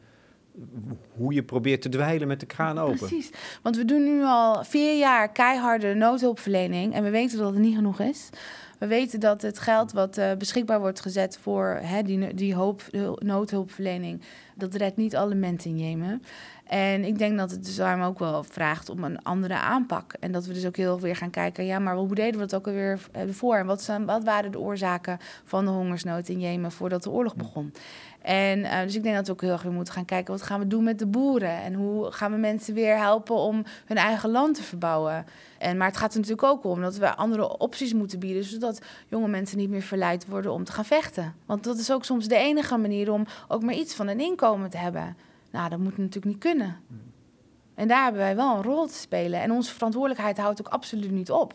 hoe 1.16 1.34
je 1.34 1.42
probeert 1.42 1.82
te 1.82 1.88
dweilen 1.88 2.28
met 2.28 2.40
de 2.40 2.46
kraan 2.46 2.78
open. 2.78 2.96
Precies, 2.96 3.30
want 3.62 3.76
we 3.76 3.84
doen 3.84 4.04
nu 4.04 4.22
al 4.24 4.64
vier 4.64 4.98
jaar 4.98 5.32
keiharde 5.32 5.94
noodhulpverlening 5.94 6.94
en 6.94 7.02
we 7.02 7.10
weten 7.10 7.38
dat 7.38 7.52
het 7.52 7.62
niet 7.62 7.74
genoeg 7.74 8.00
is. 8.00 8.30
We 8.78 8.86
weten 8.86 9.20
dat 9.20 9.42
het 9.42 9.58
geld 9.58 9.92
wat 9.92 10.18
uh, 10.18 10.32
beschikbaar 10.32 10.80
wordt 10.80 11.00
gezet 11.00 11.38
voor 11.40 11.78
hè, 11.82 12.02
die, 12.02 12.34
die 12.34 12.54
hoop, 12.54 12.82
noodhulpverlening, 13.18 14.20
dat 14.54 14.74
redt 14.74 14.96
niet 14.96 15.16
alle 15.16 15.34
mensen 15.34 15.70
in 15.70 15.78
Jemen. 15.78 16.22
En 16.64 17.04
ik 17.04 17.18
denk 17.18 17.38
dat 17.38 17.50
het 17.50 17.64
dus 17.64 17.76
daarom 17.76 18.04
ook 18.04 18.18
wel 18.18 18.42
vraagt 18.42 18.88
om 18.88 19.04
een 19.04 19.22
andere 19.22 19.54
aanpak. 19.54 20.14
En 20.20 20.32
dat 20.32 20.46
we 20.46 20.52
dus 20.52 20.66
ook 20.66 20.76
heel 20.76 21.00
weer 21.00 21.16
gaan 21.16 21.30
kijken, 21.30 21.64
ja, 21.64 21.78
maar 21.78 21.96
hoe 21.96 22.14
deden 22.14 22.40
we 22.40 22.46
dat 22.46 22.54
ook 22.54 22.66
alweer 22.66 23.00
voor? 23.30 23.56
En 23.56 23.66
wat, 23.66 23.82
zijn, 23.82 24.04
wat 24.04 24.24
waren 24.24 24.52
de 24.52 24.60
oorzaken 24.60 25.18
van 25.44 25.64
de 25.64 25.70
hongersnood 25.70 26.28
in 26.28 26.40
Jemen 26.40 26.72
voordat 26.72 27.02
de 27.02 27.10
oorlog 27.10 27.36
begon? 27.36 27.72
En 28.22 28.58
uh, 28.58 28.82
dus 28.82 28.94
ik 28.94 29.02
denk 29.02 29.14
dat 29.14 29.26
we 29.26 29.32
ook 29.32 29.40
heel 29.40 29.52
erg 29.52 29.62
weer 29.62 29.72
moeten 29.72 29.94
gaan 29.94 30.04
kijken, 30.04 30.32
wat 30.32 30.42
gaan 30.42 30.60
we 30.60 30.66
doen 30.66 30.84
met 30.84 30.98
de 30.98 31.06
boeren? 31.06 31.62
En 31.62 31.74
hoe 31.74 32.12
gaan 32.12 32.32
we 32.32 32.38
mensen 32.38 32.74
weer 32.74 32.98
helpen 32.98 33.36
om 33.36 33.62
hun 33.84 33.96
eigen 33.96 34.30
land 34.30 34.54
te 34.54 34.62
verbouwen? 34.62 35.26
En, 35.58 35.76
maar 35.76 35.86
het 35.86 35.96
gaat 35.96 36.12
er 36.12 36.20
natuurlijk 36.20 36.48
ook 36.48 36.64
om 36.64 36.80
dat 36.80 36.96
we 36.96 37.14
andere 37.14 37.58
opties 37.58 37.92
moeten 37.92 38.18
bieden, 38.18 38.44
zodat 38.44 38.82
jonge 39.08 39.28
mensen 39.28 39.58
niet 39.58 39.70
meer 39.70 39.82
verleid 39.82 40.26
worden 40.26 40.52
om 40.52 40.64
te 40.64 40.72
gaan 40.72 40.84
vechten. 40.84 41.34
Want 41.46 41.64
dat 41.64 41.78
is 41.78 41.92
ook 41.92 42.04
soms 42.04 42.28
de 42.28 42.36
enige 42.36 42.76
manier 42.76 43.12
om 43.12 43.26
ook 43.48 43.62
maar 43.62 43.74
iets 43.74 43.94
van 43.94 44.08
een 44.08 44.20
inkomen 44.20 44.43
te 44.70 44.76
hebben. 44.76 45.16
Nou, 45.50 45.68
dat 45.68 45.78
moet 45.78 45.96
natuurlijk 45.96 46.24
niet 46.24 46.38
kunnen. 46.38 46.76
En 47.74 47.88
daar 47.88 48.02
hebben 48.02 48.20
wij 48.20 48.36
wel 48.36 48.56
een 48.56 48.62
rol 48.62 48.86
te 48.86 48.94
spelen. 48.94 49.40
En 49.40 49.50
onze 49.50 49.74
verantwoordelijkheid 49.74 50.38
houdt 50.38 50.60
ook 50.60 50.72
absoluut 50.72 51.10
niet 51.10 51.30
op. 51.30 51.54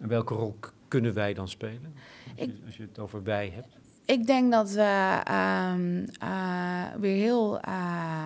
En 0.00 0.08
welke 0.08 0.34
rol 0.34 0.58
kunnen 0.88 1.14
wij 1.14 1.34
dan 1.34 1.48
spelen? 1.48 1.94
Als 2.38 2.46
je, 2.46 2.60
als 2.66 2.76
je 2.76 2.82
het 2.82 2.98
over 2.98 3.22
wij 3.22 3.52
hebt. 3.54 3.76
Ik 4.04 4.26
denk 4.26 4.52
dat 4.52 4.70
we 4.70 5.20
um, 5.74 6.06
uh, 6.22 6.84
weer 6.98 7.16
heel. 7.16 7.60
Uh, 7.68 8.24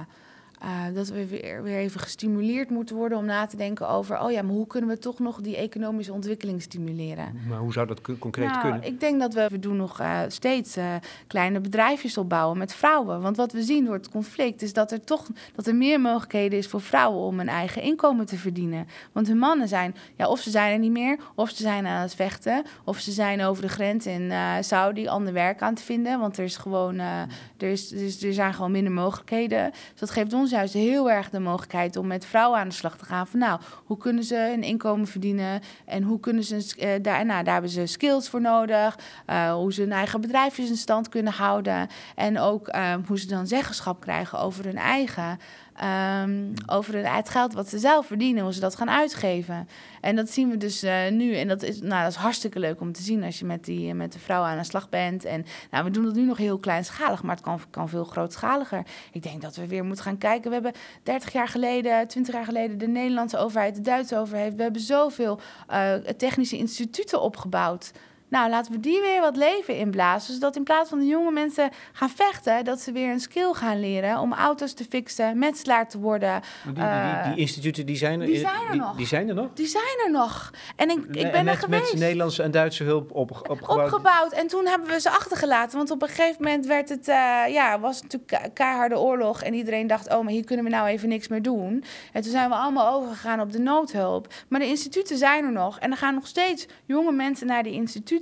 uh, 0.62 0.94
dat 0.94 1.08
we 1.08 1.26
weer, 1.26 1.62
weer 1.62 1.78
even 1.78 2.00
gestimuleerd 2.00 2.70
moeten 2.70 2.96
worden 2.96 3.18
om 3.18 3.24
na 3.24 3.46
te 3.46 3.56
denken 3.56 3.88
over, 3.88 4.20
oh 4.20 4.30
ja, 4.30 4.42
maar 4.42 4.54
hoe 4.54 4.66
kunnen 4.66 4.90
we 4.90 4.98
toch 4.98 5.18
nog 5.18 5.40
die 5.40 5.56
economische 5.56 6.12
ontwikkeling 6.12 6.62
stimuleren? 6.62 7.40
Maar 7.48 7.58
hoe 7.58 7.72
zou 7.72 7.86
dat 7.86 8.00
concreet 8.18 8.48
nou, 8.48 8.60
kunnen? 8.60 8.82
Ik 8.82 9.00
denk 9.00 9.20
dat 9.20 9.34
we, 9.34 9.48
we 9.50 9.58
doen 9.58 9.76
nog 9.76 10.00
uh, 10.00 10.20
steeds 10.28 10.76
uh, 10.76 10.94
kleine 11.26 11.60
bedrijfjes 11.60 12.18
opbouwen 12.18 12.58
met 12.58 12.74
vrouwen. 12.74 13.20
Want 13.20 13.36
wat 13.36 13.52
we 13.52 13.62
zien 13.62 13.84
door 13.84 13.94
het 13.94 14.10
conflict 14.10 14.62
is 14.62 14.72
dat 14.72 14.92
er 14.92 15.04
toch 15.04 15.26
dat 15.54 15.66
er 15.66 15.74
meer 15.74 16.00
mogelijkheden 16.00 16.58
is 16.58 16.66
voor 16.66 16.80
vrouwen 16.80 17.20
om 17.20 17.40
een 17.40 17.48
eigen 17.48 17.82
inkomen 17.82 18.26
te 18.26 18.36
verdienen. 18.36 18.86
Want 19.12 19.26
hun 19.26 19.38
mannen 19.38 19.68
zijn, 19.68 19.94
ja, 20.16 20.28
of 20.28 20.40
ze 20.40 20.50
zijn 20.50 20.72
er 20.72 20.78
niet 20.78 20.92
meer, 20.92 21.18
of 21.34 21.50
ze 21.50 21.62
zijn 21.62 21.86
aan 21.86 22.02
het 22.02 22.14
vechten, 22.14 22.64
of 22.84 22.98
ze 22.98 23.10
zijn 23.10 23.42
over 23.42 23.62
de 23.62 23.68
grens 23.68 24.06
in 24.06 24.32
Saudi 24.60 25.08
ander 25.08 25.32
werk 25.32 25.62
aan 25.62 25.72
het 25.72 25.82
vinden. 25.82 26.20
Want 26.20 26.38
er 26.38 26.44
is 26.44 26.56
gewoon, 26.56 26.98
er, 26.98 27.28
is, 27.58 27.88
dus, 27.88 28.22
er 28.22 28.32
zijn 28.32 28.54
gewoon 28.54 28.70
minder 28.70 28.92
mogelijkheden. 28.92 29.70
Dus 29.70 30.00
dat 30.00 30.10
geeft 30.10 30.32
ons 30.32 30.47
juist 30.50 30.74
heel 30.74 31.10
erg 31.10 31.30
de 31.30 31.40
mogelijkheid 31.40 31.96
om 31.96 32.06
met 32.06 32.24
vrouwen 32.24 32.58
aan 32.58 32.68
de 32.68 32.74
slag 32.74 32.96
te 32.96 33.04
gaan. 33.04 33.26
Van 33.26 33.38
nou, 33.38 33.60
hoe 33.84 33.96
kunnen 33.96 34.24
ze 34.24 34.52
een 34.52 34.62
inkomen 34.62 35.06
verdienen 35.06 35.60
en 35.84 36.02
hoe 36.02 36.20
kunnen 36.20 36.44
ze 36.44 36.56
uh, 36.56 36.88
daar, 37.02 37.26
nou, 37.26 37.44
daar 37.44 37.52
hebben 37.52 37.70
ze 37.70 37.86
skills 37.86 38.28
voor 38.28 38.40
nodig. 38.40 38.98
Uh, 39.26 39.52
hoe 39.52 39.72
ze 39.72 39.80
hun 39.80 39.92
eigen 39.92 40.20
bedrijfjes 40.20 40.68
in 40.68 40.76
stand 40.76 41.08
kunnen 41.08 41.32
houden. 41.32 41.88
En 42.14 42.38
ook 42.38 42.74
uh, 42.74 42.94
hoe 43.06 43.18
ze 43.18 43.26
dan 43.26 43.46
zeggenschap 43.46 44.00
krijgen 44.00 44.38
over 44.38 44.64
hun 44.64 44.76
eigen 44.78 45.38
Um, 45.84 46.54
over 46.66 47.14
het 47.14 47.28
geld 47.28 47.52
wat 47.52 47.68
ze 47.68 47.78
zelf 47.78 48.06
verdienen, 48.06 48.42
hoe 48.42 48.52
ze 48.52 48.60
dat 48.60 48.76
gaan 48.76 48.90
uitgeven. 48.90 49.68
En 50.00 50.16
dat 50.16 50.30
zien 50.30 50.50
we 50.50 50.56
dus 50.56 50.84
uh, 50.84 51.08
nu. 51.10 51.34
En 51.34 51.48
dat 51.48 51.62
is, 51.62 51.80
nou, 51.80 52.02
dat 52.02 52.10
is 52.10 52.16
hartstikke 52.16 52.58
leuk 52.58 52.80
om 52.80 52.92
te 52.92 53.02
zien 53.02 53.24
als 53.24 53.38
je 53.38 53.44
met, 53.44 53.64
die, 53.64 53.94
met 53.94 54.12
de 54.12 54.18
vrouwen 54.18 54.50
aan 54.50 54.58
de 54.58 54.64
slag 54.64 54.88
bent. 54.88 55.24
En 55.24 55.44
nou, 55.70 55.84
we 55.84 55.90
doen 55.90 56.04
dat 56.04 56.14
nu 56.14 56.24
nog 56.24 56.36
heel 56.36 56.58
kleinschalig, 56.58 57.22
maar 57.22 57.34
het 57.34 57.44
kan, 57.44 57.60
kan 57.70 57.88
veel 57.88 58.04
grootschaliger. 58.04 58.82
Ik 59.12 59.22
denk 59.22 59.42
dat 59.42 59.56
we 59.56 59.66
weer 59.66 59.84
moeten 59.84 60.04
gaan 60.04 60.18
kijken. 60.18 60.48
We 60.48 60.54
hebben 60.54 60.80
30 61.02 61.32
jaar 61.32 61.48
geleden, 61.48 62.08
20 62.08 62.34
jaar 62.34 62.44
geleden, 62.44 62.78
de 62.78 62.88
Nederlandse 62.88 63.38
overheid, 63.38 63.74
de 63.74 63.80
Duitse 63.80 64.16
overheid. 64.16 64.54
We 64.54 64.62
hebben 64.62 64.82
zoveel 64.82 65.40
uh, 65.70 65.94
technische 65.94 66.56
instituten 66.56 67.20
opgebouwd. 67.20 67.92
Nou, 68.28 68.50
laten 68.50 68.72
we 68.72 68.80
die 68.80 69.00
weer 69.00 69.20
wat 69.20 69.36
leven 69.36 69.76
inblazen. 69.76 70.34
Zodat 70.34 70.56
in 70.56 70.62
plaats 70.62 70.88
van 70.88 70.98
de 70.98 71.06
jonge 71.06 71.30
mensen 71.30 71.70
gaan 71.92 72.10
vechten, 72.10 72.64
dat 72.64 72.80
ze 72.80 72.92
weer 72.92 73.10
een 73.10 73.20
skill 73.20 73.52
gaan 73.52 73.80
leren 73.80 74.18
om 74.18 74.32
auto's 74.32 74.72
te 74.72 74.84
fixen, 74.84 75.38
metselaar 75.38 75.88
te 75.88 75.98
worden. 75.98 76.40
Die, 76.64 76.72
die, 76.72 76.82
die, 76.82 77.32
die, 77.32 77.40
instituten 77.40 77.86
die 77.86 77.96
zijn 77.96 78.20
er, 78.20 78.26
die 78.26 78.38
zijn 78.38 78.66
er 78.70 78.76
nog. 78.76 78.96
Die 78.96 79.06
zijn 79.06 79.28
er 79.28 79.34
nog? 79.34 79.48
Die 79.54 79.66
zijn 79.66 80.02
er 80.04 80.10
nog. 80.10 80.50
En 80.76 80.90
ik, 80.90 80.98
ik 80.98 81.12
ben 81.12 81.32
en 81.32 81.44
met, 81.44 81.54
er 81.54 81.60
geweest. 81.60 81.92
Met 81.92 82.00
Nederlandse 82.00 82.42
en 82.42 82.50
Duitse 82.50 82.84
hulp 82.84 83.10
op, 83.12 83.30
opgebouwd. 83.30 83.92
Opgebouwd. 83.92 84.32
En 84.32 84.46
toen 84.46 84.66
hebben 84.66 84.88
we 84.88 85.00
ze 85.00 85.10
achtergelaten. 85.10 85.76
Want 85.76 85.90
op 85.90 86.02
een 86.02 86.08
gegeven 86.08 86.42
moment 86.42 86.66
werd 86.66 86.88
het, 86.88 87.08
uh, 87.08 87.14
ja, 87.48 87.80
was 87.80 88.00
het 88.00 88.12
natuurlijk 88.12 88.54
keiharde 88.54 88.98
oorlog. 88.98 89.42
En 89.42 89.54
iedereen 89.54 89.86
dacht, 89.86 90.14
oh, 90.14 90.22
maar 90.22 90.32
hier 90.32 90.44
kunnen 90.44 90.64
we 90.64 90.70
nou 90.70 90.88
even 90.88 91.08
niks 91.08 91.28
meer 91.28 91.42
doen. 91.42 91.84
En 92.12 92.22
toen 92.22 92.30
zijn 92.30 92.48
we 92.48 92.54
allemaal 92.54 92.94
overgegaan 92.94 93.40
op 93.40 93.52
de 93.52 93.58
noodhulp. 93.58 94.26
Maar 94.48 94.60
de 94.60 94.66
instituten 94.66 95.18
zijn 95.18 95.44
er 95.44 95.52
nog. 95.52 95.78
En 95.78 95.90
er 95.90 95.96
gaan 95.96 96.14
nog 96.14 96.26
steeds 96.26 96.66
jonge 96.84 97.12
mensen 97.12 97.46
naar 97.46 97.62
die 97.62 97.72
instituten. 97.72 98.16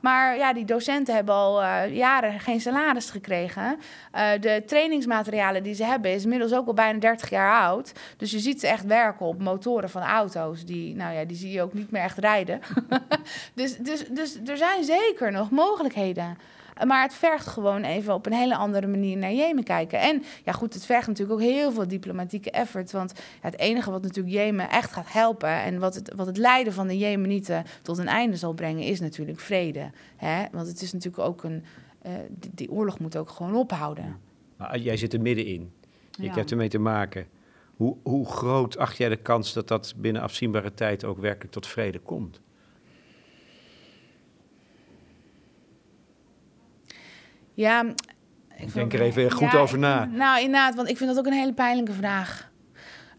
Maar 0.00 0.36
ja, 0.36 0.52
die 0.52 0.64
docenten 0.64 1.14
hebben 1.14 1.34
al 1.34 1.62
uh, 1.62 1.96
jaren 1.96 2.40
geen 2.40 2.60
salaris 2.60 3.10
gekregen. 3.10 3.78
Uh, 4.14 4.30
de 4.40 4.62
trainingsmaterialen 4.66 5.62
die 5.62 5.74
ze 5.74 5.84
hebben 5.84 6.10
is 6.10 6.22
inmiddels 6.22 6.52
ook 6.52 6.66
al 6.66 6.74
bijna 6.74 6.98
30 6.98 7.30
jaar 7.30 7.60
oud. 7.60 7.92
Dus 8.16 8.30
je 8.30 8.38
ziet 8.38 8.60
ze 8.60 8.66
echt 8.66 8.84
werken 8.84 9.26
op 9.26 9.42
motoren 9.42 9.90
van 9.90 10.02
auto's. 10.02 10.64
Die, 10.64 10.94
nou 10.94 11.14
ja, 11.14 11.24
die 11.24 11.36
zie 11.36 11.52
je 11.52 11.62
ook 11.62 11.72
niet 11.72 11.90
meer 11.90 12.02
echt 12.02 12.18
rijden. 12.18 12.60
dus, 13.54 13.76
dus, 13.76 14.06
dus 14.08 14.38
er 14.46 14.56
zijn 14.56 14.84
zeker 14.84 15.32
nog 15.32 15.50
mogelijkheden. 15.50 16.38
Maar 16.84 17.02
het 17.02 17.14
vergt 17.14 17.46
gewoon 17.46 17.82
even 17.82 18.14
op 18.14 18.26
een 18.26 18.32
hele 18.32 18.56
andere 18.56 18.86
manier 18.86 19.16
naar 19.16 19.32
Jemen 19.32 19.64
kijken. 19.64 20.00
En 20.00 20.22
ja, 20.44 20.52
goed, 20.52 20.74
het 20.74 20.86
vergt 20.86 21.06
natuurlijk 21.06 21.40
ook 21.40 21.46
heel 21.46 21.72
veel 21.72 21.88
diplomatieke 21.88 22.50
effort. 22.50 22.92
Want 22.92 23.12
ja, 23.16 23.22
het 23.40 23.58
enige 23.58 23.90
wat 23.90 24.02
natuurlijk 24.02 24.34
Jemen 24.34 24.70
echt 24.70 24.92
gaat 24.92 25.12
helpen 25.12 25.48
en 25.48 25.78
wat 25.78 25.94
het, 25.94 26.12
wat 26.14 26.26
het 26.26 26.36
lijden 26.36 26.72
van 26.72 26.86
de 26.86 26.98
Jemenieten 26.98 27.64
tot 27.82 27.98
een 27.98 28.08
einde 28.08 28.36
zal 28.36 28.52
brengen, 28.52 28.82
is 28.82 29.00
natuurlijk 29.00 29.40
vrede. 29.40 29.90
Hè? 30.16 30.44
Want 30.52 30.66
het 30.66 30.82
is 30.82 30.92
natuurlijk 30.92 31.28
ook 31.28 31.44
een. 31.44 31.64
Uh, 32.06 32.12
die, 32.28 32.50
die, 32.54 32.70
oorlog 32.70 32.98
moet 32.98 33.16
ook 33.16 33.30
gewoon 33.30 33.54
ophouden. 33.54 34.16
Maar 34.56 34.78
jij 34.78 34.96
zit 34.96 35.12
er 35.12 35.20
middenin. 35.20 35.72
Je 36.10 36.22
ja. 36.22 36.34
hebt 36.34 36.50
ermee 36.50 36.68
te 36.68 36.78
maken. 36.78 37.26
Hoe, 37.76 37.96
hoe 38.02 38.26
groot 38.26 38.78
acht 38.78 38.96
jij 38.96 39.08
de 39.08 39.16
kans 39.16 39.52
dat 39.52 39.68
dat 39.68 39.94
binnen 39.96 40.22
afzienbare 40.22 40.74
tijd 40.74 41.04
ook 41.04 41.18
werkelijk 41.18 41.52
tot 41.52 41.66
vrede 41.66 41.98
komt? 41.98 42.40
Ja, 47.56 47.84
ik 48.56 48.72
denk 48.74 48.92
er 48.92 49.00
even 49.00 49.30
goed 49.30 49.52
ja, 49.52 49.58
over 49.58 49.78
na. 49.78 50.04
Nou, 50.04 50.40
inderdaad, 50.40 50.74
want 50.74 50.88
ik 50.88 50.96
vind 50.96 51.10
dat 51.10 51.18
ook 51.18 51.26
een 51.26 51.38
hele 51.38 51.52
pijnlijke 51.52 51.92
vraag. 51.92 52.50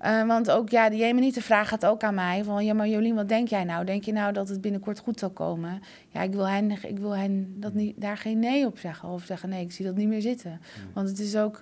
Uh, 0.06 0.28
want 0.28 0.52
ook, 0.52 0.69
ja, 0.69 0.89
de 0.89 0.95
Jemenieten 0.95 1.41
vraag 1.41 1.67
gaat 1.67 1.86
ook 1.86 2.04
aan 2.04 2.13
mij 2.13 2.43
van... 2.43 2.65
ja, 2.65 2.73
maar 2.73 2.88
Jolien, 2.88 3.15
wat 3.15 3.30
denk 3.30 3.47
jij 3.47 3.63
nou? 3.63 3.86
Denk 3.86 4.04
je 4.04 4.12
nou 4.12 4.34
dat 4.34 4.50
het 4.50 4.62
binnenkort 4.62 5.00
goed 5.00 5.19
zal 5.19 5.30
komen? 5.30 5.82
Ja, 6.10 6.21
ik 6.21 6.32
wil 6.32 6.47
hen, 6.47 6.71
ik 6.71 7.00
wil 7.00 7.15
hen 7.15 7.54
dat 7.60 7.73
niet, 7.73 8.02
daar 8.02 8.17
geen 8.17 8.39
nee 8.39 8.65
op 8.65 8.78
zeggen. 8.78 9.10
Of 9.10 9.23
zeggen, 9.23 9.50
nee, 9.50 9.63
ik 9.63 9.71
zie 9.71 9.86
dat 9.86 9.95
niet 9.95 10.08
meer 10.08 10.21
zitten. 10.21 10.52
Hmm. 10.52 10.93
Want 10.93 11.10
het 11.10 11.19
is 11.19 11.38
ook... 11.38 11.62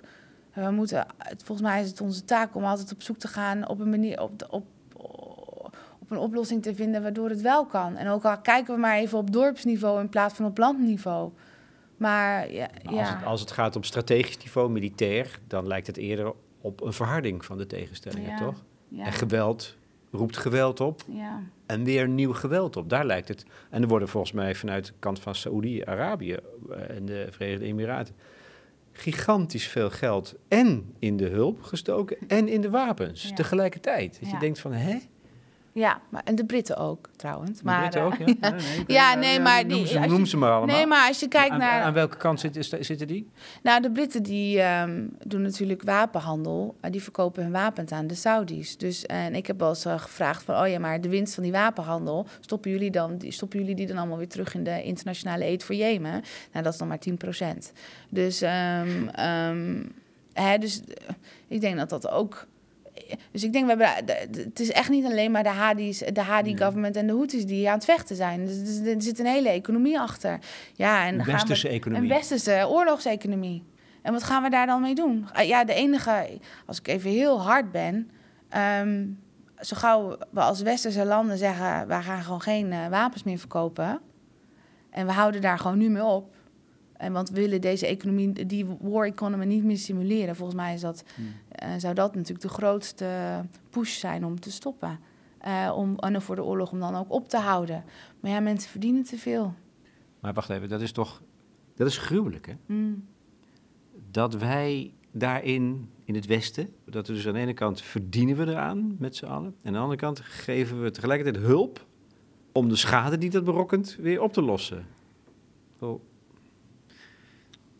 We 0.54 0.70
moeten, 0.70 1.06
volgens 1.44 1.68
mij 1.68 1.82
is 1.82 1.88
het 1.88 2.00
onze 2.00 2.24
taak 2.24 2.54
om 2.54 2.64
altijd 2.64 2.92
op 2.92 3.02
zoek 3.02 3.18
te 3.18 3.28
gaan... 3.28 3.68
op 3.68 3.80
een 3.80 3.90
manier, 3.90 4.22
op, 4.22 4.46
op, 4.50 4.66
op 5.98 6.10
een 6.10 6.18
oplossing 6.18 6.62
te 6.62 6.74
vinden 6.74 7.02
waardoor 7.02 7.28
het 7.28 7.40
wel 7.40 7.66
kan. 7.66 7.96
En 7.96 8.08
ook 8.08 8.24
al 8.24 8.38
kijken 8.38 8.74
we 8.74 8.80
maar 8.80 8.96
even 8.96 9.18
op 9.18 9.32
dorpsniveau 9.32 10.00
in 10.00 10.08
plaats 10.08 10.34
van 10.34 10.44
op 10.44 10.58
landniveau... 10.58 11.30
Maar, 11.96 12.52
ja, 12.52 12.70
als, 12.84 13.08
het, 13.08 13.24
als, 13.24 13.40
het, 13.40 13.50
gaat 13.50 13.76
op 13.76 13.84
strategisch 13.84 14.36
niveau, 14.38 14.70
militair, 14.70 15.38
dan 15.46 15.66
lijkt 15.66 15.86
het 15.86 15.96
eerder 15.96 16.32
op 16.60 16.80
een 16.80 16.92
verharding 16.92 17.44
van 17.44 17.58
de 17.58 17.66
tegenstellingen, 17.66 18.30
ja, 18.30 18.38
toch? 18.38 18.64
En 18.98 19.12
geweld 19.12 19.76
roept 20.10 20.36
geweld 20.36 20.80
op. 20.80 21.02
Ja. 21.08 21.42
En 21.66 21.84
weer 21.84 22.08
nieuw 22.08 22.32
geweld 22.32 22.76
op. 22.76 22.88
Daar 22.88 23.06
lijkt 23.06 23.28
het. 23.28 23.46
En 23.70 23.82
er 23.82 23.88
worden 23.88 24.08
volgens 24.08 24.32
mij 24.32 24.54
vanuit 24.54 24.86
de 24.86 24.92
kant 24.98 25.20
van 25.20 25.34
Saoedi-Arabië 25.34 26.36
eh, 26.70 26.96
en 26.96 27.06
de 27.06 27.26
Verenigde 27.30 27.64
Emiraten 27.64 28.14
gigantisch 28.96 29.68
veel 29.68 29.90
geld 29.90 30.34
en 30.48 30.94
in 30.98 31.16
de 31.16 31.28
hulp 31.28 31.62
gestoken 31.62 32.16
en 32.28 32.48
in 32.48 32.60
de 32.60 32.70
wapens 32.70 33.32
tegelijkertijd. 33.34 34.18
Dat 34.20 34.30
je 34.30 34.38
denkt 34.38 34.58
van, 34.58 34.72
hè? 34.72 34.98
Ja, 35.76 36.00
maar, 36.08 36.22
en 36.24 36.34
de 36.34 36.44
Britten 36.44 36.76
ook 36.76 37.08
trouwens. 37.16 37.62
Maar, 37.62 37.90
de 37.90 37.98
Britten 37.98 38.02
ook, 38.02 38.28
ja? 38.28 38.34
ja. 38.48 38.50
nee, 38.50 38.84
ja, 38.86 39.14
nee, 39.14 39.40
maar... 39.40 39.68
Die, 39.68 39.76
noem, 39.76 39.86
ze, 39.86 39.98
noem 39.98 40.26
ze 40.26 40.36
maar 40.36 40.50
allemaal. 40.50 40.76
Nee, 40.76 40.86
maar 40.86 41.08
als 41.08 41.20
je 41.20 41.28
kijkt 41.28 41.50
aan, 41.50 41.58
naar... 41.58 41.82
Aan 41.82 41.92
welke 41.92 42.16
kant 42.16 42.40
zitten, 42.40 42.84
zitten 42.84 43.06
die? 43.06 43.30
Nou, 43.62 43.82
de 43.82 43.90
Britten 43.90 44.22
die 44.22 44.62
um, 44.62 45.16
doen 45.24 45.42
natuurlijk 45.42 45.82
wapenhandel. 45.82 46.76
Uh, 46.84 46.90
die 46.90 47.02
verkopen 47.02 47.42
hun 47.42 47.52
wapens 47.52 47.92
aan 47.92 48.06
de 48.06 48.14
Saudis. 48.14 48.76
Dus, 48.76 49.06
en 49.06 49.34
ik 49.34 49.46
heb 49.46 49.58
wel 49.58 49.68
eens 49.68 49.86
uh, 49.86 49.98
gevraagd 49.98 50.42
van... 50.42 50.60
oh 50.60 50.68
ja, 50.68 50.78
maar 50.78 51.00
de 51.00 51.08
winst 51.08 51.34
van 51.34 51.42
die 51.42 51.52
wapenhandel... 51.52 52.26
stoppen 52.40 52.70
jullie, 52.70 52.90
dan, 52.90 53.16
die, 53.16 53.32
stoppen 53.32 53.58
jullie 53.58 53.74
die 53.74 53.86
dan 53.86 53.96
allemaal 53.96 54.18
weer 54.18 54.28
terug 54.28 54.54
in 54.54 54.64
de 54.64 54.82
internationale 54.82 55.44
aid 55.44 55.64
voor 55.64 55.74
Jemen? 55.74 56.22
Nou, 56.52 56.64
dat 56.64 56.72
is 56.72 56.78
dan 56.78 56.88
maar 56.88 56.98
10 56.98 57.16
procent. 57.16 57.72
Dus, 58.08 58.42
um, 58.42 59.10
um, 59.20 59.92
hè, 60.32 60.58
dus 60.58 60.80
uh, 60.80 60.94
ik 61.48 61.60
denk 61.60 61.76
dat 61.76 61.88
dat 61.88 62.08
ook 62.08 62.46
dus 63.32 63.44
ik 63.44 63.52
denk, 63.52 63.64
we 63.64 63.84
hebben, 63.84 64.16
het 64.44 64.60
is 64.60 64.70
echt 64.70 64.90
niet 64.90 65.04
alleen 65.04 65.30
maar 65.30 65.42
de 65.42 65.48
Hadi's, 65.48 65.98
de 65.98 66.20
Hadi-government 66.20 66.96
en 66.96 67.06
de 67.06 67.12
Houthis 67.12 67.46
die 67.46 67.68
aan 67.68 67.74
het 67.74 67.84
vechten 67.84 68.16
zijn. 68.16 68.46
Dus 68.46 68.78
er 68.78 69.02
zit 69.02 69.18
een 69.18 69.26
hele 69.26 69.48
economie 69.48 70.00
achter. 70.00 70.38
Ja, 70.74 71.06
en 71.06 71.18
een 71.18 71.24
westerse 71.24 71.68
we, 71.68 71.74
economie. 71.74 72.10
Een 72.10 72.16
westerse 72.16 72.66
oorlogseconomie. 72.68 73.62
En 74.02 74.12
wat 74.12 74.22
gaan 74.22 74.42
we 74.42 74.50
daar 74.50 74.66
dan 74.66 74.80
mee 74.80 74.94
doen? 74.94 75.26
Ah, 75.32 75.46
ja, 75.46 75.64
de 75.64 75.74
enige, 75.74 76.38
als 76.66 76.78
ik 76.78 76.88
even 76.88 77.10
heel 77.10 77.42
hard 77.42 77.72
ben, 77.72 78.10
ehm, 78.48 79.06
zo 79.60 79.76
gauw 79.76 80.18
we 80.30 80.40
als 80.40 80.62
westerse 80.62 81.04
landen 81.04 81.38
zeggen, 81.38 81.86
wij 81.86 82.02
gaan 82.02 82.22
gewoon 82.22 82.40
geen 82.40 82.72
uh, 82.72 82.88
wapens 82.88 83.22
meer 83.22 83.38
verkopen. 83.38 84.00
En 84.90 85.06
we 85.06 85.12
houden 85.12 85.40
daar 85.40 85.58
gewoon 85.58 85.78
nu 85.78 85.88
mee 85.88 86.04
op. 86.04 86.34
En 86.96 87.12
want 87.12 87.30
we 87.30 87.40
willen 87.40 87.60
deze 87.60 87.86
economie, 87.86 88.46
die 88.46 88.66
war 88.80 89.06
economy 89.06 89.44
niet 89.44 89.64
meer 89.64 89.76
stimuleren. 89.76 90.36
Volgens 90.36 90.56
mij 90.56 90.74
is 90.74 90.80
dat, 90.80 91.04
hmm. 91.14 91.34
Uh, 91.62 91.68
zou 91.76 91.94
dat 91.94 92.14
natuurlijk 92.14 92.48
de 92.48 92.54
grootste 92.54 93.40
push 93.70 93.98
zijn 93.98 94.24
om 94.24 94.40
te 94.40 94.50
stoppen. 94.50 94.98
Uh, 95.46 95.72
om, 95.76 95.96
en 95.96 96.22
voor 96.22 96.36
de 96.36 96.44
oorlog 96.44 96.72
om 96.72 96.80
dan 96.80 96.94
ook 96.94 97.12
op 97.12 97.28
te 97.28 97.38
houden. 97.38 97.84
Maar 98.20 98.30
ja, 98.30 98.40
mensen 98.40 98.70
verdienen 98.70 99.02
te 99.02 99.18
veel. 99.18 99.54
Maar 100.20 100.32
wacht 100.32 100.50
even, 100.50 100.68
dat 100.68 100.80
is 100.80 100.92
toch, 100.92 101.22
dat 101.74 101.86
is 101.86 101.98
gruwelijk 101.98 102.46
hè? 102.46 102.54
Hmm. 102.66 103.06
Dat 104.10 104.34
wij 104.34 104.92
daarin, 105.12 105.90
in 106.04 106.14
het 106.14 106.26
Westen, 106.26 106.74
dat 106.84 107.06
we 107.06 107.12
dus 107.12 107.26
aan 107.26 107.32
de 107.32 107.38
ene 107.38 107.54
kant 107.54 107.82
verdienen 107.82 108.36
we 108.36 108.46
eraan 108.46 108.96
met 108.98 109.16
z'n 109.16 109.24
allen. 109.24 109.54
En 109.62 109.66
aan 109.66 109.72
de 109.72 109.78
andere 109.78 110.00
kant 110.00 110.20
geven 110.20 110.82
we 110.82 110.90
tegelijkertijd 110.90 111.44
hulp 111.44 111.86
om 112.52 112.68
de 112.68 112.76
schade 112.76 113.18
die 113.18 113.30
dat 113.30 113.44
berokkent 113.44 113.96
weer 114.00 114.20
op 114.20 114.32
te 114.32 114.42
lossen. 114.42 114.86
Oh. 115.78 116.00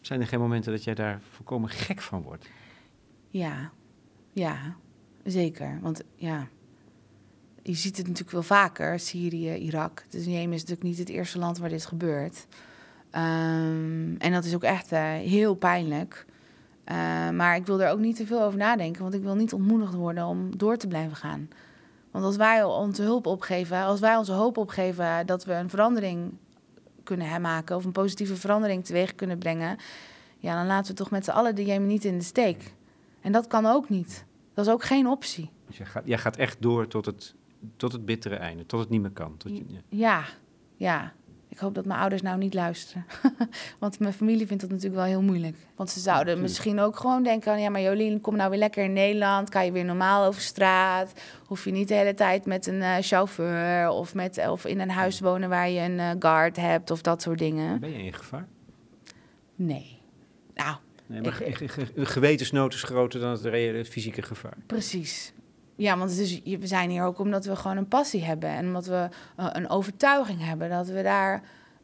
Zijn 0.01 0.21
er 0.21 0.27
geen 0.27 0.41
momenten 0.41 0.73
dat 0.73 0.85
jij 0.85 0.95
daar 0.95 1.21
volkomen 1.31 1.71
gek 1.71 2.01
van 2.01 2.23
wordt? 2.23 2.49
Ja, 3.37 3.71
ja, 4.33 4.77
zeker. 5.25 5.79
Want 5.83 6.03
ja, 6.15 6.49
je 7.63 7.75
ziet 7.75 7.97
het 7.97 8.07
natuurlijk 8.07 8.33
wel 8.33 8.43
vaker, 8.43 8.99
Syrië, 8.99 9.55
Irak. 9.55 10.05
Dus 10.11 10.25
Jemen 10.25 10.55
is 10.55 10.61
natuurlijk 10.61 10.89
niet 10.89 10.99
het 10.99 11.09
eerste 11.09 11.39
land 11.39 11.59
waar 11.59 11.69
dit 11.69 11.87
gebeurt. 11.87 12.47
Um, 13.13 14.17
en 14.19 14.33
dat 14.33 14.45
is 14.45 14.55
ook 14.55 14.63
echt 14.63 14.93
uh, 14.93 15.01
heel 15.15 15.55
pijnlijk. 15.55 16.27
Uh, 16.85 16.95
maar 17.31 17.57
ik 17.57 17.67
wil 17.67 17.83
er 17.83 17.91
ook 17.91 17.99
niet 17.99 18.17
te 18.17 18.27
veel 18.27 18.43
over 18.43 18.59
nadenken, 18.59 19.03
want 19.03 19.15
ik 19.15 19.23
wil 19.23 19.35
niet 19.35 19.53
ontmoedigd 19.53 19.95
worden 19.95 20.27
om 20.27 20.57
door 20.57 20.77
te 20.77 20.89
blijven 20.89 21.17
gaan. 21.17 21.49
Want 22.11 22.25
als 22.25 22.37
wij 22.37 22.65
onze 22.65 23.03
hulp 23.03 23.27
opgeven, 23.27 23.83
als 23.83 24.01
wij 24.01 24.17
onze 24.17 24.33
hoop 24.33 24.57
opgeven 24.57 25.27
dat 25.27 25.45
we 25.45 25.53
een 25.53 25.71
verandering 25.71 26.33
kunnen 27.03 27.41
maken 27.41 27.77
of 27.77 27.85
een 27.85 27.93
positieve 27.93 28.37
verandering 28.37 28.85
teweeg 28.85 29.15
kunnen 29.15 29.39
brengen, 29.39 29.77
ja, 30.39 30.55
dan 30.55 30.67
laten 30.67 30.91
we 30.91 30.99
toch 30.99 31.11
met 31.11 31.25
z'n 31.25 31.31
allen 31.31 31.55
de 31.55 31.63
niet 31.63 32.05
in 32.05 32.19
de 32.19 32.25
steek. 32.25 32.75
En 33.27 33.33
dat 33.33 33.47
kan 33.47 33.67
ook 33.67 33.89
niet. 33.89 34.25
Dat 34.55 34.67
is 34.67 34.73
ook 34.73 34.85
geen 34.85 35.07
optie. 35.07 35.51
Dus 35.67 35.77
jij 35.77 35.87
gaat, 35.87 36.03
jij 36.07 36.19
gaat 36.19 36.37
echt 36.37 36.63
door 36.63 36.87
tot 36.87 37.07
het, 37.07 37.35
tot 37.77 37.93
het 37.93 38.05
bittere 38.05 38.35
einde, 38.35 38.67
tot 38.67 38.81
het 38.81 38.89
niet 38.89 39.01
meer 39.01 39.11
kan. 39.11 39.37
Tot 39.37 39.57
je, 39.57 39.65
ja. 39.69 39.81
ja, 39.89 40.25
ja. 40.77 41.13
Ik 41.49 41.59
hoop 41.59 41.75
dat 41.75 41.85
mijn 41.85 42.01
ouders 42.01 42.23
nou 42.23 42.39
niet 42.39 42.55
luisteren. 42.55 43.07
Want 43.81 43.99
mijn 43.99 44.13
familie 44.13 44.47
vindt 44.47 44.63
dat 44.63 44.71
natuurlijk 44.71 44.97
wel 44.97 45.05
heel 45.05 45.23
moeilijk. 45.23 45.57
Want 45.77 45.91
ze 45.91 46.01
zouden 46.01 46.41
misschien 46.41 46.81
ook 46.81 46.97
gewoon 46.97 47.23
denken... 47.23 47.61
ja, 47.61 47.71
maar 47.71 47.81
Jolien, 47.81 48.21
kom 48.21 48.37
nou 48.37 48.51
weer 48.51 48.59
lekker 48.59 48.85
in 48.85 48.93
Nederland. 48.93 49.49
Kan 49.49 49.65
je 49.65 49.73
weer 49.73 49.85
normaal 49.85 50.25
over 50.27 50.41
straat. 50.41 51.13
Hoef 51.47 51.65
je 51.65 51.71
niet 51.71 51.89
de 51.89 51.95
hele 51.95 52.15
tijd 52.15 52.47
met 52.47 52.67
een 52.67 52.81
uh, 52.81 52.97
chauffeur... 53.01 53.89
Of, 53.89 54.15
met, 54.15 54.49
of 54.49 54.65
in 54.65 54.81
een 54.81 54.91
huis 54.91 55.21
wonen 55.21 55.49
waar 55.49 55.69
je 55.71 55.81
een 55.81 55.99
uh, 55.99 56.11
guard 56.19 56.57
hebt 56.57 56.91
of 56.91 57.03
dat 57.03 57.23
soort 57.23 57.39
dingen. 57.39 57.81
Ben 57.81 57.91
je 57.91 58.03
in 58.03 58.13
gevaar? 58.13 58.47
Nee. 59.55 59.99
Nou... 60.55 60.77
Nee, 61.07 61.21
maar 61.21 61.43
gewetensnood 61.95 62.75
is 62.75 62.83
groter 62.83 63.21
dan 63.21 63.31
het 63.31 63.45
reële 63.45 63.85
fysieke 63.85 64.23
gevaar. 64.23 64.57
Precies. 64.67 65.33
Ja, 65.77 65.99
want 65.99 66.17
dus, 66.17 66.43
we 66.43 66.67
zijn 66.67 66.91
hier 66.91 67.03
ook 67.03 67.19
omdat 67.19 67.45
we 67.45 67.57
gewoon 67.57 67.77
een 67.77 67.89
passie 67.89 68.25
hebben 68.25 68.49
en 68.49 68.67
omdat 68.67 68.87
we 68.87 69.09
uh, 69.41 69.47
een 69.53 69.69
overtuiging 69.69 70.45
hebben 70.45 70.71
dat 70.71 70.89
we 70.89 71.03
daar. 71.03 71.43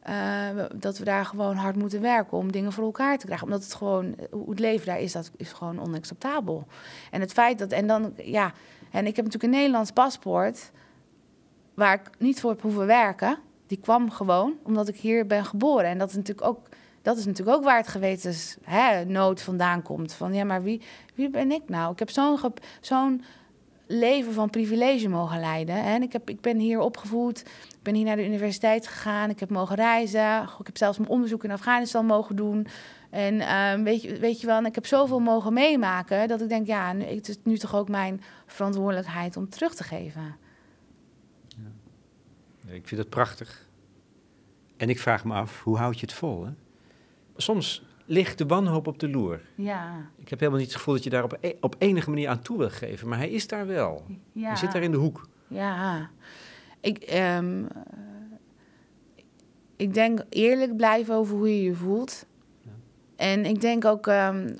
Uh, 0.09 0.65
dat 0.75 0.97
we 0.97 1.03
daar 1.03 1.25
gewoon 1.25 1.55
hard 1.55 1.75
moeten 1.75 2.01
werken 2.01 2.37
om 2.37 2.51
dingen 2.51 2.71
voor 2.71 2.83
elkaar 2.83 3.17
te 3.17 3.25
krijgen. 3.25 3.47
Omdat 3.47 3.63
het 3.63 3.73
gewoon, 3.73 4.15
hoe 4.31 4.49
het 4.49 4.59
leven 4.59 4.85
daar 4.85 4.99
is, 4.99 5.11
dat 5.11 5.31
is 5.37 5.51
gewoon 5.51 5.81
onacceptabel. 5.81 6.67
En 7.11 7.21
het 7.21 7.31
feit 7.31 7.59
dat, 7.59 7.71
en 7.71 7.87
dan, 7.87 8.13
ja, 8.23 8.53
en 8.91 9.05
ik 9.05 9.15
heb 9.15 9.25
natuurlijk 9.25 9.43
een 9.43 9.59
Nederlands 9.59 9.91
paspoort 9.91 10.71
waar 11.73 11.93
ik 11.93 12.09
niet 12.19 12.39
voor 12.39 12.49
heb 12.49 12.61
hoeven 12.61 12.85
werken. 12.85 13.37
Die 13.67 13.77
kwam 13.77 14.11
gewoon 14.11 14.53
omdat 14.63 14.87
ik 14.87 14.95
hier 14.95 15.27
ben 15.27 15.45
geboren. 15.45 15.85
En 15.85 15.97
dat 15.97 16.09
is 16.09 16.15
natuurlijk 16.15 16.47
ook, 16.47 16.67
dat 17.03 17.17
is 17.17 17.25
natuurlijk 17.25 17.57
ook 17.57 17.63
waar 17.63 17.77
het 17.77 17.87
gewetensnood 17.87 19.41
vandaan 19.41 19.81
komt. 19.81 20.13
Van 20.13 20.33
ja, 20.33 20.43
maar 20.43 20.63
wie, 20.63 20.81
wie 21.15 21.29
ben 21.29 21.51
ik 21.51 21.69
nou? 21.69 21.91
Ik 21.91 21.99
heb 21.99 22.09
zo'n 22.81 23.23
leven 23.87 24.33
van 24.33 24.49
privilege 24.49 25.09
mogen 25.09 25.39
leiden. 25.39 25.75
En 25.75 26.01
ik, 26.01 26.13
heb, 26.13 26.29
ik 26.29 26.41
ben 26.41 26.57
hier 26.57 26.79
opgevoed, 26.79 27.39
ik 27.69 27.81
ben 27.81 27.93
hier 27.93 28.05
naar 28.05 28.15
de 28.15 28.25
universiteit 28.25 28.87
gegaan, 28.87 29.29
ik 29.29 29.39
heb 29.39 29.49
mogen 29.49 29.75
reizen. 29.75 30.41
Ik 30.59 30.65
heb 30.65 30.77
zelfs 30.77 30.97
mijn 30.97 31.09
onderzoek 31.09 31.43
in 31.43 31.51
Afghanistan 31.51 32.05
mogen 32.05 32.35
doen. 32.35 32.67
En 33.09 33.33
uh, 33.33 33.73
weet, 33.83 34.01
je, 34.01 34.17
weet 34.17 34.41
je 34.41 34.47
wel, 34.47 34.63
ik 34.63 34.75
heb 34.75 34.85
zoveel 34.85 35.19
mogen 35.19 35.53
meemaken 35.53 36.27
dat 36.27 36.41
ik 36.41 36.49
denk, 36.49 36.67
ja, 36.67 36.95
het 36.95 37.27
is 37.27 37.37
nu 37.43 37.57
toch 37.57 37.75
ook 37.75 37.89
mijn 37.89 38.21
verantwoordelijkheid 38.45 39.37
om 39.37 39.49
terug 39.49 39.75
te 39.75 39.83
geven. 39.83 40.35
Ja. 41.47 42.73
Ik 42.73 42.87
vind 42.87 43.01
het 43.01 43.09
prachtig. 43.09 43.67
En 44.77 44.89
ik 44.89 44.99
vraag 44.99 45.25
me 45.25 45.33
af, 45.33 45.63
hoe 45.63 45.77
houd 45.77 45.99
je 45.99 46.05
het 46.05 46.15
vol? 46.15 46.47
Soms 47.35 47.83
ligt 48.05 48.37
de 48.37 48.45
wanhoop 48.45 48.87
op 48.87 48.99
de 48.99 49.09
loer. 49.09 49.41
Ja. 49.55 50.09
Ik 50.17 50.29
heb 50.29 50.39
helemaal 50.39 50.59
niet 50.59 50.69
het 50.69 50.77
gevoel 50.77 50.93
dat 50.93 51.03
je 51.03 51.09
daar 51.09 51.23
op, 51.23 51.37
e-, 51.41 51.55
op 51.59 51.75
enige 51.77 52.09
manier 52.09 52.29
aan 52.29 52.41
toe 52.41 52.57
wil 52.57 52.69
geven, 52.69 53.07
maar 53.07 53.17
hij 53.17 53.29
is 53.29 53.47
daar 53.47 53.67
wel. 53.67 54.05
Ja. 54.31 54.47
Hij 54.47 54.55
zit 54.55 54.71
daar 54.71 54.83
in 54.83 54.91
de 54.91 54.97
hoek. 54.97 55.27
Ja. 55.47 56.09
Ik, 56.81 57.13
um, 57.37 57.67
ik 59.75 59.93
denk 59.93 60.23
eerlijk 60.29 60.75
blijven 60.75 61.15
over 61.15 61.37
hoe 61.37 61.55
je 61.55 61.63
je 61.63 61.75
voelt. 61.75 62.25
Ja. 62.61 62.71
En 63.15 63.45
ik 63.45 63.61
denk 63.61 63.85
ook, 63.85 64.07
um, 64.07 64.55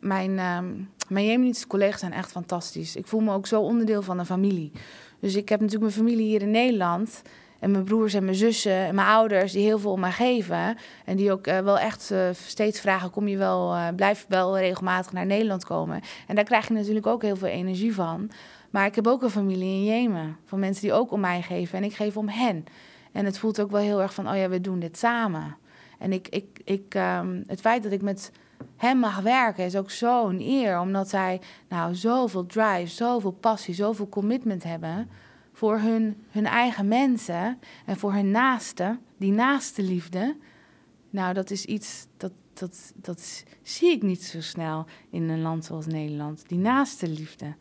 mijn, 0.00 0.30
um, 0.38 0.90
mijn 1.08 1.26
Jemenitische 1.26 1.66
collega's 1.66 2.00
zijn 2.00 2.12
echt 2.12 2.30
fantastisch. 2.30 2.96
Ik 2.96 3.06
voel 3.06 3.20
me 3.20 3.32
ook 3.32 3.46
zo 3.46 3.60
onderdeel 3.60 4.02
van 4.02 4.18
een 4.18 4.26
familie. 4.26 4.72
Dus 5.20 5.36
ik 5.36 5.48
heb 5.48 5.60
natuurlijk 5.60 5.94
mijn 5.94 6.06
familie 6.06 6.26
hier 6.26 6.42
in 6.42 6.50
Nederland. 6.50 7.22
En 7.58 7.70
mijn 7.70 7.84
broers 7.84 8.14
en 8.14 8.24
mijn 8.24 8.36
zussen 8.36 8.72
en 8.72 8.94
mijn 8.94 9.08
ouders 9.08 9.52
die 9.52 9.62
heel 9.62 9.78
veel 9.78 9.92
om 9.92 10.00
mij 10.00 10.12
geven. 10.12 10.76
En 11.04 11.16
die 11.16 11.32
ook 11.32 11.46
uh, 11.46 11.58
wel 11.58 11.78
echt 11.78 12.10
uh, 12.12 12.28
steeds 12.32 12.80
vragen: 12.80 13.10
kom 13.10 13.28
je 13.28 13.36
wel, 13.36 13.74
uh, 13.74 13.88
blijf 13.96 14.26
wel 14.28 14.58
regelmatig 14.58 15.12
naar 15.12 15.26
Nederland 15.26 15.64
komen. 15.64 16.00
En 16.26 16.34
daar 16.34 16.44
krijg 16.44 16.68
je 16.68 16.74
natuurlijk 16.74 17.06
ook 17.06 17.22
heel 17.22 17.36
veel 17.36 17.48
energie 17.48 17.94
van. 17.94 18.30
Maar 18.70 18.86
ik 18.86 18.94
heb 18.94 19.06
ook 19.06 19.22
een 19.22 19.30
familie 19.30 19.74
in 19.74 19.84
Jemen. 19.84 20.36
Van 20.44 20.58
mensen 20.58 20.82
die 20.82 20.92
ook 20.92 21.10
om 21.10 21.20
mij 21.20 21.42
geven. 21.42 21.78
En 21.78 21.84
ik 21.84 21.94
geef 21.94 22.16
om 22.16 22.28
hen. 22.28 22.64
En 23.12 23.24
het 23.24 23.38
voelt 23.38 23.60
ook 23.60 23.70
wel 23.70 23.80
heel 23.80 24.02
erg 24.02 24.14
van: 24.14 24.28
oh 24.28 24.36
ja, 24.36 24.48
we 24.48 24.60
doen 24.60 24.78
dit 24.78 24.98
samen. 24.98 25.56
En 25.98 26.12
ik, 26.12 26.28
ik, 26.28 26.60
ik, 26.64 26.94
um, 26.94 27.44
het 27.46 27.60
feit 27.60 27.82
dat 27.82 27.92
ik 27.92 28.02
met 28.02 28.32
hem 28.76 28.98
mag 28.98 29.20
werken 29.20 29.64
is 29.64 29.76
ook 29.76 29.90
zo'n 29.90 30.40
eer. 30.40 30.80
Omdat 30.80 31.08
zij 31.08 31.40
nou 31.68 31.94
zoveel 31.94 32.46
drive, 32.46 32.86
zoveel 32.86 33.30
passie, 33.30 33.74
zoveel 33.74 34.08
commitment 34.08 34.64
hebben 34.64 35.08
voor 35.58 35.78
hun, 35.78 36.16
hun 36.30 36.46
eigen 36.46 36.88
mensen 36.88 37.58
en 37.86 37.96
voor 37.96 38.12
hun 38.12 38.30
naasten, 38.30 39.00
die 39.16 39.32
naaste 39.32 39.82
liefde. 39.82 40.36
Nou, 41.10 41.34
dat 41.34 41.50
is 41.50 41.64
iets, 41.64 42.06
dat, 42.16 42.32
dat, 42.52 42.92
dat 42.94 43.44
zie 43.62 43.90
ik 43.90 44.02
niet 44.02 44.22
zo 44.22 44.40
snel 44.40 44.86
in 45.10 45.28
een 45.28 45.42
land 45.42 45.64
zoals 45.64 45.86
Nederland. 45.86 46.48
Die 46.48 46.58
naaste 46.58 47.08
liefde. 47.08 47.54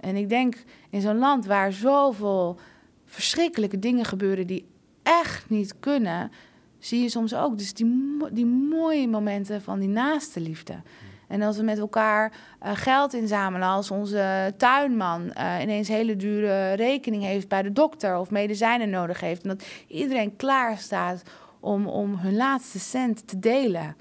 En 0.00 0.16
ik 0.16 0.28
denk 0.28 0.64
in 0.90 1.00
zo'n 1.00 1.18
land 1.18 1.46
waar 1.46 1.72
zoveel 1.72 2.58
verschrikkelijke 3.04 3.78
dingen 3.78 4.04
gebeuren 4.04 4.46
die 4.46 4.66
echt 5.02 5.50
niet 5.50 5.74
kunnen, 5.80 6.30
zie 6.78 7.02
je 7.02 7.08
soms 7.08 7.34
ook 7.34 7.58
dus 7.58 7.74
die, 7.74 8.16
die 8.32 8.46
mooie 8.46 9.08
momenten 9.08 9.62
van 9.62 9.78
die 9.78 9.88
naaste 9.88 10.40
liefde. 10.40 10.82
En 11.30 11.42
als 11.42 11.56
we 11.56 11.62
met 11.62 11.78
elkaar 11.78 12.32
uh, 12.62 12.70
geld 12.74 13.14
inzamelen, 13.14 13.68
als 13.68 13.90
onze 13.90 14.54
tuinman 14.56 15.32
uh, 15.36 15.56
ineens 15.62 15.88
hele 15.88 16.16
dure 16.16 16.72
rekening 16.72 17.22
heeft 17.22 17.48
bij 17.48 17.62
de 17.62 17.72
dokter 17.72 18.16
of 18.16 18.30
medicijnen 18.30 18.90
nodig 18.90 19.20
heeft. 19.20 19.42
En 19.42 19.48
dat 19.48 19.64
iedereen 19.86 20.36
klaar 20.36 20.78
staat 20.78 21.22
om, 21.60 21.86
om 21.86 22.16
hun 22.16 22.36
laatste 22.36 22.78
cent 22.78 23.28
te 23.28 23.38
delen. 23.38 23.96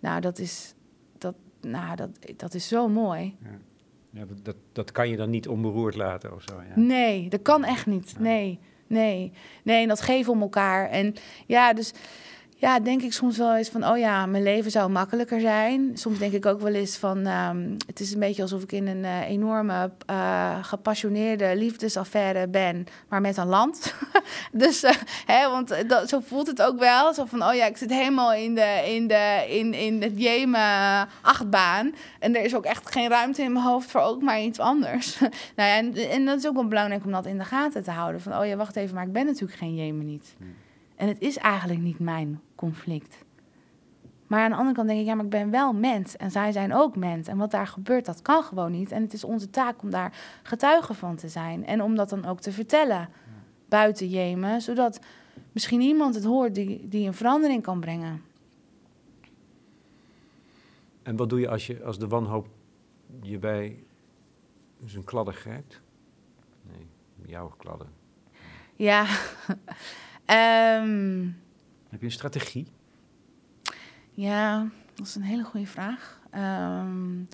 Nou, 0.00 0.20
dat 0.20 0.38
is, 0.38 0.74
dat, 1.18 1.34
nou, 1.60 1.96
dat, 1.96 2.10
dat 2.36 2.54
is 2.54 2.68
zo 2.68 2.88
mooi. 2.88 3.36
Ja. 3.42 3.58
Ja, 4.10 4.24
dat, 4.42 4.56
dat 4.72 4.92
kan 4.92 5.08
je 5.08 5.16
dan 5.16 5.30
niet 5.30 5.48
onberoerd 5.48 5.94
laten 5.94 6.34
of 6.34 6.42
zo. 6.42 6.62
Ja. 6.68 6.80
Nee, 6.80 7.28
dat 7.28 7.42
kan 7.42 7.64
echt 7.64 7.86
niet. 7.86 8.14
Nee, 8.18 8.60
nee. 8.86 9.32
Nee, 9.62 9.82
en 9.82 9.88
dat 9.88 10.00
geven 10.00 10.32
om 10.32 10.42
elkaar. 10.42 10.88
En 10.90 11.14
ja, 11.46 11.72
dus 11.72 11.92
ja, 12.64 12.80
denk 12.80 13.02
ik 13.02 13.12
soms 13.12 13.36
wel 13.36 13.56
eens 13.56 13.68
van, 13.68 13.88
oh 13.88 13.98
ja, 13.98 14.26
mijn 14.26 14.42
leven 14.42 14.70
zou 14.70 14.90
makkelijker 14.90 15.40
zijn. 15.40 15.90
Soms 15.94 16.18
denk 16.18 16.32
ik 16.32 16.46
ook 16.46 16.60
wel 16.60 16.72
eens 16.72 16.96
van, 16.96 17.26
um, 17.26 17.76
het 17.86 18.00
is 18.00 18.12
een 18.12 18.20
beetje 18.20 18.42
alsof 18.42 18.62
ik 18.62 18.72
in 18.72 18.86
een 18.86 19.04
uh, 19.04 19.28
enorme 19.28 19.90
uh, 20.10 20.64
gepassioneerde 20.64 21.56
liefdesaffaire 21.56 22.48
ben, 22.48 22.86
maar 23.08 23.20
met 23.20 23.36
een 23.36 23.46
land. 23.46 23.94
dus, 24.62 24.84
uh, 24.84 24.90
hè, 25.26 25.50
want 25.50 25.88
dat, 25.88 26.08
zo 26.08 26.20
voelt 26.20 26.46
het 26.46 26.62
ook 26.62 26.78
wel. 26.78 27.14
Zo 27.14 27.24
van, 27.24 27.44
oh 27.44 27.54
ja, 27.54 27.66
ik 27.66 27.76
zit 27.76 27.90
helemaal 27.90 28.32
in 28.32 28.54
de, 28.54 28.82
in 28.86 29.06
de, 29.06 29.44
in, 29.48 29.74
in 29.74 30.02
het 30.02 30.20
Jemen 30.20 31.08
achtbaan. 31.22 31.94
En 32.18 32.36
er 32.36 32.44
is 32.44 32.54
ook 32.54 32.64
echt 32.64 32.92
geen 32.92 33.08
ruimte 33.08 33.42
in 33.42 33.52
mijn 33.52 33.64
hoofd 33.64 33.90
voor 33.90 34.00
ook 34.00 34.22
maar 34.22 34.40
iets 34.40 34.58
anders. 34.58 35.18
nou 35.56 35.68
ja, 35.68 35.76
en, 35.76 35.94
en 35.94 36.24
dat 36.24 36.38
is 36.38 36.46
ook 36.46 36.54
wel 36.54 36.68
belangrijk 36.68 37.04
om 37.04 37.12
dat 37.12 37.26
in 37.26 37.38
de 37.38 37.44
gaten 37.44 37.82
te 37.82 37.90
houden. 37.90 38.20
Van, 38.20 38.38
oh 38.38 38.46
ja, 38.46 38.56
wacht 38.56 38.76
even, 38.76 38.94
maar 38.94 39.06
ik 39.06 39.12
ben 39.12 39.26
natuurlijk 39.26 39.58
geen 39.58 39.74
Jemen 39.74 40.06
niet. 40.06 40.34
Hmm. 40.38 40.62
En 40.96 41.08
het 41.08 41.20
is 41.20 41.36
eigenlijk 41.36 41.80
niet 41.80 41.98
mijn 41.98 42.40
conflict. 42.54 43.24
Maar 44.26 44.42
aan 44.42 44.50
de 44.50 44.56
andere 44.56 44.74
kant 44.74 44.88
denk 44.88 45.00
ik, 45.00 45.06
ja, 45.06 45.14
maar 45.14 45.24
ik 45.24 45.30
ben 45.30 45.50
wel 45.50 45.72
mens. 45.72 46.16
En 46.16 46.30
zij 46.30 46.52
zijn 46.52 46.74
ook 46.74 46.96
mens. 46.96 47.28
En 47.28 47.36
wat 47.36 47.50
daar 47.50 47.66
gebeurt, 47.66 48.04
dat 48.04 48.22
kan 48.22 48.42
gewoon 48.42 48.72
niet. 48.72 48.92
En 48.92 49.02
het 49.02 49.12
is 49.12 49.24
onze 49.24 49.50
taak 49.50 49.82
om 49.82 49.90
daar 49.90 50.40
getuige 50.42 50.94
van 50.94 51.16
te 51.16 51.28
zijn. 51.28 51.66
En 51.66 51.82
om 51.82 51.94
dat 51.94 52.08
dan 52.08 52.24
ook 52.24 52.40
te 52.40 52.52
vertellen 52.52 53.08
buiten 53.68 54.08
Jemen. 54.08 54.60
Zodat 54.60 55.00
misschien 55.52 55.80
iemand 55.80 56.14
het 56.14 56.24
hoort 56.24 56.54
die, 56.54 56.88
die 56.88 57.06
een 57.06 57.14
verandering 57.14 57.62
kan 57.62 57.80
brengen. 57.80 58.22
En 61.02 61.16
wat 61.16 61.28
doe 61.28 61.40
je 61.40 61.48
als, 61.48 61.66
je 61.66 61.84
als 61.84 61.98
de 61.98 62.08
wanhoop 62.08 62.48
je 63.22 63.38
bij 63.38 63.84
zijn 64.84 65.04
kladden 65.04 65.34
grijpt? 65.34 65.80
Nee, 66.62 66.86
jouw 67.26 67.48
kladden. 67.48 67.88
Ja. 68.76 69.06
Um, 70.26 71.36
Heb 71.88 72.00
je 72.00 72.06
een 72.06 72.12
strategie? 72.12 72.66
Ja, 74.10 74.66
dat 74.94 75.06
is 75.06 75.14
een 75.14 75.22
hele 75.22 75.44
goede 75.44 75.66
vraag. 75.66 76.20
Um, 76.34 77.28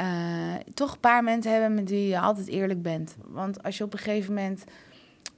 uh, 0.00 0.54
toch 0.74 0.92
een 0.92 1.00
paar 1.00 1.24
mensen 1.24 1.52
hebben 1.52 1.74
met 1.74 1.90
wie 1.90 2.08
je 2.08 2.20
altijd 2.20 2.46
eerlijk 2.46 2.82
bent. 2.82 3.16
Want 3.26 3.62
als 3.62 3.78
je 3.78 3.84
op 3.84 3.92
een 3.92 3.98
gegeven 3.98 4.34
moment 4.34 4.64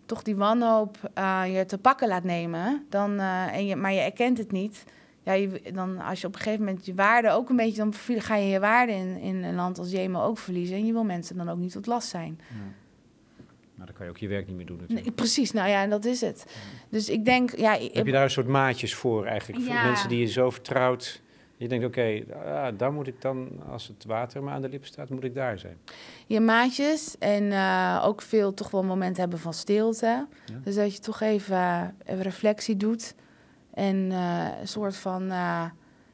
toch 0.06 0.22
die 0.22 0.36
wanhoop 0.36 1.10
uh, 1.18 1.42
je 1.54 1.64
te 1.64 1.78
pakken 1.78 2.08
laat 2.08 2.24
nemen, 2.24 2.86
dan, 2.88 3.12
uh, 3.12 3.54
en 3.54 3.66
je, 3.66 3.76
maar 3.76 3.92
je 3.92 4.00
erkent 4.00 4.38
het 4.38 4.52
niet. 4.52 4.84
Ja, 5.22 5.32
je, 5.32 5.72
dan 5.72 6.00
als 6.00 6.20
je 6.20 6.26
op 6.26 6.34
een 6.34 6.40
gegeven 6.40 6.64
moment 6.64 6.86
je 6.86 6.94
waarde 6.94 7.30
ook 7.30 7.48
een 7.48 7.56
beetje, 7.56 7.76
dan 7.76 7.94
ga 8.20 8.36
je 8.36 8.48
je 8.48 8.60
waarde 8.60 8.92
in, 8.92 9.18
in 9.18 9.42
een 9.42 9.54
land 9.54 9.78
als 9.78 9.90
Jemen 9.90 10.20
ook 10.20 10.38
verliezen. 10.38 10.76
En 10.76 10.86
je 10.86 10.92
wil 10.92 11.04
mensen 11.04 11.36
dan 11.36 11.48
ook 11.48 11.58
niet 11.58 11.72
tot 11.72 11.86
last 11.86 12.08
zijn. 12.08 12.40
Ja. 12.48 12.81
Maar 13.82 13.90
dan 13.90 14.00
kan 14.00 14.06
je 14.06 14.12
ook 14.12 14.18
je 14.18 14.28
werk 14.28 14.46
niet 14.46 14.56
meer 14.56 14.66
doen 14.66 14.76
natuurlijk. 14.76 15.06
Nee, 15.06 15.14
precies, 15.14 15.52
nou 15.52 15.68
ja, 15.68 15.86
dat 15.86 16.04
is 16.04 16.20
het. 16.20 16.46
Dus 16.88 17.08
ik 17.08 17.24
denk, 17.24 17.56
ja... 17.56 17.72
Heb 17.92 18.06
je 18.06 18.12
daar 18.12 18.22
een 18.22 18.30
soort 18.30 18.46
maatjes 18.46 18.94
voor 18.94 19.26
eigenlijk? 19.26 19.64
Voor 19.64 19.74
mensen 19.74 20.08
die 20.08 20.18
je 20.18 20.26
zo 20.26 20.50
vertrouwt... 20.50 21.22
Je 21.56 21.68
denkt, 21.68 21.84
oké, 21.86 21.98
okay, 21.98 22.26
ah, 22.44 22.78
daar 22.78 22.92
moet 22.92 23.06
ik 23.06 23.20
dan, 23.20 23.48
als 23.68 23.88
het 23.88 24.04
water 24.04 24.42
me 24.42 24.50
aan 24.50 24.62
de 24.62 24.68
lippen 24.68 24.88
staat, 24.88 25.08
moet 25.08 25.24
ik 25.24 25.34
daar 25.34 25.58
zijn. 25.58 25.76
Je 26.26 26.40
maatjes 26.40 27.18
en 27.18 27.42
uh, 27.42 28.02
ook 28.04 28.22
veel 28.22 28.54
toch 28.54 28.70
wel 28.70 28.82
momenten 28.82 29.20
hebben 29.20 29.38
van 29.38 29.54
stilte. 29.54 30.06
Ja? 30.06 30.28
Dus 30.64 30.74
dat 30.74 30.94
je 30.94 31.00
toch 31.00 31.20
even, 31.20 31.96
even 32.04 32.22
reflectie 32.22 32.76
doet. 32.76 33.14
En 33.74 33.96
uh, 33.96 34.48
een 34.60 34.68
soort 34.68 34.96
van, 34.96 35.22
uh, 35.22 35.64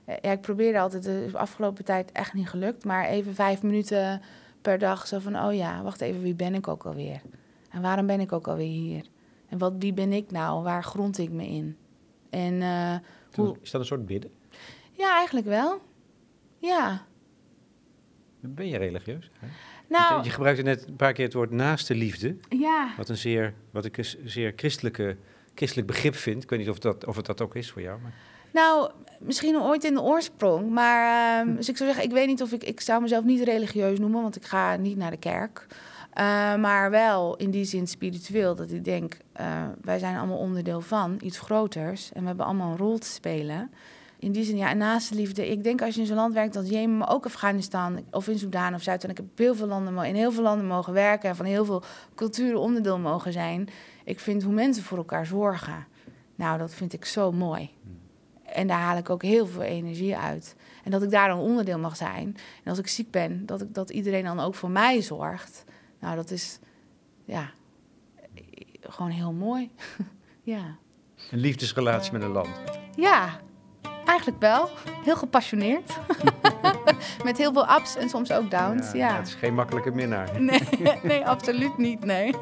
ja, 0.05 0.33
ik 0.33 0.41
probeerde 0.41 0.79
altijd, 0.79 1.03
de 1.03 1.31
afgelopen 1.33 1.85
tijd 1.85 2.13
echt 2.13 2.33
niet 2.33 2.49
gelukt, 2.49 2.85
maar 2.85 3.09
even 3.09 3.35
vijf 3.35 3.63
minuten 3.63 4.21
per 4.63 4.79
dag 4.79 5.07
zo 5.07 5.19
van, 5.19 5.39
oh 5.39 5.55
ja, 5.55 5.83
wacht 5.83 6.01
even, 6.01 6.23
wie 6.23 6.35
ben 6.35 6.55
ik 6.55 6.69
ook 6.69 6.85
alweer? 6.85 7.21
En 7.69 7.83
waarom 7.83 8.07
ben 8.07 8.21
ik 8.21 8.33
ook 8.33 8.49
alweer 8.49 8.67
hier? 8.67 9.05
En 9.49 9.59
wat, 9.59 9.73
wie 9.79 9.93
ben 9.93 10.13
ik 10.13 10.31
nou? 10.31 10.63
Waar 10.63 10.85
grond 10.85 11.19
ik 11.19 11.31
me 11.31 11.47
in? 11.47 11.77
En, 12.31 12.55
uh, 12.55 12.95
hoe... 13.35 13.57
Is 13.63 13.71
dat 13.71 13.81
een 13.81 13.87
soort 13.87 14.07
bidden? 14.07 14.31
Ja, 14.93 15.17
eigenlijk 15.17 15.47
wel. 15.47 15.81
Ja. 16.59 17.07
Ben 18.41 18.69
je 18.69 18.79
religieus? 18.79 19.31
Hè? 19.39 19.47
Nou, 19.89 20.25
je 20.25 20.31
gebruikte 20.31 20.63
net 20.63 20.87
een 20.87 20.97
paar 20.97 21.13
keer 21.13 21.25
het 21.25 21.35
woord 21.35 21.51
naaste 21.51 21.95
liefde. 21.95 22.37
Ja. 22.49 22.93
Wat, 22.97 23.09
een 23.09 23.17
zeer, 23.17 23.55
wat 23.71 23.85
ik 23.85 23.97
een 23.97 24.05
zeer 24.25 24.53
christelijke, 24.57 25.17
christelijk 25.55 25.87
begrip 25.87 26.15
vind. 26.15 26.43
Ik 26.43 26.51
weet 26.51 26.59
niet 26.59 26.69
of, 26.69 26.79
dat, 26.79 27.07
of 27.07 27.17
het 27.17 27.27
dat 27.27 27.41
ook 27.41 27.55
is 27.55 27.71
voor 27.71 27.83
jou. 27.83 28.01
Maar... 28.01 28.15
Nou, 28.53 28.91
misschien 29.21 29.61
ooit 29.61 29.85
in 29.85 29.95
de 29.95 30.03
oorsprong. 30.03 30.71
Maar 30.71 31.41
um, 31.47 31.57
dus 31.57 31.69
ik 31.69 31.77
zou 31.77 31.89
zeggen, 31.89 32.09
ik 32.09 32.15
weet 32.15 32.27
niet 32.27 32.43
of 32.43 32.53
ik... 32.53 32.65
Ik 32.65 32.81
zou 32.81 33.03
mezelf 33.03 33.25
niet 33.25 33.43
religieus 33.43 33.99
noemen, 33.99 34.23
want 34.23 34.37
ik 34.37 34.45
ga 34.45 34.77
niet 34.77 34.97
naar 34.97 35.11
de 35.11 35.17
kerk. 35.17 35.67
Uh, 36.21 36.25
maar 36.57 36.91
wel 36.91 37.37
in 37.37 37.51
die 37.51 37.65
zin 37.65 37.87
spiritueel, 37.87 38.55
dat 38.55 38.71
ik 38.71 38.85
denk, 38.85 39.17
uh, 39.41 39.65
wij 39.81 39.99
zijn 39.99 40.17
allemaal 40.17 40.39
onderdeel 40.39 40.81
van 40.81 41.17
iets 41.23 41.39
groters 41.39 42.13
en 42.13 42.21
we 42.21 42.27
hebben 42.27 42.47
allemaal 42.47 42.71
een 42.71 42.77
rol 42.77 42.99
te 42.99 43.07
spelen. 43.07 43.71
In 44.19 44.33
die 44.33 44.45
zin, 44.45 44.57
ja, 44.57 44.71
en 44.71 44.79
naast 44.79 45.09
de 45.09 45.15
liefde, 45.15 45.51
ik 45.51 45.63
denk 45.65 45.83
als 45.83 45.95
je 45.95 46.01
in 46.01 46.07
zo'n 46.07 46.17
land 46.17 46.35
werkt 46.35 46.57
als 46.57 46.69
Jemen, 46.69 46.99
maar 46.99 47.11
ook 47.11 47.25
Afghanistan 47.25 48.05
of 48.11 48.29
in 48.29 48.39
Soedan 48.39 48.75
of 48.75 48.83
Zuid, 48.83 49.05
en 49.05 49.11
ik 49.11 49.17
heb 49.17 49.27
heel 49.37 49.55
veel 49.55 49.67
landen, 49.67 50.05
in 50.05 50.15
heel 50.15 50.33
veel 50.33 50.43
landen 50.43 50.67
mogen 50.67 50.93
werken 50.93 51.29
en 51.29 51.37
van 51.37 51.47
heel 51.47 51.65
veel 51.65 51.83
culturen 52.15 52.61
onderdeel 52.61 52.99
mogen 52.99 53.33
zijn. 53.33 53.69
Ik 54.05 54.21
vind 54.21 54.43
hoe 54.43 54.53
mensen 54.53 54.85
voor 54.85 54.99
elkaar 54.99 55.27
zorgen, 55.27 55.87
nou, 56.35 56.59
dat 56.59 56.75
vind 56.75 56.93
ik 56.93 57.05
zo 57.05 57.33
mooi. 57.33 57.71
En 58.43 58.67
daar 58.67 58.81
haal 58.81 58.97
ik 58.97 59.11
ook 59.11 59.23
heel 59.23 59.47
veel 59.47 59.63
energie 59.63 60.17
uit. 60.17 60.57
En 60.85 60.91
dat 60.91 61.03
ik 61.03 61.11
daar 61.11 61.31
een 61.31 61.39
onderdeel 61.39 61.79
mag 61.79 61.97
zijn. 61.97 62.37
En 62.65 62.71
als 62.71 62.79
ik 62.79 62.89
ziek 62.89 63.11
ben, 63.11 63.47
dat, 63.47 63.61
ik, 63.61 63.75
dat 63.75 63.91
iedereen 63.91 64.25
dan 64.25 64.41
ook 64.41 64.55
voor 64.55 64.71
mij 64.71 65.03
zorgt. 65.03 65.65
Nou, 66.01 66.17
dat 66.17 66.31
is 66.31 66.59
ja, 67.25 67.51
gewoon 68.81 69.11
heel 69.11 69.33
mooi. 69.33 69.71
ja. 70.43 70.77
Een 71.31 71.39
liefdesrelatie 71.39 72.13
met 72.13 72.23
een 72.23 72.31
land. 72.31 72.61
Ja, 72.97 73.41
eigenlijk 74.05 74.41
wel. 74.41 74.69
Heel 75.05 75.17
gepassioneerd. 75.17 75.99
met 77.25 77.39
heel 77.39 77.53
veel 77.53 77.77
ups 77.77 77.97
en 77.97 78.09
soms 78.09 78.33
ook 78.33 78.51
downs. 78.51 78.93
Ja, 78.93 79.09
ja. 79.09 79.17
Het 79.17 79.27
is 79.27 79.35
geen 79.35 79.55
makkelijke 79.55 79.91
minnaar. 79.91 80.41
nee, 80.41 80.61
nee 81.03 81.27
absoluut 81.27 81.79
niet. 81.79 82.05
Nee. 82.05 82.35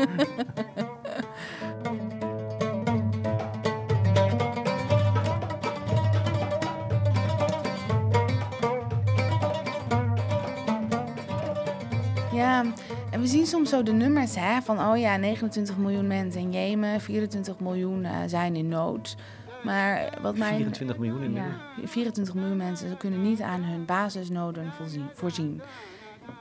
Ja, 12.33 12.65
en 13.11 13.21
we 13.21 13.27
zien 13.27 13.47
soms 13.47 13.71
zo 13.71 13.83
de 13.83 13.93
nummers 13.93 14.35
hè, 14.35 14.61
van, 14.61 14.81
oh 14.81 14.99
ja, 14.99 15.17
29 15.17 15.77
miljoen 15.77 16.07
mensen 16.07 16.41
in 16.41 16.53
Jemen, 16.53 17.01
24 17.01 17.61
miljoen 17.61 18.05
uh, 18.05 18.17
zijn 18.27 18.57
in 18.57 18.69
nood. 18.69 19.17
Maar 19.65 20.19
wat 20.23 20.37
mij. 20.37 20.55
24 20.55 20.99
miljoen 20.99 21.23
in 21.23 21.33
ja, 21.33 21.57
24 21.85 22.35
miljoen 22.35 22.57
mensen 22.57 22.97
kunnen 22.97 23.23
niet 23.23 23.41
aan 23.41 23.63
hun 23.63 23.85
basisnoden 23.85 24.73
voorzien. 24.73 25.07
voorzien. 25.15 25.63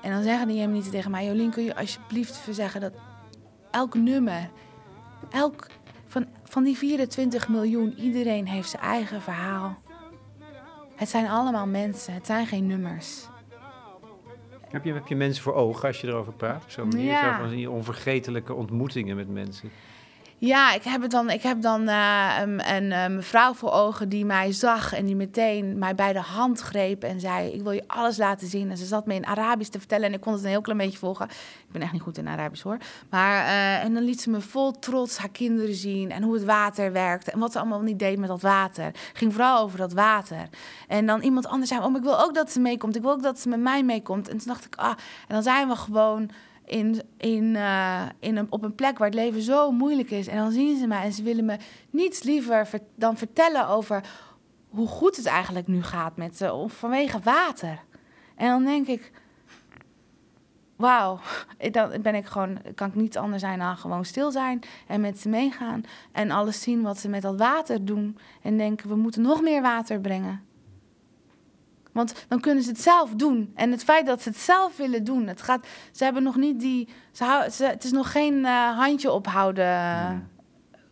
En 0.02 0.12
dan 0.12 0.24
zeggen 0.24 0.48
de 0.48 0.54
Jemenieten 0.54 0.92
tegen 0.92 1.12
mij, 1.12 1.26
Jolien, 1.26 1.52
kun 1.52 1.64
je 1.64 1.76
alsjeblieft 1.76 2.48
zeggen 2.52 2.82
dat 2.82 2.94
elk 3.72 3.94
nummer, 3.94 4.50
elk 5.30 5.68
van, 6.08 6.26
van 6.44 6.64
die 6.64 6.78
24 6.78 7.50
miljoen, 7.50 7.94
iedereen 7.98 8.48
heeft 8.48 8.70
zijn 8.70 8.84
eigen 8.84 9.22
verhaal. 9.22 9.78
Het 10.96 11.10
zijn 11.10 11.28
allemaal 11.28 11.68
mensen, 11.68 12.14
het 12.14 12.26
zijn 12.26 12.48
geen 12.48 12.68
nummers. 12.68 13.28
Heb 14.70 14.84
je, 14.84 14.94
heb 14.94 15.08
je 15.08 15.16
mensen 15.16 15.44
voor 15.44 15.54
ogen 15.54 15.88
als 15.88 16.02
je 16.02 16.08
erover 16.08 16.34
praat? 16.34 16.64
Op 16.64 16.70
zo'n 16.70 16.88
manier, 16.88 17.06
Ja. 17.06 17.38
zo 17.38 17.44
van 17.44 17.56
die 17.56 17.70
onvergetelijke 17.70 18.54
ontmoetingen 18.54 19.16
met 19.16 19.30
mensen. 19.30 19.70
Ja, 20.38 20.74
ik 20.74 20.84
heb, 20.84 21.10
dan, 21.10 21.30
ik 21.30 21.42
heb 21.42 21.62
dan 21.62 21.88
eh, 21.88 22.38
een, 22.42 22.74
een, 22.76 22.92
eh, 22.92 23.08
mevrouw 23.08 23.54
voor 23.54 23.72
ogen 23.72 24.10
die 24.10 24.26
mij 24.26 24.52
zag 24.52 24.94
en 24.94 25.06
die 25.06 25.16
meteen 25.16 25.78
mij 25.78 25.96
bij 25.96 26.14
de 26.14 26.20
hand 26.20 26.60
greep 26.60 27.04
en 27.04 27.20
zei: 27.20 27.52
Ik 27.52 27.62
wil 27.62 27.72
je 27.72 27.84
alles 27.88 28.18
laten 28.18 28.48
zien. 28.48 28.70
En 28.70 28.78
ze 28.78 28.86
zat 28.86 29.06
me 29.06 29.14
in 29.14 29.26
Arabisch 29.26 29.70
te 29.72 29.80
vertellen 29.80 30.08
en 30.08 30.14
ik 30.14 30.22
kon 30.22 30.34
het 30.34 30.44
een 30.44 30.50
heel 30.50 30.62
klein 30.62 30.78
beetje 30.78 30.98
volgen. 30.98 31.26
Ik 31.30 31.72
ben 31.72 31.82
echt 31.82 31.92
niet 31.92 32.02
goed 32.02 32.18
in 32.18 32.28
Arabisch 32.28 32.64
hoor. 32.64 32.78
Maar, 33.10 33.46
eh, 33.46 33.84
en 33.84 33.94
dan 33.94 34.04
liet 34.04 34.22
ze 34.22 34.30
me 34.30 34.42
vol 34.42 34.72
trots 34.72 35.18
haar 35.18 35.30
kinderen 35.30 35.76
zien 35.76 36.12
en 36.12 36.24
hoe 36.24 36.34
het 36.34 36.44
water 36.44 36.92
werkte 36.92 37.32
en 37.32 37.40
wat 37.40 37.52
ze 37.52 37.60
allemaal 37.60 37.82
niet 37.82 38.00
deed 38.00 38.20
met 38.20 38.30
dat 38.30 38.42
water. 38.42 38.86
Het 38.86 38.98
ging 39.14 39.34
vooral 39.34 39.60
over 39.64 39.78
dat 39.78 39.94
water. 39.94 40.50
En 40.88 41.06
dan 41.06 41.22
iemand 41.22 41.48
anders 41.48 41.70
zei: 41.70 41.84
Oh, 41.84 41.96
ik 41.96 42.04
wil 42.04 42.22
ook 42.22 42.34
dat 42.34 42.52
ze 42.52 42.60
meekomt. 42.60 42.96
Ik 42.96 43.02
wil 43.02 43.12
ook 43.12 43.24
dat 43.24 43.40
ze 43.40 43.50
met 43.50 43.60
mij 43.60 43.84
meekomt. 43.84 44.30
En 44.30 44.38
toen 44.38 44.48
dacht 44.48 44.66
ik: 44.66 44.76
Ah, 44.76 44.90
en 45.28 45.34
dan 45.34 45.44
zijn 45.44 45.68
we 45.68 45.76
gewoon 45.76 46.30
in, 46.66 47.02
in, 47.18 47.44
uh, 47.44 48.06
in 48.20 48.52
op 48.52 48.64
een 48.64 48.76
plek 48.76 48.98
waar 48.98 49.08
het 49.08 49.18
leven 49.18 49.42
zo 49.42 49.72
moeilijk 49.72 50.12
is. 50.12 50.28
En 50.28 50.38
dan 50.38 50.52
zien 50.52 50.78
ze 50.78 50.88
mij 50.88 51.04
en 51.04 51.14
ze 51.14 51.24
willen 51.24 51.46
me 51.46 51.58
niets 51.90 52.24
liever 52.24 52.68
ver, 52.68 52.80
dan 52.96 53.18
vertellen 53.18 53.68
over 53.68 54.04
hoe 54.70 54.88
goed 54.88 55.16
het 55.16 55.26
eigenlijk 55.26 55.68
nu 55.68 55.84
gaat 55.84 56.18
met 56.18 56.38
ze, 56.38 56.54
of 56.54 56.74
vanwege 56.74 57.20
water. 57.20 57.80
En 58.36 58.48
dan 58.48 58.64
denk 58.64 58.88
ik, 58.88 59.12
wauw, 60.76 61.20
dan 61.72 62.02
ben 62.02 62.16
ik 62.16 62.26
gewoon, 62.26 62.58
kan 62.76 62.88
ik 62.88 62.96
niet 62.96 63.18
anders 63.18 63.42
zijn 63.42 63.60
dan 63.60 63.78
gewoon 63.78 64.06
stil 64.06 64.32
zijn 64.32 64.62
en 64.88 65.02
met 65.02 65.20
ze 65.20 65.30
meegaan 65.30 65.84
en 66.12 66.32
alles 66.32 66.62
zien 66.62 66.82
wat 66.82 66.98
ze 66.98 67.10
met 67.10 67.22
dat 67.22 67.38
water 67.38 67.86
doen 67.86 68.18
en 68.42 68.58
denken, 68.58 68.90
we 68.90 68.96
moeten 68.96 69.22
nog 69.22 69.42
meer 69.42 69.62
water 69.62 70.00
brengen. 70.00 70.45
Want 71.96 72.26
dan 72.28 72.40
kunnen 72.40 72.64
ze 72.64 72.70
het 72.70 72.82
zelf 72.82 73.10
doen. 73.10 73.52
En 73.56 73.72
het 73.72 73.84
feit 73.84 74.06
dat 74.06 74.22
ze 74.22 74.30
het 74.30 74.38
zelf 74.38 74.78
willen 74.78 75.04
doen, 75.04 75.28
het 75.28 75.42
gaat, 75.42 75.68
ze 75.92 76.04
hebben 76.04 76.24
nog 76.24 76.36
niet 76.36 76.60
die. 76.60 76.88
Ze 77.12 77.24
hou, 77.24 77.50
ze, 77.50 77.66
het 77.66 77.84
is 77.84 77.92
nog 77.92 78.12
geen 78.12 78.34
uh, 78.34 78.78
handje 78.78 79.12
ophouden 79.12 80.30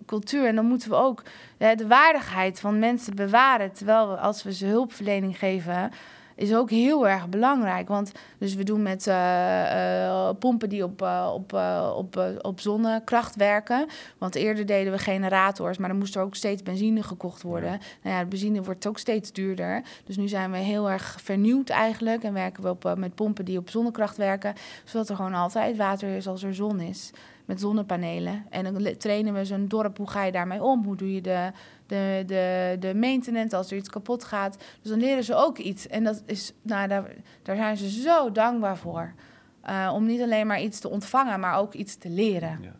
cultuur. 0.06 0.45
En 0.45 0.56
dan 0.56 0.66
moeten 0.66 0.89
we 0.89 0.95
ook 0.95 1.24
uh, 1.60 1.76
de 1.76 1.88
waardigheid 1.88 2.60
van 2.60 2.80
mensen 2.80 3.16
bewaren. 3.16 3.72
Terwijl 3.72 4.10
we, 4.10 4.18
als 4.18 4.43
we 4.43 4.54
ze 4.54 4.66
hulpverlening 4.66 5.38
geven, 5.38 5.91
is 6.36 6.55
ook 6.55 6.69
heel 6.69 7.07
erg 7.07 7.29
belangrijk. 7.29 7.88
Want 7.88 8.11
dus 8.38 8.55
we 8.55 8.63
doen 8.63 8.81
met 8.81 9.07
uh, 9.07 9.13
uh, 9.15 10.29
pompen 10.39 10.69
die 10.69 10.84
op, 10.84 11.01
uh, 11.01 11.31
op, 11.34 11.53
op, 11.95 12.39
op 12.41 12.59
zonnekracht 12.59 13.36
werken. 13.36 13.88
Want 14.17 14.36
eerder 14.36 14.65
deden 14.65 14.91
we 14.91 14.99
generators, 14.99 15.77
maar 15.77 15.89
dan 15.89 15.97
moest 15.97 16.15
er 16.15 16.21
ook 16.21 16.36
steeds 16.36 16.63
benzine 16.63 17.03
gekocht 17.03 17.41
worden. 17.41 17.71
Ja. 17.71 17.77
Nou 18.03 18.15
ja, 18.15 18.21
de 18.21 18.27
benzine 18.27 18.61
wordt 18.61 18.88
ook 18.88 18.99
steeds 18.99 19.31
duurder. 19.31 19.81
Dus 20.03 20.17
nu 20.17 20.27
zijn 20.27 20.51
we 20.51 20.57
heel 20.57 20.89
erg 20.89 21.17
vernieuwd 21.21 21.69
eigenlijk. 21.69 22.23
En 22.23 22.34
werken 22.34 22.63
we 22.63 22.69
op, 22.69 22.93
met 22.97 23.15
pompen 23.15 23.45
die 23.45 23.57
op 23.57 23.69
zonnekracht 23.69 24.17
werken. 24.17 24.53
Zodat 24.84 25.09
er 25.09 25.15
gewoon 25.15 25.34
altijd 25.34 25.77
water 25.77 26.15
is 26.15 26.27
als 26.27 26.43
er 26.43 26.55
zon 26.55 26.79
is. 26.79 27.11
met 27.45 27.59
zonnepanelen. 27.59 28.45
En 28.49 28.63
dan 28.63 28.97
trainen 28.97 29.34
we 29.34 29.45
zo'n 29.45 29.67
dorp, 29.67 29.97
hoe 29.97 30.09
ga 30.09 30.23
je 30.23 30.31
daarmee 30.31 30.63
om? 30.63 30.84
Hoe 30.84 30.95
doe 30.95 31.13
je 31.13 31.21
de, 31.21 31.51
de, 31.94 32.24
de, 32.26 32.76
de 32.80 32.96
maintenance 32.96 33.56
als 33.56 33.72
er 33.72 33.78
iets 33.78 33.89
kapot 33.89 34.24
gaat? 34.24 34.58
Dus 34.82 34.89
dan 34.89 35.00
leren 35.00 35.24
ze 35.24 35.36
ook 35.36 35.58
iets. 35.58 35.88
En 35.88 36.04
dat 36.04 36.24
is, 36.26 36.54
nou, 36.62 36.88
daar, 36.88 37.16
daar 37.41 37.56
zijn 37.56 37.78
ze 37.78 37.89
zo 37.89 38.32
dankbaar 38.32 38.78
voor. 38.78 39.14
Uh, 39.70 39.91
om 39.94 40.06
niet 40.06 40.22
alleen 40.22 40.48
maar 40.48 40.62
iets 40.62 40.80
te 40.80 40.89
ontvangen, 40.89 41.39
maar 41.39 41.58
ook 41.58 41.74
iets 41.74 41.96
te 41.96 42.10
leren. 42.10 42.60
Ja. 42.62 42.76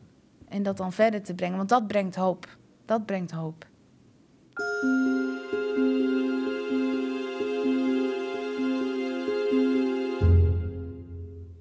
En 0.48 0.64
dat 0.64 0.78
dan 0.78 0.94
verder 0.94 1.24
te 1.24 1.34
brengen, 1.34 1.58
want 1.58 1.70
dat 1.70 1.88
brengt 1.88 2.16
hoop. 2.16 2.58
Dat 2.86 3.06
brengt 3.06 3.32
hoop. 3.32 3.66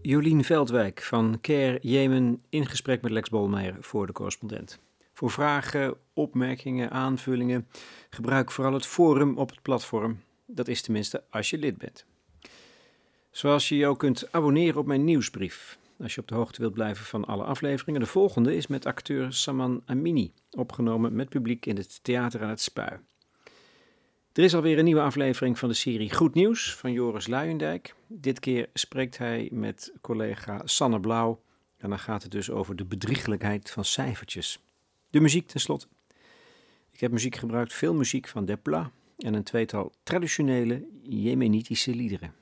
Jolien 0.03 0.45
Veldwijk 0.45 1.03
van 1.03 1.39
Care 1.41 1.79
Jemen 1.81 2.43
in 2.49 2.67
gesprek 2.67 3.03
met 3.03 3.11
Lex 3.11 3.29
Bolmeijer 3.29 3.77
voor 3.81 4.07
de 4.07 4.13
correspondent. 4.13 4.79
Voor 5.23 5.31
vragen, 5.31 5.95
opmerkingen, 6.13 6.91
aanvullingen, 6.91 7.69
gebruik 8.11 8.51
vooral 8.51 8.73
het 8.73 8.87
forum 8.87 9.39
op 9.39 9.51
het 9.51 9.63
platform. 9.63 10.21
Dat 10.47 10.69
is 10.69 10.83
tenminste 10.83 11.25
als 11.31 11.51
je 11.51 11.59
lid 11.59 11.79
bent. 11.79 12.05
Zoals 13.31 13.69
je 13.69 13.77
je 13.77 13.87
ook 13.87 13.99
kunt 13.99 14.33
abonneren 14.33 14.81
op 14.81 14.87
mijn 14.87 15.05
nieuwsbrief. 15.05 15.79
Als 15.99 16.15
je 16.15 16.21
op 16.21 16.29
de 16.29 16.35
hoogte 16.35 16.61
wilt 16.61 16.73
blijven 16.73 17.05
van 17.05 17.25
alle 17.25 17.45
afleveringen. 17.45 18.01
De 18.01 18.07
volgende 18.07 18.57
is 18.57 18.67
met 18.67 18.87
acteur 18.87 19.33
Saman 19.33 19.83
Amini, 19.87 20.33
opgenomen 20.51 21.15
met 21.15 21.29
publiek 21.29 21.67
in 21.67 21.77
het 21.77 22.05
Theater 22.05 22.43
aan 22.43 22.49
het 22.49 22.61
Spui. 22.61 22.99
Er 24.33 24.43
is 24.43 24.55
alweer 24.55 24.79
een 24.79 24.85
nieuwe 24.85 25.01
aflevering 25.01 25.59
van 25.59 25.69
de 25.69 25.75
serie 25.75 26.15
Goed 26.15 26.35
Nieuws 26.35 26.75
van 26.75 26.93
Joris 26.93 27.27
Luijendijk. 27.27 27.95
Dit 28.07 28.41
keer 28.41 28.69
spreekt 28.75 29.19
hij 29.19 29.49
met 29.53 29.93
collega 30.01 30.61
Sanne 30.65 31.01
Blauw. 31.01 31.43
En 31.77 31.89
dan 31.89 31.99
gaat 31.99 32.23
het 32.23 32.33
dus 32.33 32.51
over 32.51 32.77
de 32.77 32.85
bedriegelijkheid 32.85 33.71
van 33.71 33.85
cijfertjes. 33.85 34.61
De 35.13 35.21
muziek 35.21 35.47
tenslotte. 35.47 35.87
Ik 36.91 37.01
heb 37.01 37.13
muziek 37.13 37.37
gebruikt, 37.37 37.73
veel 37.73 37.95
muziek 37.95 38.29
van 38.29 38.45
Depla 38.45 38.91
en 39.19 39.35
een 39.35 39.43
tweetal 39.43 39.93
traditionele 40.03 40.87
Jemenitische 41.03 41.95
liederen. 41.95 42.35